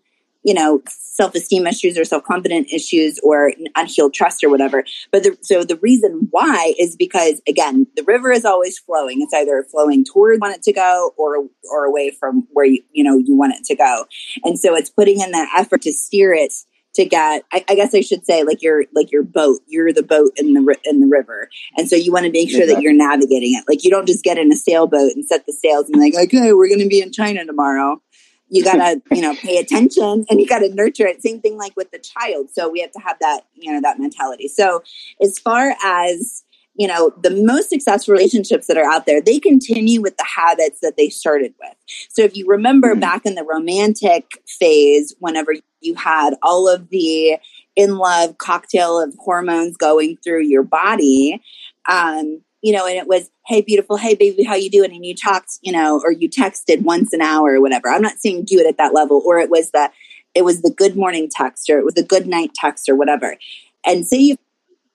you 0.43 0.53
know, 0.53 0.81
self 0.87 1.33
esteem 1.33 1.65
issues 1.65 1.97
or 1.97 2.03
self 2.03 2.23
confidence 2.23 2.71
issues 2.73 3.19
or 3.23 3.53
unhealed 3.75 4.13
trust 4.13 4.43
or 4.43 4.49
whatever. 4.49 4.83
But 5.11 5.23
the, 5.23 5.37
so 5.41 5.63
the 5.63 5.77
reason 5.77 6.27
why 6.31 6.73
is 6.79 6.95
because, 6.95 7.41
again, 7.47 7.87
the 7.95 8.03
river 8.03 8.31
is 8.31 8.45
always 8.45 8.77
flowing. 8.77 9.21
It's 9.21 9.33
either 9.33 9.63
flowing 9.63 10.03
toward 10.03 10.41
want 10.41 10.55
it 10.55 10.63
to 10.63 10.73
go 10.73 11.13
or, 11.17 11.47
or 11.71 11.85
away 11.85 12.11
from 12.11 12.47
where 12.51 12.65
you, 12.65 12.83
you 12.91 13.03
know, 13.03 13.17
you 13.17 13.35
want 13.35 13.53
it 13.53 13.63
to 13.65 13.75
go. 13.75 14.05
And 14.43 14.59
so 14.59 14.75
it's 14.75 14.89
putting 14.89 15.21
in 15.21 15.31
that 15.31 15.49
effort 15.57 15.83
to 15.83 15.93
steer 15.93 16.33
it 16.33 16.53
to 16.95 17.05
get 17.05 17.43
I, 17.51 17.63
I 17.69 17.75
guess 17.75 17.93
I 17.93 18.01
should 18.01 18.25
say 18.25 18.43
like 18.43 18.61
your 18.61 18.85
like 18.93 19.11
your 19.11 19.23
boat. 19.23 19.59
You're 19.67 19.93
the 19.93 20.03
boat 20.03 20.31
in 20.37 20.53
the 20.53 20.77
in 20.85 21.01
the 21.01 21.07
river. 21.07 21.49
And 21.77 21.89
so 21.89 21.95
you 21.95 22.11
want 22.11 22.25
to 22.25 22.31
make 22.31 22.49
sure 22.49 22.65
that 22.65 22.81
you're 22.81 22.93
navigating 22.93 23.53
it. 23.53 23.65
Like 23.67 23.83
you 23.83 23.91
don't 23.91 24.07
just 24.07 24.23
get 24.23 24.37
in 24.37 24.51
a 24.51 24.55
sailboat 24.55 25.11
and 25.15 25.25
set 25.25 25.45
the 25.45 25.53
sails 25.53 25.89
and 25.89 26.01
like 26.01 26.15
okay 26.15 26.53
we're 26.53 26.67
going 26.67 26.79
to 26.79 26.87
be 26.87 27.01
in 27.01 27.11
China 27.11 27.45
tomorrow. 27.45 28.01
You 28.47 28.63
gotta 28.71 29.01
you 29.11 29.21
know 29.21 29.35
pay 29.35 29.57
attention 29.57 30.25
and 30.29 30.39
you 30.39 30.47
gotta 30.47 30.73
nurture 30.73 31.05
it. 31.07 31.21
Same 31.21 31.41
thing 31.41 31.57
like 31.57 31.75
with 31.75 31.91
the 31.91 31.99
child. 31.99 32.49
So 32.53 32.69
we 32.69 32.81
have 32.81 32.91
to 32.91 32.99
have 32.99 33.17
that 33.19 33.41
you 33.53 33.71
know 33.71 33.81
that 33.81 33.99
mentality. 33.99 34.47
So 34.47 34.83
as 35.21 35.37
far 35.37 35.75
as 35.83 36.44
you 36.75 36.87
know 36.87 37.11
the 37.21 37.29
most 37.29 37.69
successful 37.69 38.13
relationships 38.13 38.67
that 38.67 38.77
are 38.77 38.89
out 38.89 39.05
there 39.05 39.21
they 39.21 39.39
continue 39.39 40.01
with 40.01 40.15
the 40.17 40.25
habits 40.25 40.79
that 40.81 40.97
they 40.97 41.09
started 41.09 41.53
with 41.59 41.75
so 42.09 42.21
if 42.21 42.35
you 42.35 42.45
remember 42.47 42.91
mm-hmm. 42.91 42.99
back 42.99 43.25
in 43.25 43.35
the 43.35 43.43
romantic 43.43 44.41
phase 44.47 45.15
whenever 45.19 45.53
you 45.81 45.95
had 45.95 46.35
all 46.41 46.67
of 46.67 46.89
the 46.89 47.37
in 47.75 47.97
love 47.97 48.37
cocktail 48.37 49.01
of 49.01 49.13
hormones 49.19 49.77
going 49.77 50.17
through 50.23 50.43
your 50.43 50.63
body 50.63 51.41
um, 51.87 52.41
you 52.65 52.71
know, 52.71 52.87
and 52.87 52.97
it 52.97 53.07
was, 53.07 53.29
hey, 53.45 53.61
beautiful, 53.61 53.95
hey, 53.95 54.15
baby, 54.15 54.43
how 54.43 54.55
you 54.55 54.71
doing? 54.71 54.91
And 54.91 55.05
you 55.05 55.13
talked, 55.13 55.59
you 55.61 55.71
know, 55.71 56.01
or 56.03 56.11
you 56.11 56.27
texted 56.27 56.81
once 56.81 57.13
an 57.13 57.21
hour 57.21 57.53
or 57.53 57.61
whatever. 57.61 57.89
I'm 57.89 58.01
not 58.01 58.17
saying 58.17 58.45
do 58.45 58.57
it 58.57 58.65
at 58.65 58.79
that 58.79 58.91
level. 58.91 59.21
Or 59.23 59.37
it 59.37 59.51
was 59.51 59.69
the, 59.69 59.91
it 60.33 60.43
was 60.43 60.63
the 60.63 60.71
good 60.71 60.95
morning 60.95 61.29
text 61.29 61.69
or 61.69 61.77
it 61.77 61.85
was 61.85 61.93
the 61.93 62.01
good 62.01 62.25
night 62.25 62.55
text 62.55 62.89
or 62.89 62.95
whatever. 62.95 63.37
And 63.85 64.07
say 64.07 64.17
you've 64.17 64.39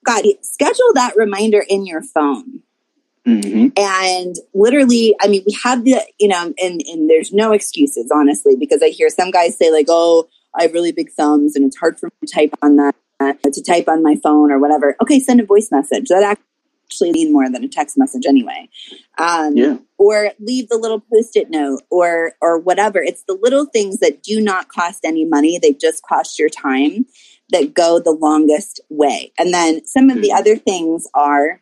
got, 0.04 0.24
schedule 0.42 0.92
that 0.94 1.14
reminder 1.16 1.64
in 1.68 1.86
your 1.86 2.02
phone. 2.02 2.62
Mm-hmm. 3.26 3.68
And 3.76 4.36
literally, 4.54 5.14
I 5.20 5.28
mean, 5.28 5.42
we 5.46 5.56
have 5.62 5.84
the, 5.84 6.00
you 6.18 6.28
know, 6.28 6.54
and, 6.60 6.80
and 6.86 7.08
there's 7.08 7.32
no 7.32 7.52
excuses, 7.52 8.10
honestly, 8.12 8.56
because 8.56 8.82
I 8.82 8.88
hear 8.88 9.10
some 9.10 9.30
guys 9.30 9.56
say, 9.56 9.70
like, 9.70 9.86
oh, 9.88 10.28
I 10.54 10.62
have 10.62 10.72
really 10.72 10.92
big 10.92 11.10
thumbs 11.12 11.54
and 11.54 11.64
it's 11.64 11.76
hard 11.76 11.98
for 11.98 12.06
me 12.06 12.26
to 12.26 12.32
type 12.32 12.54
on 12.62 12.76
that, 12.76 12.94
uh, 13.20 13.34
to 13.44 13.62
type 13.62 13.88
on 13.88 14.02
my 14.02 14.16
phone 14.22 14.50
or 14.50 14.58
whatever. 14.58 14.96
Okay, 15.02 15.20
send 15.20 15.40
a 15.40 15.44
voice 15.44 15.68
message. 15.70 16.08
That 16.08 16.38
actually 16.86 17.12
mean 17.12 17.32
more 17.32 17.48
than 17.48 17.62
a 17.62 17.68
text 17.68 17.96
message 17.96 18.26
anyway. 18.26 18.68
Um, 19.16 19.56
yeah. 19.56 19.76
Or 19.96 20.32
leave 20.40 20.68
the 20.68 20.76
little 20.76 20.98
post-it 21.00 21.50
note 21.50 21.82
or 21.90 22.32
or 22.40 22.58
whatever. 22.58 23.00
It's 23.00 23.22
the 23.28 23.38
little 23.40 23.66
things 23.66 23.98
that 23.98 24.22
do 24.24 24.40
not 24.40 24.68
cost 24.68 25.04
any 25.04 25.24
money. 25.24 25.58
They 25.58 25.72
just 25.72 26.02
cost 26.02 26.38
your 26.38 26.48
time 26.48 27.06
that 27.52 27.74
go 27.74 27.98
the 27.98 28.12
longest 28.12 28.80
way. 28.88 29.32
And 29.38 29.52
then 29.52 29.84
some 29.84 30.10
of 30.10 30.20
the 30.20 30.28
mm-hmm. 30.28 30.38
other 30.38 30.56
things 30.56 31.06
are 31.14 31.60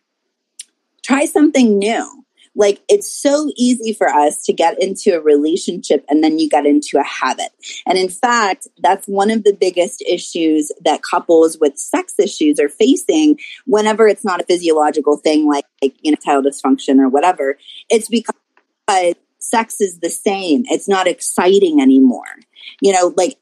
try 1.03 1.25
something 1.25 1.79
new 1.79 2.25
like 2.59 2.83
it's 2.89 3.11
so 3.11 3.51
easy 3.57 3.93
for 3.93 4.09
us 4.09 4.43
to 4.45 4.53
get 4.53 4.83
into 4.83 5.15
a 5.15 5.21
relationship 5.21 6.05
and 6.09 6.23
then 6.25 6.41
you 6.41 6.49
get 6.49 6.67
into 6.67 6.99
a 6.99 7.05
habit. 7.05 7.51
And 7.87 7.97
in 7.97 8.09
fact, 8.09 8.67
that's 8.79 9.07
one 9.07 9.31
of 9.31 9.45
the 9.45 9.55
biggest 9.55 10.03
issues 10.03 10.73
that 10.85 11.03
couples 11.03 11.57
with 11.61 11.79
sex 11.79 12.15
issues 12.19 12.59
are 12.59 12.69
facing 12.69 13.39
whenever 13.65 14.09
it's 14.09 14.25
not 14.25 14.41
a 14.41 14.45
physiological 14.45 15.17
thing 15.17 15.47
like, 15.47 15.67
like 15.81 15.95
you 16.03 16.11
know, 16.11 16.17
child 16.17 16.47
dysfunction 16.47 16.99
or 16.99 17.09
whatever. 17.09 17.57
It's 17.89 18.09
because 18.09 18.35
sex 19.39 19.81
is 19.81 20.01
the 20.01 20.11
same. 20.11 20.65
It's 20.67 20.89
not 20.89 21.07
exciting 21.07 21.81
anymore. 21.81 22.27
You 22.81 22.93
know, 22.93 23.15
like 23.17 23.39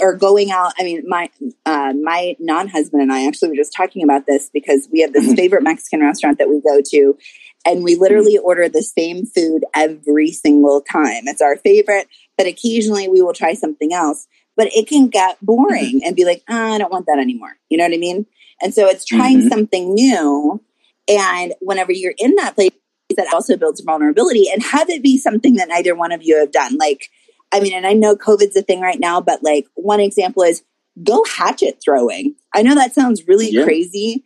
or 0.00 0.14
going 0.14 0.50
out. 0.50 0.72
I 0.78 0.84
mean, 0.84 1.04
my 1.06 1.30
uh, 1.66 1.92
my 2.00 2.36
non 2.38 2.68
husband 2.68 3.02
and 3.02 3.12
I 3.12 3.26
actually 3.26 3.50
were 3.50 3.56
just 3.56 3.74
talking 3.74 4.02
about 4.02 4.26
this 4.26 4.50
because 4.52 4.88
we 4.92 5.00
have 5.00 5.12
this 5.12 5.26
mm-hmm. 5.26 5.34
favorite 5.34 5.62
Mexican 5.62 6.00
restaurant 6.00 6.38
that 6.38 6.48
we 6.48 6.60
go 6.60 6.80
to, 6.90 7.18
and 7.66 7.82
we 7.82 7.96
literally 7.96 8.36
mm-hmm. 8.36 8.46
order 8.46 8.68
the 8.68 8.82
same 8.82 9.26
food 9.26 9.64
every 9.74 10.30
single 10.30 10.80
time. 10.80 11.24
It's 11.26 11.42
our 11.42 11.56
favorite, 11.56 12.08
but 12.36 12.46
occasionally 12.46 13.08
we 13.08 13.22
will 13.22 13.34
try 13.34 13.54
something 13.54 13.92
else. 13.92 14.26
But 14.56 14.68
it 14.74 14.86
can 14.86 15.08
get 15.08 15.38
boring 15.40 15.96
mm-hmm. 15.96 16.06
and 16.06 16.16
be 16.16 16.24
like, 16.24 16.42
oh, 16.48 16.74
I 16.74 16.78
don't 16.78 16.92
want 16.92 17.06
that 17.06 17.18
anymore. 17.18 17.56
You 17.70 17.78
know 17.78 17.84
what 17.84 17.94
I 17.94 17.98
mean? 17.98 18.26
And 18.60 18.74
so 18.74 18.86
it's 18.86 19.04
trying 19.04 19.40
mm-hmm. 19.40 19.48
something 19.48 19.94
new. 19.94 20.62
And 21.08 21.54
whenever 21.60 21.90
you're 21.90 22.14
in 22.18 22.34
that 22.36 22.54
place, 22.54 22.70
that 23.16 23.32
also 23.32 23.56
builds 23.56 23.80
vulnerability 23.80 24.46
and 24.52 24.62
have 24.62 24.88
it 24.88 25.02
be 25.02 25.18
something 25.18 25.56
that 25.56 25.68
neither 25.68 25.94
one 25.94 26.12
of 26.12 26.22
you 26.22 26.38
have 26.38 26.52
done. 26.52 26.76
Like, 26.76 27.08
I 27.52 27.60
mean, 27.60 27.74
and 27.74 27.86
I 27.86 27.92
know 27.92 28.16
COVID's 28.16 28.56
a 28.56 28.62
thing 28.62 28.80
right 28.80 28.98
now, 28.98 29.20
but 29.20 29.42
like 29.42 29.66
one 29.74 30.00
example 30.00 30.42
is 30.42 30.62
go 31.02 31.24
hatchet 31.24 31.80
throwing. 31.84 32.34
I 32.54 32.62
know 32.62 32.74
that 32.74 32.94
sounds 32.94 33.28
really 33.28 33.50
yeah. 33.50 33.64
crazy, 33.64 34.24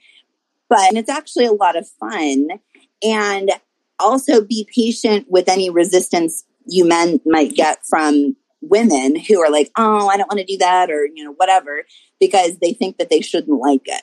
but 0.68 0.94
it's 0.94 1.10
actually 1.10 1.46
a 1.46 1.52
lot 1.52 1.76
of 1.76 1.88
fun 2.00 2.48
and 3.02 3.50
also 3.98 4.40
be 4.40 4.68
patient 4.74 5.26
with 5.28 5.48
any 5.48 5.70
resistance 5.70 6.44
you 6.66 6.84
men 6.84 7.20
might 7.24 7.54
get 7.54 7.84
from 7.88 8.36
women 8.60 9.16
who 9.16 9.40
are 9.40 9.50
like, 9.50 9.70
oh, 9.76 10.08
I 10.08 10.16
don't 10.16 10.28
want 10.28 10.40
to 10.40 10.44
do 10.44 10.58
that, 10.58 10.90
or 10.90 11.06
you 11.06 11.24
know, 11.24 11.32
whatever, 11.32 11.84
because 12.20 12.58
they 12.58 12.72
think 12.72 12.98
that 12.98 13.10
they 13.10 13.20
shouldn't 13.20 13.60
like 13.60 13.82
it. 13.86 14.02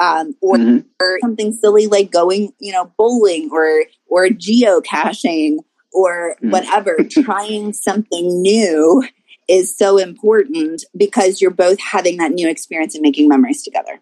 Um, 0.00 0.34
or, 0.40 0.56
mm-hmm. 0.56 0.86
or 1.00 1.18
something 1.20 1.52
silly 1.52 1.86
like 1.86 2.10
going, 2.10 2.52
you 2.58 2.72
know, 2.72 2.92
bowling 2.96 3.50
or 3.52 3.84
or 4.06 4.28
geocaching 4.28 5.58
or 5.92 6.36
mm-hmm. 6.36 6.50
whatever. 6.50 6.98
trying 7.10 7.72
something 7.72 8.42
new 8.42 9.06
is 9.48 9.76
so 9.76 9.98
important 9.98 10.84
because 10.96 11.40
you're 11.40 11.50
both 11.50 11.78
having 11.80 12.16
that 12.18 12.32
new 12.32 12.48
experience 12.48 12.94
and 12.94 13.02
making 13.02 13.28
memories 13.28 13.62
together. 13.62 14.00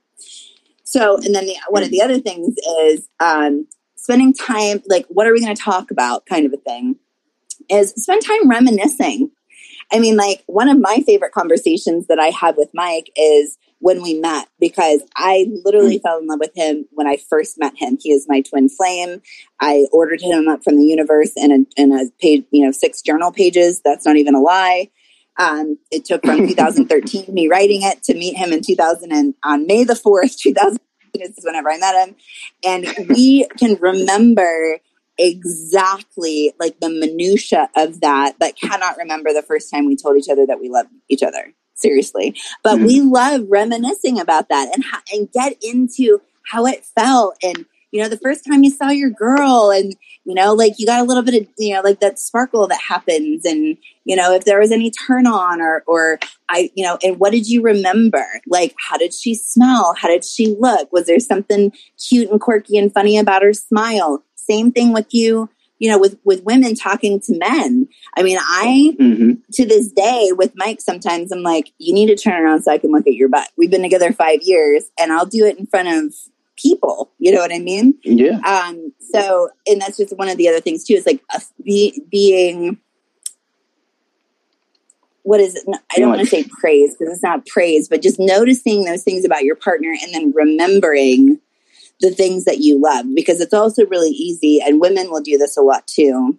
So, 0.85 1.17
and 1.17 1.35
then 1.35 1.47
the, 1.47 1.57
one 1.69 1.83
of 1.83 1.91
the 1.91 2.03
other 2.03 2.19
things 2.19 2.57
is 2.83 3.09
um, 3.21 3.67
spending 3.97 4.33
time, 4.33 4.83
like, 4.87 5.07
what 5.09 5.27
are 5.27 5.33
we 5.33 5.41
going 5.41 5.55
to 5.55 5.63
talk 5.63 5.91
about 5.91 6.27
kind 6.27 6.47
of 6.47 6.53
a 6.53 6.57
thing, 6.57 6.97
is 7.69 7.91
spend 7.93 8.23
time 8.25 8.49
reminiscing. 8.49 9.31
I 9.93 9.99
mean, 9.99 10.17
like, 10.17 10.43
one 10.47 10.69
of 10.69 10.81
my 10.81 11.03
favorite 11.07 11.33
conversations 11.33 12.07
that 12.09 12.19
I 12.19 12.29
have 12.29 12.57
with 12.57 12.71
Mike 12.75 13.11
is 13.17 13.57
when 13.81 14.03
we 14.03 14.15
met 14.15 14.49
because 14.61 15.01
I 15.17 15.47
literally 15.65 15.99
mm. 15.99 16.03
fell 16.03 16.19
in 16.19 16.27
love 16.27 16.39
with 16.39 16.55
him 16.55 16.87
when 16.93 17.07
I 17.07 17.17
first 17.17 17.59
met 17.59 17.75
him. 17.77 17.99
He 18.01 18.13
is 18.13 18.27
my 18.29 18.43
twin 18.43 18.69
flame. 18.69 19.23
I 19.59 19.87
ordered 19.91 20.21
him 20.21 20.49
up 20.49 20.63
from 20.63 20.77
the 20.77 20.85
universe 20.85 21.33
in 21.37 21.51
a, 21.51 21.81
in 21.81 21.93
a 21.93 22.05
page, 22.21 22.45
you 22.51 22.65
know, 22.65 22.73
six 22.73 23.03
journal 23.03 23.33
pages. 23.33 23.81
That's 23.85 24.07
not 24.07 24.17
even 24.17 24.35
a 24.35 24.41
lie. 24.41 24.91
Um, 25.39 25.79
it 25.91 26.05
took 26.05 26.25
from 26.25 26.47
2013 26.49 27.33
me 27.35 27.49
writing 27.49 27.83
it 27.83 28.03
to 28.05 28.15
meet 28.15 28.37
him 28.37 28.53
in 28.53 28.61
2000 28.61 29.13
and 29.13 29.35
on 29.43 29.67
May 29.67 29.85
the 29.85 29.95
4th, 29.95 30.37
2000 30.37 30.79
This 31.15 31.39
is 31.39 31.45
whenever 31.45 31.71
I 31.71 31.79
met 31.79 32.07
him. 32.07 32.17
And 32.65 33.09
we 33.09 33.47
can 33.59 33.77
remember 33.81 34.79
exactly 35.19 36.53
like 36.59 36.81
the 36.81 36.89
minutia 36.89 37.69
of 37.77 38.01
that, 38.01 38.37
but 38.39 38.57
cannot 38.57 38.97
remember 38.97 39.33
the 39.33 39.43
first 39.43 39.71
time 39.71 39.87
we 39.87 39.97
told 39.97 40.17
each 40.17 40.29
other 40.31 40.47
that 40.47 40.61
we 40.61 40.69
love 40.69 40.87
each 41.09 41.23
other. 41.23 41.55
Seriously. 41.81 42.35
But 42.63 42.77
mm-hmm. 42.77 42.87
we 42.87 43.01
love 43.01 43.47
reminiscing 43.49 44.21
about 44.21 44.49
that 44.49 44.71
and, 44.75 44.85
and 45.13 45.33
get 45.33 45.57
into 45.63 46.21
how 46.51 46.67
it 46.67 46.85
felt 46.85 47.37
and 47.43 47.65
you 47.91 48.03
know, 48.03 48.09
the 48.09 48.19
first 48.19 48.45
time 48.45 48.63
you 48.63 48.71
saw 48.71 48.91
your 48.91 49.11
girl 49.11 49.71
and, 49.71 49.97
you 50.25 50.35
know, 50.35 50.55
like 50.55 50.75
you 50.79 50.87
got 50.87 51.01
a 51.01 51.05
little 51.05 51.23
bit 51.23 51.43
of, 51.43 51.49
you 51.59 51.75
know, 51.75 51.81
like 51.81 52.01
that 52.01 52.19
sparkle 52.19 52.67
that 52.69 52.81
happens 52.81 53.45
and, 53.45 53.77
you 54.05 54.15
know, 54.15 54.33
if 54.33 54.45
there 54.45 54.61
was 54.61 54.71
any 54.71 54.91
turn 54.91 55.27
on 55.27 55.61
or, 55.61 55.83
or 55.87 56.19
I, 56.49 56.71
you 56.75 56.85
know, 56.85 56.99
and 57.03 57.19
what 57.19 57.33
did 57.33 57.49
you 57.49 57.63
remember? 57.63 58.25
Like, 58.47 58.75
how 58.79 58.97
did 58.97 59.13
she 59.13 59.35
smell? 59.35 59.95
How 59.99 60.09
did 60.09 60.25
she 60.25 60.55
look? 60.59 60.93
Was 60.93 61.07
there 61.07 61.19
something 61.19 61.73
cute 61.99 62.31
and 62.31 62.41
quirky 62.41 62.79
and 62.79 62.93
funny 62.93 63.19
about 63.19 63.43
her 63.43 63.53
smile? 63.53 64.25
Same 64.37 64.71
thing 64.73 64.93
with 64.93 65.13
you, 65.13 65.49
you 65.81 65.91
know, 65.91 65.99
with, 65.99 66.19
with 66.25 66.45
women 66.45 66.77
talking 66.77 67.19
to 67.19 67.37
men. 67.39 67.89
I 68.17 68.23
mean, 68.23 68.39
I, 68.39 68.95
mm-hmm. 69.01 69.33
to 69.55 69.67
this 69.67 69.91
day 69.91 70.31
with 70.33 70.53
Mike, 70.55 70.81
sometimes 70.81 71.33
I'm 71.33 71.43
like, 71.43 71.73
you 71.79 71.93
need 71.93 72.07
to 72.07 72.17
turn 72.17 72.41
around 72.45 72.63
so 72.63 72.71
I 72.71 72.79
can 72.79 72.93
look 72.93 73.07
at 73.09 73.15
your 73.15 73.31
butt. 73.31 73.49
We've 73.57 73.71
been 73.71 73.83
together 73.83 74.13
five 74.13 74.41
years 74.43 74.85
and 75.01 75.11
I'll 75.11 75.27
do 75.27 75.47
it 75.47 75.59
in 75.59 75.67
front 75.67 75.89
of 75.89 76.15
people. 76.57 77.11
You 77.19 77.33
know 77.33 77.41
what 77.41 77.53
I 77.53 77.59
mean? 77.59 77.95
Yeah. 78.05 78.39
Um, 78.41 78.93
so, 79.01 79.49
and 79.67 79.81
that's 79.81 79.97
just 79.97 80.17
one 80.17 80.29
of 80.29 80.37
the 80.37 80.49
other 80.49 80.61
things 80.61 80.85
too. 80.85 80.95
Is 80.95 81.07
like 81.07 81.23
be, 81.65 82.01
being. 82.11 82.79
What 85.23 85.41
is 85.41 85.55
it? 85.55 85.65
I 85.95 85.99
don't 85.99 86.09
want 86.09 86.21
to 86.21 86.27
say 86.27 86.45
praise 86.45 86.97
because 86.97 87.15
it's 87.15 87.23
not 87.23 87.47
praise, 87.47 87.89
but 87.89 88.03
just 88.03 88.19
noticing 88.19 88.85
those 88.85 89.03
things 89.03 89.25
about 89.25 89.45
your 89.45 89.55
partner 89.55 89.95
and 90.03 90.15
then 90.15 90.33
remembering 90.35 91.41
the 92.01 92.11
things 92.11 92.45
that 92.45 92.59
you 92.59 92.81
love 92.81 93.07
because 93.15 93.41
it's 93.41 93.55
also 93.55 93.87
really 93.87 94.11
easy, 94.11 94.61
and 94.61 94.81
women 94.81 95.11
will 95.11 95.21
do 95.21 95.39
this 95.39 95.57
a 95.57 95.63
lot 95.63 95.87
too. 95.87 96.39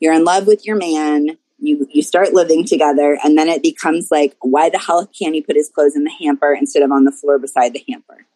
You're 0.00 0.14
in 0.14 0.24
love 0.24 0.46
with 0.46 0.64
your 0.64 0.76
man, 0.76 1.38
you 1.58 1.88
you 1.90 2.02
start 2.02 2.32
living 2.32 2.64
together 2.64 3.18
and 3.24 3.36
then 3.36 3.48
it 3.48 3.62
becomes 3.62 4.10
like 4.12 4.36
why 4.40 4.70
the 4.70 4.78
hell 4.78 5.06
can't 5.06 5.34
he 5.34 5.40
put 5.40 5.56
his 5.56 5.68
clothes 5.68 5.96
in 5.96 6.04
the 6.04 6.12
hamper 6.20 6.54
instead 6.54 6.84
of 6.84 6.92
on 6.92 7.04
the 7.04 7.10
floor 7.10 7.36
beside 7.36 7.72
the 7.72 7.84
hamper 7.88 8.26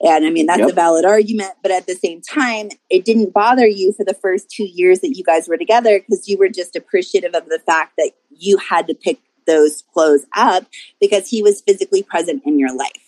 and 0.00 0.26
I 0.26 0.30
mean, 0.30 0.46
that's 0.46 0.60
yep. 0.60 0.70
a 0.70 0.74
valid 0.74 1.04
argument. 1.04 1.52
But 1.62 1.72
at 1.72 1.86
the 1.86 1.94
same 1.94 2.20
time, 2.20 2.68
it 2.90 3.04
didn't 3.04 3.32
bother 3.32 3.66
you 3.66 3.92
for 3.92 4.04
the 4.04 4.14
first 4.14 4.50
two 4.50 4.64
years 4.64 5.00
that 5.00 5.16
you 5.16 5.24
guys 5.24 5.48
were 5.48 5.56
together 5.56 6.00
because 6.00 6.28
you 6.28 6.36
were 6.38 6.48
just 6.48 6.76
appreciative 6.76 7.34
of 7.34 7.48
the 7.48 7.60
fact 7.64 7.94
that 7.96 8.12
you 8.30 8.58
had 8.58 8.86
to 8.88 8.94
pick 8.94 9.18
those 9.46 9.84
clothes 9.94 10.26
up 10.36 10.66
because 11.00 11.28
he 11.28 11.42
was 11.42 11.62
physically 11.62 12.02
present 12.02 12.42
in 12.44 12.58
your 12.58 12.76
life. 12.76 13.05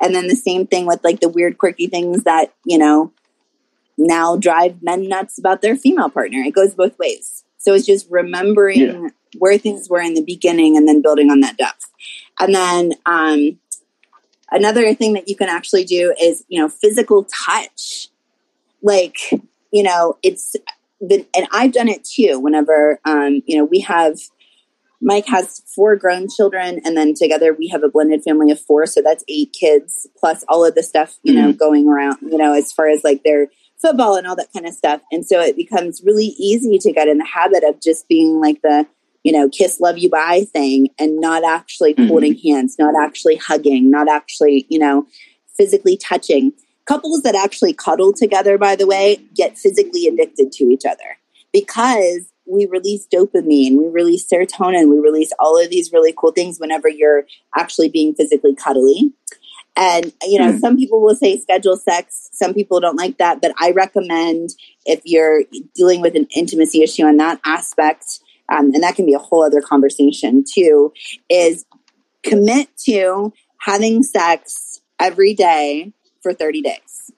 And 0.00 0.14
then 0.14 0.28
the 0.28 0.36
same 0.36 0.66
thing 0.66 0.86
with 0.86 1.02
like 1.04 1.20
the 1.20 1.28
weird, 1.28 1.58
quirky 1.58 1.86
things 1.86 2.24
that, 2.24 2.54
you 2.64 2.78
know, 2.78 3.12
now 3.98 4.36
drive 4.36 4.82
men 4.82 5.08
nuts 5.08 5.38
about 5.38 5.62
their 5.62 5.76
female 5.76 6.10
partner. 6.10 6.38
It 6.40 6.54
goes 6.54 6.74
both 6.74 6.98
ways. 6.98 7.44
So 7.58 7.74
it's 7.74 7.86
just 7.86 8.06
remembering 8.10 8.80
yeah. 8.80 9.08
where 9.38 9.58
things 9.58 9.88
were 9.88 10.00
in 10.00 10.14
the 10.14 10.22
beginning 10.22 10.76
and 10.76 10.86
then 10.86 11.02
building 11.02 11.30
on 11.30 11.40
that 11.40 11.56
depth. 11.56 11.86
And 12.38 12.54
then, 12.54 12.92
um, 13.06 13.58
Another 14.50 14.94
thing 14.94 15.14
that 15.14 15.28
you 15.28 15.34
can 15.34 15.48
actually 15.48 15.84
do 15.84 16.14
is, 16.20 16.44
you 16.48 16.60
know, 16.60 16.68
physical 16.68 17.24
touch. 17.24 18.08
Like, 18.82 19.16
you 19.72 19.82
know, 19.82 20.18
it's 20.22 20.54
been, 21.06 21.26
and 21.36 21.48
I've 21.50 21.72
done 21.72 21.88
it 21.88 22.04
too. 22.04 22.38
Whenever, 22.38 23.00
um, 23.04 23.42
you 23.46 23.58
know, 23.58 23.64
we 23.64 23.80
have 23.80 24.18
Mike 25.00 25.26
has 25.26 25.62
four 25.74 25.96
grown 25.96 26.26
children, 26.28 26.80
and 26.84 26.96
then 26.96 27.14
together 27.14 27.52
we 27.52 27.68
have 27.68 27.82
a 27.82 27.88
blended 27.88 28.22
family 28.22 28.50
of 28.50 28.60
four. 28.60 28.86
So 28.86 29.02
that's 29.02 29.24
eight 29.28 29.54
kids, 29.58 30.06
plus 30.18 30.44
all 30.48 30.64
of 30.64 30.74
the 30.74 30.82
stuff, 30.82 31.18
you 31.22 31.34
know, 31.34 31.52
going 31.52 31.88
around, 31.88 32.18
you 32.22 32.38
know, 32.38 32.54
as 32.54 32.72
far 32.72 32.88
as 32.88 33.04
like 33.04 33.22
their 33.22 33.48
football 33.78 34.16
and 34.16 34.26
all 34.26 34.36
that 34.36 34.52
kind 34.52 34.66
of 34.66 34.72
stuff. 34.74 35.02
And 35.12 35.26
so 35.26 35.40
it 35.40 35.54
becomes 35.54 36.02
really 36.04 36.34
easy 36.38 36.78
to 36.78 36.92
get 36.92 37.08
in 37.08 37.18
the 37.18 37.26
habit 37.26 37.62
of 37.62 37.80
just 37.80 38.08
being 38.08 38.40
like 38.40 38.62
the, 38.62 38.86
you 39.22 39.32
know, 39.32 39.48
kiss, 39.50 39.80
love 39.80 39.98
you, 39.98 40.08
bye 40.08 40.46
thing 40.50 40.88
and 40.98 41.20
not 41.20 41.44
actually 41.44 41.94
Mhm. 41.94 42.08
holding 42.08 42.38
hands, 42.38 42.76
not 42.78 42.94
actually 42.98 43.36
hugging, 43.36 43.90
not 43.90 44.08
actually, 44.08 44.66
you 44.70 44.78
know, 44.78 45.06
physically 45.56 45.96
touching. 45.96 46.52
Couples 46.86 47.22
that 47.22 47.34
actually 47.34 47.74
cuddle 47.74 48.12
together, 48.12 48.56
by 48.56 48.76
the 48.76 48.86
way, 48.86 49.18
get 49.34 49.58
physically 49.58 50.06
addicted 50.06 50.52
to 50.52 50.64
each 50.64 50.86
other 50.86 51.18
because 51.52 52.26
we 52.46 52.66
release 52.66 53.06
dopamine, 53.12 53.76
we 53.76 53.88
release 53.88 54.26
serotonin, 54.26 54.90
we 54.90 54.98
release 54.98 55.32
all 55.38 55.62
of 55.62 55.70
these 55.70 55.92
really 55.92 56.14
cool 56.16 56.32
things 56.32 56.58
whenever 56.58 56.88
you're 56.88 57.24
actually 57.56 57.88
being 57.88 58.14
physically 58.14 58.54
cuddly. 58.54 59.12
And, 59.76 60.12
you 60.22 60.38
know, 60.38 60.52
Mm. 60.52 60.60
some 60.60 60.76
people 60.76 61.00
will 61.02 61.14
say 61.14 61.38
schedule 61.38 61.76
sex. 61.76 62.30
Some 62.32 62.54
people 62.54 62.80
don't 62.80 62.96
like 62.96 63.18
that. 63.18 63.42
But 63.42 63.52
I 63.58 63.72
recommend 63.72 64.50
if 64.86 65.02
you're 65.04 65.44
dealing 65.74 66.00
with 66.00 66.16
an 66.16 66.26
intimacy 66.34 66.82
issue 66.82 67.04
on 67.04 67.18
that 67.18 67.40
aspect, 67.44 68.20
um, 68.48 68.72
and 68.72 68.82
that 68.82 68.96
can 68.96 69.04
be 69.04 69.12
a 69.12 69.18
whole 69.18 69.44
other 69.44 69.60
conversation 69.60 70.44
too, 70.50 70.92
is 71.28 71.66
commit 72.22 72.68
to 72.84 73.32
having 73.58 74.02
sex 74.02 74.80
every 74.98 75.34
day 75.34 75.92
for 76.22 76.32
30 76.32 76.62
days. 76.62 77.10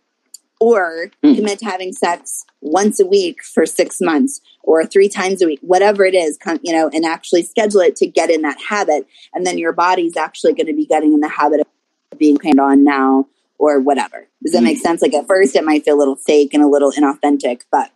Or 0.61 1.11
Mm. 1.25 1.37
commit 1.37 1.59
to 1.61 1.67
having 1.67 1.93
sex 1.93 2.45
once 2.61 2.99
a 2.99 3.07
week 3.07 3.45
for 3.45 3.65
six 3.65 4.01
months 4.01 4.41
or 4.65 4.85
three 4.85 5.09
times 5.09 5.41
a 5.41 5.47
week, 5.47 5.61
whatever 5.63 6.05
it 6.05 6.15
is, 6.15 6.37
you 6.63 6.73
know, 6.73 6.91
and 6.93 7.05
actually 7.05 7.43
schedule 7.45 7.81
it 7.81 7.95
to 7.97 8.07
get 8.07 8.29
in 8.31 8.43
that 8.43 8.59
habit. 8.69 9.07
And 9.33 9.47
then 9.47 9.57
your 9.59 9.73
body's 9.73 10.17
actually 10.17 10.55
going 10.55 10.67
to 10.67 10.75
be 10.75 10.85
getting 10.87 11.13
in 11.13 11.21
the 11.21 11.29
habit 11.29 11.61
of 11.61 12.19
being 12.19 12.37
painted 12.39 12.59
on 12.61 12.83
now 12.83 13.29
or 13.59 13.79
whatever. 13.81 14.27
Does 14.43 14.53
that 14.53 14.63
Mm. 14.63 14.65
make 14.65 14.79
sense? 14.79 15.01
Like 15.01 15.15
at 15.15 15.29
first 15.29 15.55
it 15.55 15.65
might 15.65 15.85
feel 15.85 15.95
a 15.95 15.99
little 15.99 16.17
fake 16.17 16.55
and 16.55 16.63
a 16.63 16.69
little 16.69 16.91
inauthentic, 16.91 17.61
but 17.71 17.91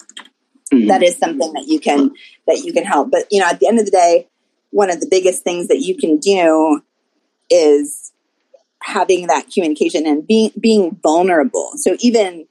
Mhm. 0.73 0.87
that 0.89 1.03
is 1.03 1.17
something 1.17 1.53
that 1.55 1.67
you 1.67 1.81
can 1.81 2.13
that 2.47 2.63
you 2.65 2.73
can 2.73 2.85
help. 2.85 3.11
But 3.11 3.27
you 3.33 3.41
know, 3.41 3.47
at 3.47 3.59
the 3.61 3.67
end 3.67 3.79
of 3.81 3.85
the 3.85 3.91
day, 3.91 4.29
one 4.71 4.91
of 4.91 5.01
the 5.01 5.07
biggest 5.09 5.43
things 5.43 5.69
that 5.69 5.81
you 5.81 5.97
can 5.97 6.19
do 6.19 6.81
is 7.51 8.13
having 8.83 9.27
that 9.29 9.51
communication 9.53 10.07
and 10.07 10.27
being 10.27 10.51
being 10.59 10.97
vulnerable. 11.03 11.73
So 11.77 11.97
even 12.01 12.47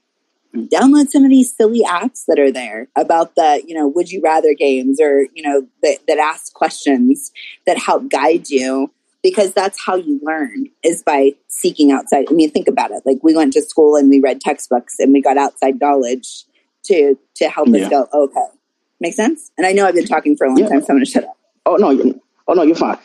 download 0.56 1.10
some 1.10 1.24
of 1.24 1.30
these 1.30 1.56
silly 1.56 1.82
apps 1.86 2.26
that 2.28 2.39
are 2.39 2.52
there 2.52 2.88
about 2.95 3.36
the 3.36 3.64
you 3.66 3.74
know 3.74 3.88
would 3.88 4.12
you 4.12 4.22
rather 4.22 4.54
games 4.54 4.99
or 4.99 5.24
you 5.34 5.41
know 5.41 5.66
that, 5.82 5.97
that 6.08 6.18
ask 6.18 6.54
questions 6.54 7.32
that 7.66 7.78
help 7.78 8.10
guide 8.10 8.49
you 8.49 8.91
because 9.24 9.54
that's 9.54 9.80
how 9.86 9.95
you 9.95 10.20
learn 10.24 10.66
is 10.84 11.04
by 11.04 11.32
seeking 11.47 11.91
outside 11.91 12.26
i 12.30 12.34
mean 12.34 12.49
think 12.52 12.68
about 12.68 12.91
it 12.91 13.02
like 13.06 13.18
we 13.24 13.34
went 13.36 13.54
to 13.54 13.62
school 13.62 13.95
and 13.95 14.10
we 14.10 14.20
read 14.20 14.41
textbooks 14.41 14.95
and 14.99 15.14
we 15.14 15.22
got 15.22 15.38
outside 15.38 15.80
knowledge 15.80 16.43
to 16.84 17.18
to 17.36 17.47
help 17.49 17.68
Yeah. 17.70 17.84
us 17.86 17.89
go 17.89 18.10
oh, 18.12 18.24
okay 18.24 18.47
make 18.99 19.14
sense 19.14 19.52
and 19.58 19.66
i 19.66 19.72
know 19.72 19.86
i've 19.86 19.95
been 19.95 20.06
talking 20.06 20.36
for 20.36 20.45
a 20.45 20.49
long 20.49 20.58
Yeah. 20.58 20.68
time 20.70 20.82
so 20.82 20.88
i'm 20.89 20.95
going 20.97 21.06
to 21.06 21.12
shut 21.12 21.24
up 21.24 21.38
Oh 21.66 21.76
no, 21.76 21.91
you- 21.91 22.20
oh 22.47 22.54
no, 22.54 22.64
you're 22.64 22.76
fine. 22.76 22.97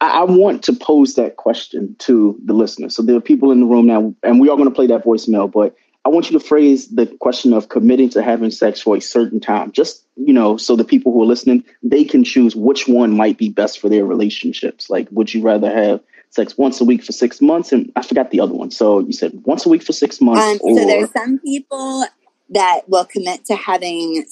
I, 0.00 0.22
I 0.22 0.24
want 0.24 0.64
to 0.64 0.72
pose 0.72 1.14
that 1.14 1.36
question 1.36 1.94
to 2.00 2.36
the 2.44 2.52
listeners. 2.54 2.96
So 2.96 3.02
there 3.04 3.14
are 3.14 3.20
people 3.20 3.52
in 3.52 3.60
the 3.60 3.66
room 3.66 3.86
now, 3.86 4.12
and 4.24 4.40
we 4.40 4.48
are 4.48 4.56
going 4.56 4.68
to 4.68 4.74
play 4.74 4.88
that 4.88 5.04
voicemail. 5.04 5.50
But 5.50 5.76
I 6.04 6.08
want 6.08 6.30
you 6.30 6.38
to 6.38 6.44
phrase 6.44 6.88
the 6.88 7.06
question 7.06 7.52
of 7.52 7.68
committing 7.68 8.08
to 8.10 8.22
having 8.22 8.50
sex 8.50 8.80
for 8.80 8.96
a 8.96 9.00
certain 9.00 9.40
time. 9.40 9.72
Just 9.72 10.04
you 10.16 10.32
know, 10.32 10.56
so 10.56 10.76
the 10.76 10.84
people 10.84 11.12
who 11.12 11.22
are 11.22 11.26
listening, 11.26 11.64
they 11.82 12.04
can 12.04 12.24
choose 12.24 12.54
which 12.54 12.86
one 12.88 13.16
might 13.16 13.38
be 13.38 13.48
best 13.48 13.80
for 13.80 13.88
their 13.88 14.04
relationships. 14.04 14.90
Like, 14.90 15.08
would 15.10 15.32
you 15.32 15.42
rather 15.42 15.70
have 15.70 16.00
sex 16.30 16.56
once 16.56 16.80
a 16.80 16.84
week 16.84 17.04
for 17.04 17.12
six 17.12 17.40
months? 17.40 17.72
And 17.72 17.92
I 17.96 18.02
forgot 18.02 18.30
the 18.30 18.40
other 18.40 18.54
one. 18.54 18.70
So 18.70 19.00
you 19.00 19.12
said 19.12 19.32
once 19.44 19.66
a 19.66 19.68
week 19.68 19.82
for 19.82 19.92
six 19.92 20.20
months, 20.20 20.40
Um, 20.40 20.58
or 20.62 20.78
so 20.78 20.86
there's 20.86 21.12
some 21.12 21.38
people 21.38 22.04
that 22.50 22.82
will 22.88 23.04
commit 23.04 23.44
to 23.46 23.54
having 23.54 24.24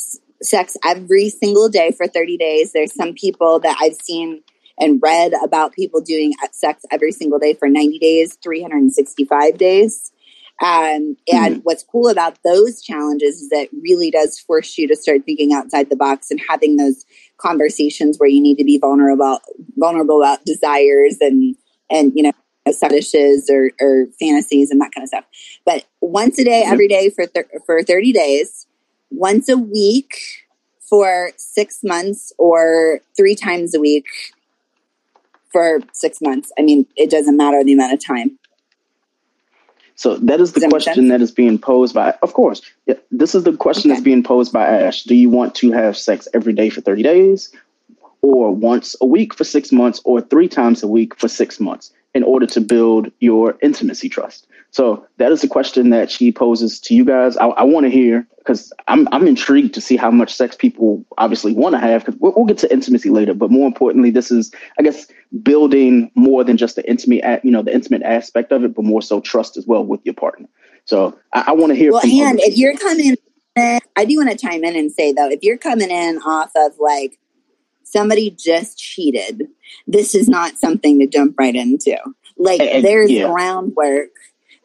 sex 0.42 0.76
every 0.84 1.30
single 1.30 1.68
day 1.68 1.90
for 1.90 2.06
30 2.06 2.36
days. 2.36 2.72
There's 2.72 2.94
some 2.94 3.14
people 3.14 3.60
that 3.60 3.76
I've 3.80 3.96
seen 3.96 4.42
and 4.78 5.00
read 5.02 5.32
about 5.42 5.72
people 5.72 6.00
doing 6.00 6.34
sex 6.52 6.84
every 6.90 7.12
single 7.12 7.38
day 7.38 7.54
for 7.54 7.68
90 7.68 7.98
days, 7.98 8.38
365 8.42 9.58
days. 9.58 10.12
Um, 10.60 11.16
and 11.32 11.60
what's 11.62 11.84
cool 11.84 12.08
about 12.08 12.38
those 12.42 12.82
challenges 12.82 13.42
is 13.42 13.48
that 13.50 13.64
it 13.64 13.70
really 13.80 14.10
does 14.10 14.40
force 14.40 14.76
you 14.76 14.88
to 14.88 14.96
start 14.96 15.24
thinking 15.24 15.52
outside 15.52 15.88
the 15.88 15.96
box 15.96 16.30
and 16.30 16.40
having 16.48 16.76
those 16.76 17.04
conversations 17.36 18.18
where 18.18 18.28
you 18.28 18.40
need 18.40 18.56
to 18.56 18.64
be 18.64 18.76
vulnerable, 18.76 19.40
vulnerable 19.76 20.20
about 20.20 20.44
desires 20.44 21.18
and, 21.20 21.54
and, 21.88 22.12
you 22.16 22.24
know, 22.24 22.32
fetishes 22.72 23.48
or, 23.48 23.70
or 23.80 24.06
fantasies 24.18 24.70
and 24.70 24.80
that 24.80 24.92
kind 24.94 25.04
of 25.04 25.08
stuff. 25.08 25.24
But 25.64 25.86
once 26.00 26.38
a 26.38 26.44
day, 26.44 26.64
every 26.66 26.88
day 26.88 27.08
for 27.08 27.24
thir- 27.24 27.48
for 27.64 27.82
thirty 27.82 28.12
days, 28.12 28.66
once 29.10 29.48
a 29.48 29.56
week 29.56 30.14
for 30.80 31.32
six 31.36 31.80
months, 31.82 32.32
or 32.36 33.00
three 33.16 33.34
times 33.34 33.74
a 33.74 33.80
week 33.80 34.06
for 35.50 35.80
six 35.92 36.20
months. 36.20 36.52
I 36.58 36.62
mean, 36.62 36.86
it 36.96 37.10
doesn't 37.10 37.36
matter 37.36 37.64
the 37.64 37.72
amount 37.72 37.94
of 37.94 38.04
time. 38.04 38.38
So 39.98 40.14
that 40.14 40.40
is 40.40 40.52
the 40.52 40.60
that 40.60 40.70
question 40.70 41.08
that 41.08 41.20
is 41.20 41.32
being 41.32 41.58
posed 41.58 41.92
by, 41.92 42.14
of 42.22 42.32
course, 42.32 42.62
yeah, 42.86 42.94
this 43.10 43.34
is 43.34 43.42
the 43.42 43.52
question 43.56 43.90
Okay. 43.90 43.96
that's 43.96 44.04
being 44.04 44.22
posed 44.22 44.52
by 44.52 44.64
Ash. 44.64 45.02
Do 45.02 45.16
you 45.16 45.28
want 45.28 45.56
to 45.56 45.72
have 45.72 45.96
sex 45.96 46.28
every 46.32 46.52
day 46.52 46.70
for 46.70 46.80
30 46.80 47.02
days, 47.02 47.52
or 48.22 48.54
once 48.54 48.94
a 49.00 49.06
week 49.06 49.34
for 49.34 49.42
six 49.42 49.72
months, 49.72 50.00
or 50.04 50.20
three 50.20 50.46
times 50.46 50.84
a 50.84 50.86
week 50.86 51.18
for 51.18 51.26
six 51.26 51.58
months 51.58 51.92
in 52.18 52.24
order 52.24 52.46
to 52.46 52.60
build 52.60 53.12
your 53.20 53.56
intimacy 53.62 54.08
trust? 54.08 54.48
So 54.70 55.06
that 55.18 55.30
is 55.30 55.40
the 55.40 55.48
question 55.48 55.90
that 55.90 56.10
she 56.10 56.32
poses 56.32 56.80
to 56.80 56.94
you 56.94 57.04
guys. 57.04 57.36
I, 57.36 57.46
I 57.46 57.62
want 57.62 57.84
to 57.84 57.90
hear 57.90 58.26
because 58.38 58.72
I'm 58.88 59.06
I'm 59.12 59.26
intrigued 59.28 59.72
to 59.74 59.80
see 59.80 59.96
how 59.96 60.10
much 60.10 60.34
sex 60.34 60.56
people 60.56 61.06
obviously 61.16 61.54
want 61.54 61.74
to 61.74 61.78
have. 61.78 62.04
Because 62.04 62.20
we'll, 62.20 62.34
we'll 62.36 62.44
get 62.44 62.58
to 62.58 62.72
intimacy 62.72 63.08
later, 63.08 63.34
but 63.34 63.52
more 63.52 63.68
importantly, 63.68 64.10
this 64.10 64.32
is 64.32 64.52
I 64.78 64.82
guess 64.82 65.06
building 65.42 66.10
more 66.16 66.42
than 66.42 66.56
just 66.56 66.74
the 66.74 66.88
intimate, 66.90 67.44
you 67.44 67.52
know, 67.52 67.62
the 67.62 67.72
intimate 67.72 68.02
aspect 68.02 68.50
of 68.50 68.64
it, 68.64 68.74
but 68.74 68.84
more 68.84 69.00
so 69.00 69.20
trust 69.20 69.56
as 69.56 69.66
well 69.66 69.84
with 69.84 70.00
your 70.04 70.14
partner. 70.14 70.48
So 70.84 71.18
I, 71.32 71.44
I 71.48 71.52
want 71.52 71.70
to 71.70 71.76
hear. 71.76 71.92
Well, 71.92 72.02
and 72.02 72.40
if 72.40 72.58
you're 72.58 72.76
coming 72.76 73.16
in, 73.56 73.80
I 73.96 74.04
do 74.04 74.16
want 74.18 74.30
to 74.30 74.36
chime 74.36 74.64
in 74.64 74.76
and 74.76 74.90
say 74.90 75.12
though, 75.12 75.30
if 75.30 75.40
you're 75.42 75.58
coming 75.58 75.90
in 75.90 76.18
off 76.18 76.50
of 76.56 76.72
like 76.78 77.18
somebody 77.90 78.30
just 78.30 78.78
cheated, 78.78 79.48
this 79.86 80.14
is 80.14 80.28
not 80.28 80.58
something 80.58 80.98
to 81.00 81.06
jump 81.06 81.36
right 81.38 81.54
into. 81.54 81.96
Like 82.36 82.60
Eh, 82.60 82.64
eh, 82.78 82.80
there's 82.80 83.10
yeah. 83.10 83.30
groundwork 83.30 84.10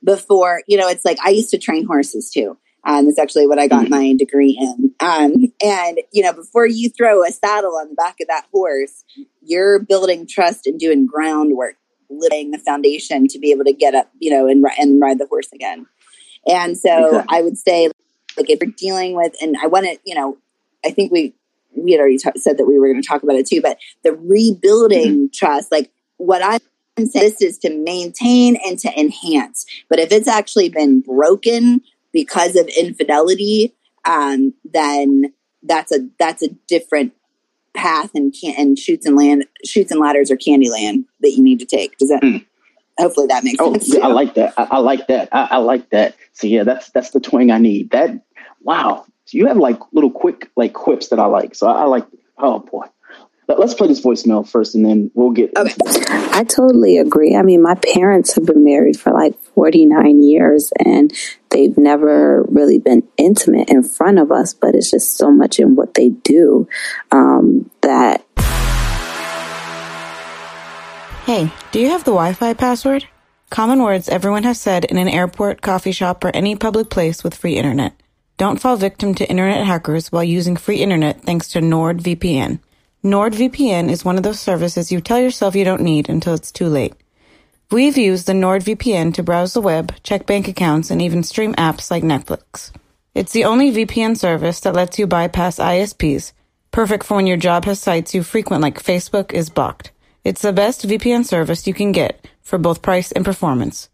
before, 0.04 0.62
you 0.68 0.78
know, 0.78 0.88
it's 0.88 1.06
like 1.06 1.18
I 1.24 1.30
used 1.30 1.50
to 1.52 1.58
train 1.58 1.86
horses 1.86 2.30
too. 2.30 2.58
Um, 2.86 3.06
that's 3.06 3.18
actually 3.20 3.48
what 3.48 3.60
I 3.60 3.68
got 3.68 3.86
Mhm. 3.86 3.90
my 3.90 4.14
degree 4.14 4.58
in. 4.60 4.94
Um, 5.00 5.34
and 5.64 6.00
you 6.12 6.22
know, 6.22 6.34
before 6.34 6.68
you 6.68 6.90
throw 6.90 7.24
a 7.24 7.32
saddle 7.32 7.76
on 7.78 7.90
the 7.90 7.96
back 7.96 8.18
of 8.20 8.28
that 8.28 8.46
horse, 8.52 9.04
you're 9.42 9.80
building 9.80 10.28
trust 10.28 10.68
and 10.68 10.78
doing 10.80 11.06
groundwork, 11.06 11.76
laying 12.10 12.52
the 12.52 12.58
foundation 12.58 13.28
to 13.30 13.40
be 13.40 13.52
able 13.52 13.64
to 13.64 13.74
get 13.74 13.96
up, 13.96 14.12
you 14.20 14.30
know, 14.32 14.48
and, 14.48 14.66
and 14.78 15.02
ride 15.02 15.18
the 15.18 15.28
horse 15.28 15.48
again. 15.54 15.86
And 16.46 16.78
so 16.78 17.08
Exactly. 17.08 17.38
I 17.38 17.42
would 17.42 17.58
say, 17.58 17.90
like, 18.38 18.50
if 18.50 18.60
you're 18.62 18.74
dealing 18.76 19.16
with, 19.16 19.34
and 19.42 19.56
I 19.62 19.68
want 19.68 19.86
to, 19.86 19.98
you 20.06 20.16
know, 20.16 20.38
I 20.86 20.90
think 20.92 21.12
we 21.12 21.34
we 21.76 21.92
had 21.92 22.00
already 22.00 22.18
ta- 22.18 22.32
said 22.38 22.58
that 22.58 22.66
we 22.66 22.78
were 22.80 22.88
going 22.88 23.02
to 23.02 23.08
talk 23.08 23.24
about 23.24 23.36
it 23.36 23.48
too, 23.48 23.62
but 23.62 23.78
the 24.04 24.14
rebuilding 24.14 25.30
trust, 25.34 25.72
like 25.72 25.92
what 26.18 26.44
I'm 26.44 26.60
saying, 26.98 27.10
this 27.14 27.42
is 27.42 27.58
to 27.60 27.70
maintain 27.76 28.58
and 28.66 28.78
to 28.80 29.00
enhance. 29.00 29.66
But 29.90 30.00
if 30.00 30.12
it's 30.12 30.28
actually 30.28 30.70
been 30.70 31.02
broken 31.02 31.82
because 32.12 32.56
of 32.56 32.68
infidelity, 32.68 33.74
um, 34.06 34.54
then 34.66 35.34
that's 35.64 35.92
a 35.92 36.08
that's 36.20 36.44
a 36.44 36.50
different 36.68 37.14
path 37.74 38.12
and 38.14 38.34
can 38.40 38.54
and 38.58 38.78
shoots 38.78 39.06
and 39.06 39.18
land 39.18 39.46
Chutes 39.66 39.92
and 39.92 40.00
Ladders 40.00 40.30
or 40.30 40.36
candy 40.36 40.70
land 40.70 41.06
that 41.22 41.32
you 41.32 41.42
need 41.44 41.60
to 41.60 41.66
take. 41.66 41.98
Does 41.98 42.10
that? 42.10 42.22
Mm. 42.22 42.46
Hopefully 43.00 43.28
that 43.28 43.44
makes 43.44 43.58
Oh, 43.60 43.74
sense. 43.74 43.96
yeah, 43.96 44.06
I 44.06 44.08
like 44.10 44.36
that. 44.36 44.54
I, 44.58 44.68
I 44.72 44.78
like 44.78 45.08
that. 45.08 45.30
I, 45.32 45.48
I 45.52 45.58
like 45.58 45.90
that. 45.90 46.16
So 46.34 46.46
yeah, 46.48 46.64
that's 46.64 46.92
that's 46.92 47.10
the 47.10 47.20
twang 47.20 47.50
I 47.50 47.58
need. 47.58 47.90
That 47.92 48.24
wow. 48.62 49.06
So 49.26 49.38
you 49.38 49.48
have 49.48 49.58
like 49.58 49.80
little 49.92 50.12
quick 50.12 50.50
like 50.56 50.74
quips 50.74 51.10
that 51.10 51.20
I 51.20 51.26
like. 51.26 51.56
So 51.56 51.68
I, 51.68 51.82
I 51.82 51.84
like. 51.86 52.06
Oh 52.38 52.60
boy. 52.60 52.88
Let, 53.46 53.60
us 53.60 53.74
play 53.74 53.88
this 53.88 54.00
voicemail 54.00 54.48
first, 54.48 54.74
and 54.74 54.86
then 54.86 55.12
we'll 55.14 55.32
get. 55.32 55.56
Okay. 55.56 55.76
I 56.08 56.46
totally 56.46 56.98
agree. 56.98 57.36
I 57.36 57.42
mean, 57.42 57.62
my 57.62 57.76
parents 57.76 58.34
have 58.36 58.46
been 58.46 58.64
married 58.64 58.98
for 58.98 59.12
like 59.12 59.38
49 59.54 60.24
years 60.24 60.72
and 60.84 61.14
they've 61.50 61.78
never 61.78 62.44
really 62.44 62.80
been 62.80 63.04
intimate 63.18 63.70
in 63.70 63.84
front 63.84 64.18
of 64.18 64.32
us, 64.32 64.54
but 64.54 64.76
it's 64.76 64.90
just 64.90 65.18
so 65.18 65.30
much 65.30 65.60
in 65.60 65.76
what 65.76 65.94
they 65.94 66.10
do 66.10 66.68
um, 67.12 67.70
that 67.82 68.26
Hey, 71.26 71.50
do 71.72 71.80
you 71.80 71.88
have 71.88 72.04
the 72.04 72.12
Wi 72.12 72.34
Fi 72.34 72.54
password? 72.54 73.08
Common 73.50 73.82
words 73.82 74.10
everyone 74.10 74.44
has 74.44 74.60
said 74.60 74.84
in 74.84 74.98
an 74.98 75.08
airport, 75.08 75.62
coffee 75.62 75.94
shop, 75.94 76.22
or 76.26 76.36
any 76.36 76.54
public 76.58 76.90
place 76.90 77.24
with 77.24 77.34
free 77.34 77.56
internet. 77.56 77.94
Don't 78.38 78.60
fall 78.60 78.78
victim 78.78 79.14
to 79.16 79.30
internet 79.30 79.66
hackers 79.66 80.12
while 80.12 80.24
using 80.24 80.56
free 80.56 80.78
internet 80.78 81.22
thanks 81.22 81.50
to 81.50 81.60
NordVPN. 81.60 82.60
NordVPN 83.04 83.92
is 83.92 84.04
one 84.04 84.18
of 84.18 84.24
those 84.24 84.40
services 84.40 84.92
you 84.92 85.02
tell 85.02 85.20
yourself 85.20 85.56
you 85.56 85.64
don't 85.64 85.82
need 85.82 86.10
until 86.10 86.34
it's 86.34 86.52
too 86.52 86.68
late. 86.68 86.96
We've 87.70 87.98
used 87.98 88.26
the 88.26 88.34
NordVPN 88.34 89.14
to 89.16 89.24
browse 89.24 89.54
the 89.54 89.62
web, 89.62 89.94
check 90.02 90.26
bank 90.26 90.48
accounts, 90.48 90.90
and 90.90 91.00
even 91.02 91.22
stream 91.22 91.54
apps 91.56 91.92
like 91.92 92.02
Netflix. 92.02 92.72
It's 93.14 93.34
the 93.34 93.46
only 93.46 93.72
VPN 93.72 94.18
service 94.18 94.60
that 94.62 94.74
lets 94.74 94.98
you 94.98 95.06
bypass 95.06 95.58
ISPs, 95.60 96.34
perfect 96.72 97.04
for 97.04 97.18
when 97.18 97.28
your 97.28 97.38
job 97.38 97.66
has 97.66 97.80
sites 97.80 98.16
you 98.16 98.24
frequent 98.24 98.64
like 98.64 98.82
Facebook 98.82 99.32
is 99.32 99.52
blocked. 99.52 99.92
It's 100.24 100.42
the 100.42 100.54
best 100.54 100.88
VPN 100.88 101.24
service 101.26 101.68
you 101.68 101.76
can 101.76 101.92
get 101.92 102.28
for 102.42 102.58
both 102.58 102.82
price 102.82 103.12
and 103.12 103.24
performance. 103.24 103.90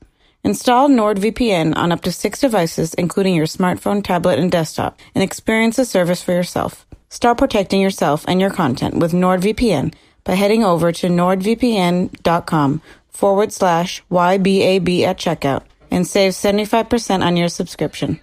Install 0.49 0.89
NordVPN 0.89 1.77
on 1.77 1.91
up 1.91 2.01
to 2.01 2.11
six 2.11 2.39
devices, 2.39 2.95
including 2.95 3.35
your 3.35 3.45
smartphone, 3.45 4.03
tablet, 4.03 4.39
and 4.39 4.51
desktop, 4.51 4.99
and 5.13 5.23
experience 5.23 5.75
the 5.75 5.85
service 5.85 6.23
for 6.23 6.31
yourself. 6.31 6.87
Start 7.09 7.37
protecting 7.37 7.79
yourself 7.79 8.25
and 8.27 8.41
your 8.41 8.49
content 8.49 8.95
with 8.95 9.11
NordVPN 9.11 9.93
by 10.23 10.33
heading 10.33 10.63
over 10.63 10.91
to 10.91 11.07
nordvpn.com 11.07 12.81
forward 13.11 13.53
slash 13.53 14.03
YBAB 14.09 15.01
at 15.03 15.19
checkout 15.19 15.65
and 15.91 16.07
save 16.07 16.31
75% 16.31 17.23
on 17.23 17.37
your 17.37 17.47
subscription. 17.47 18.19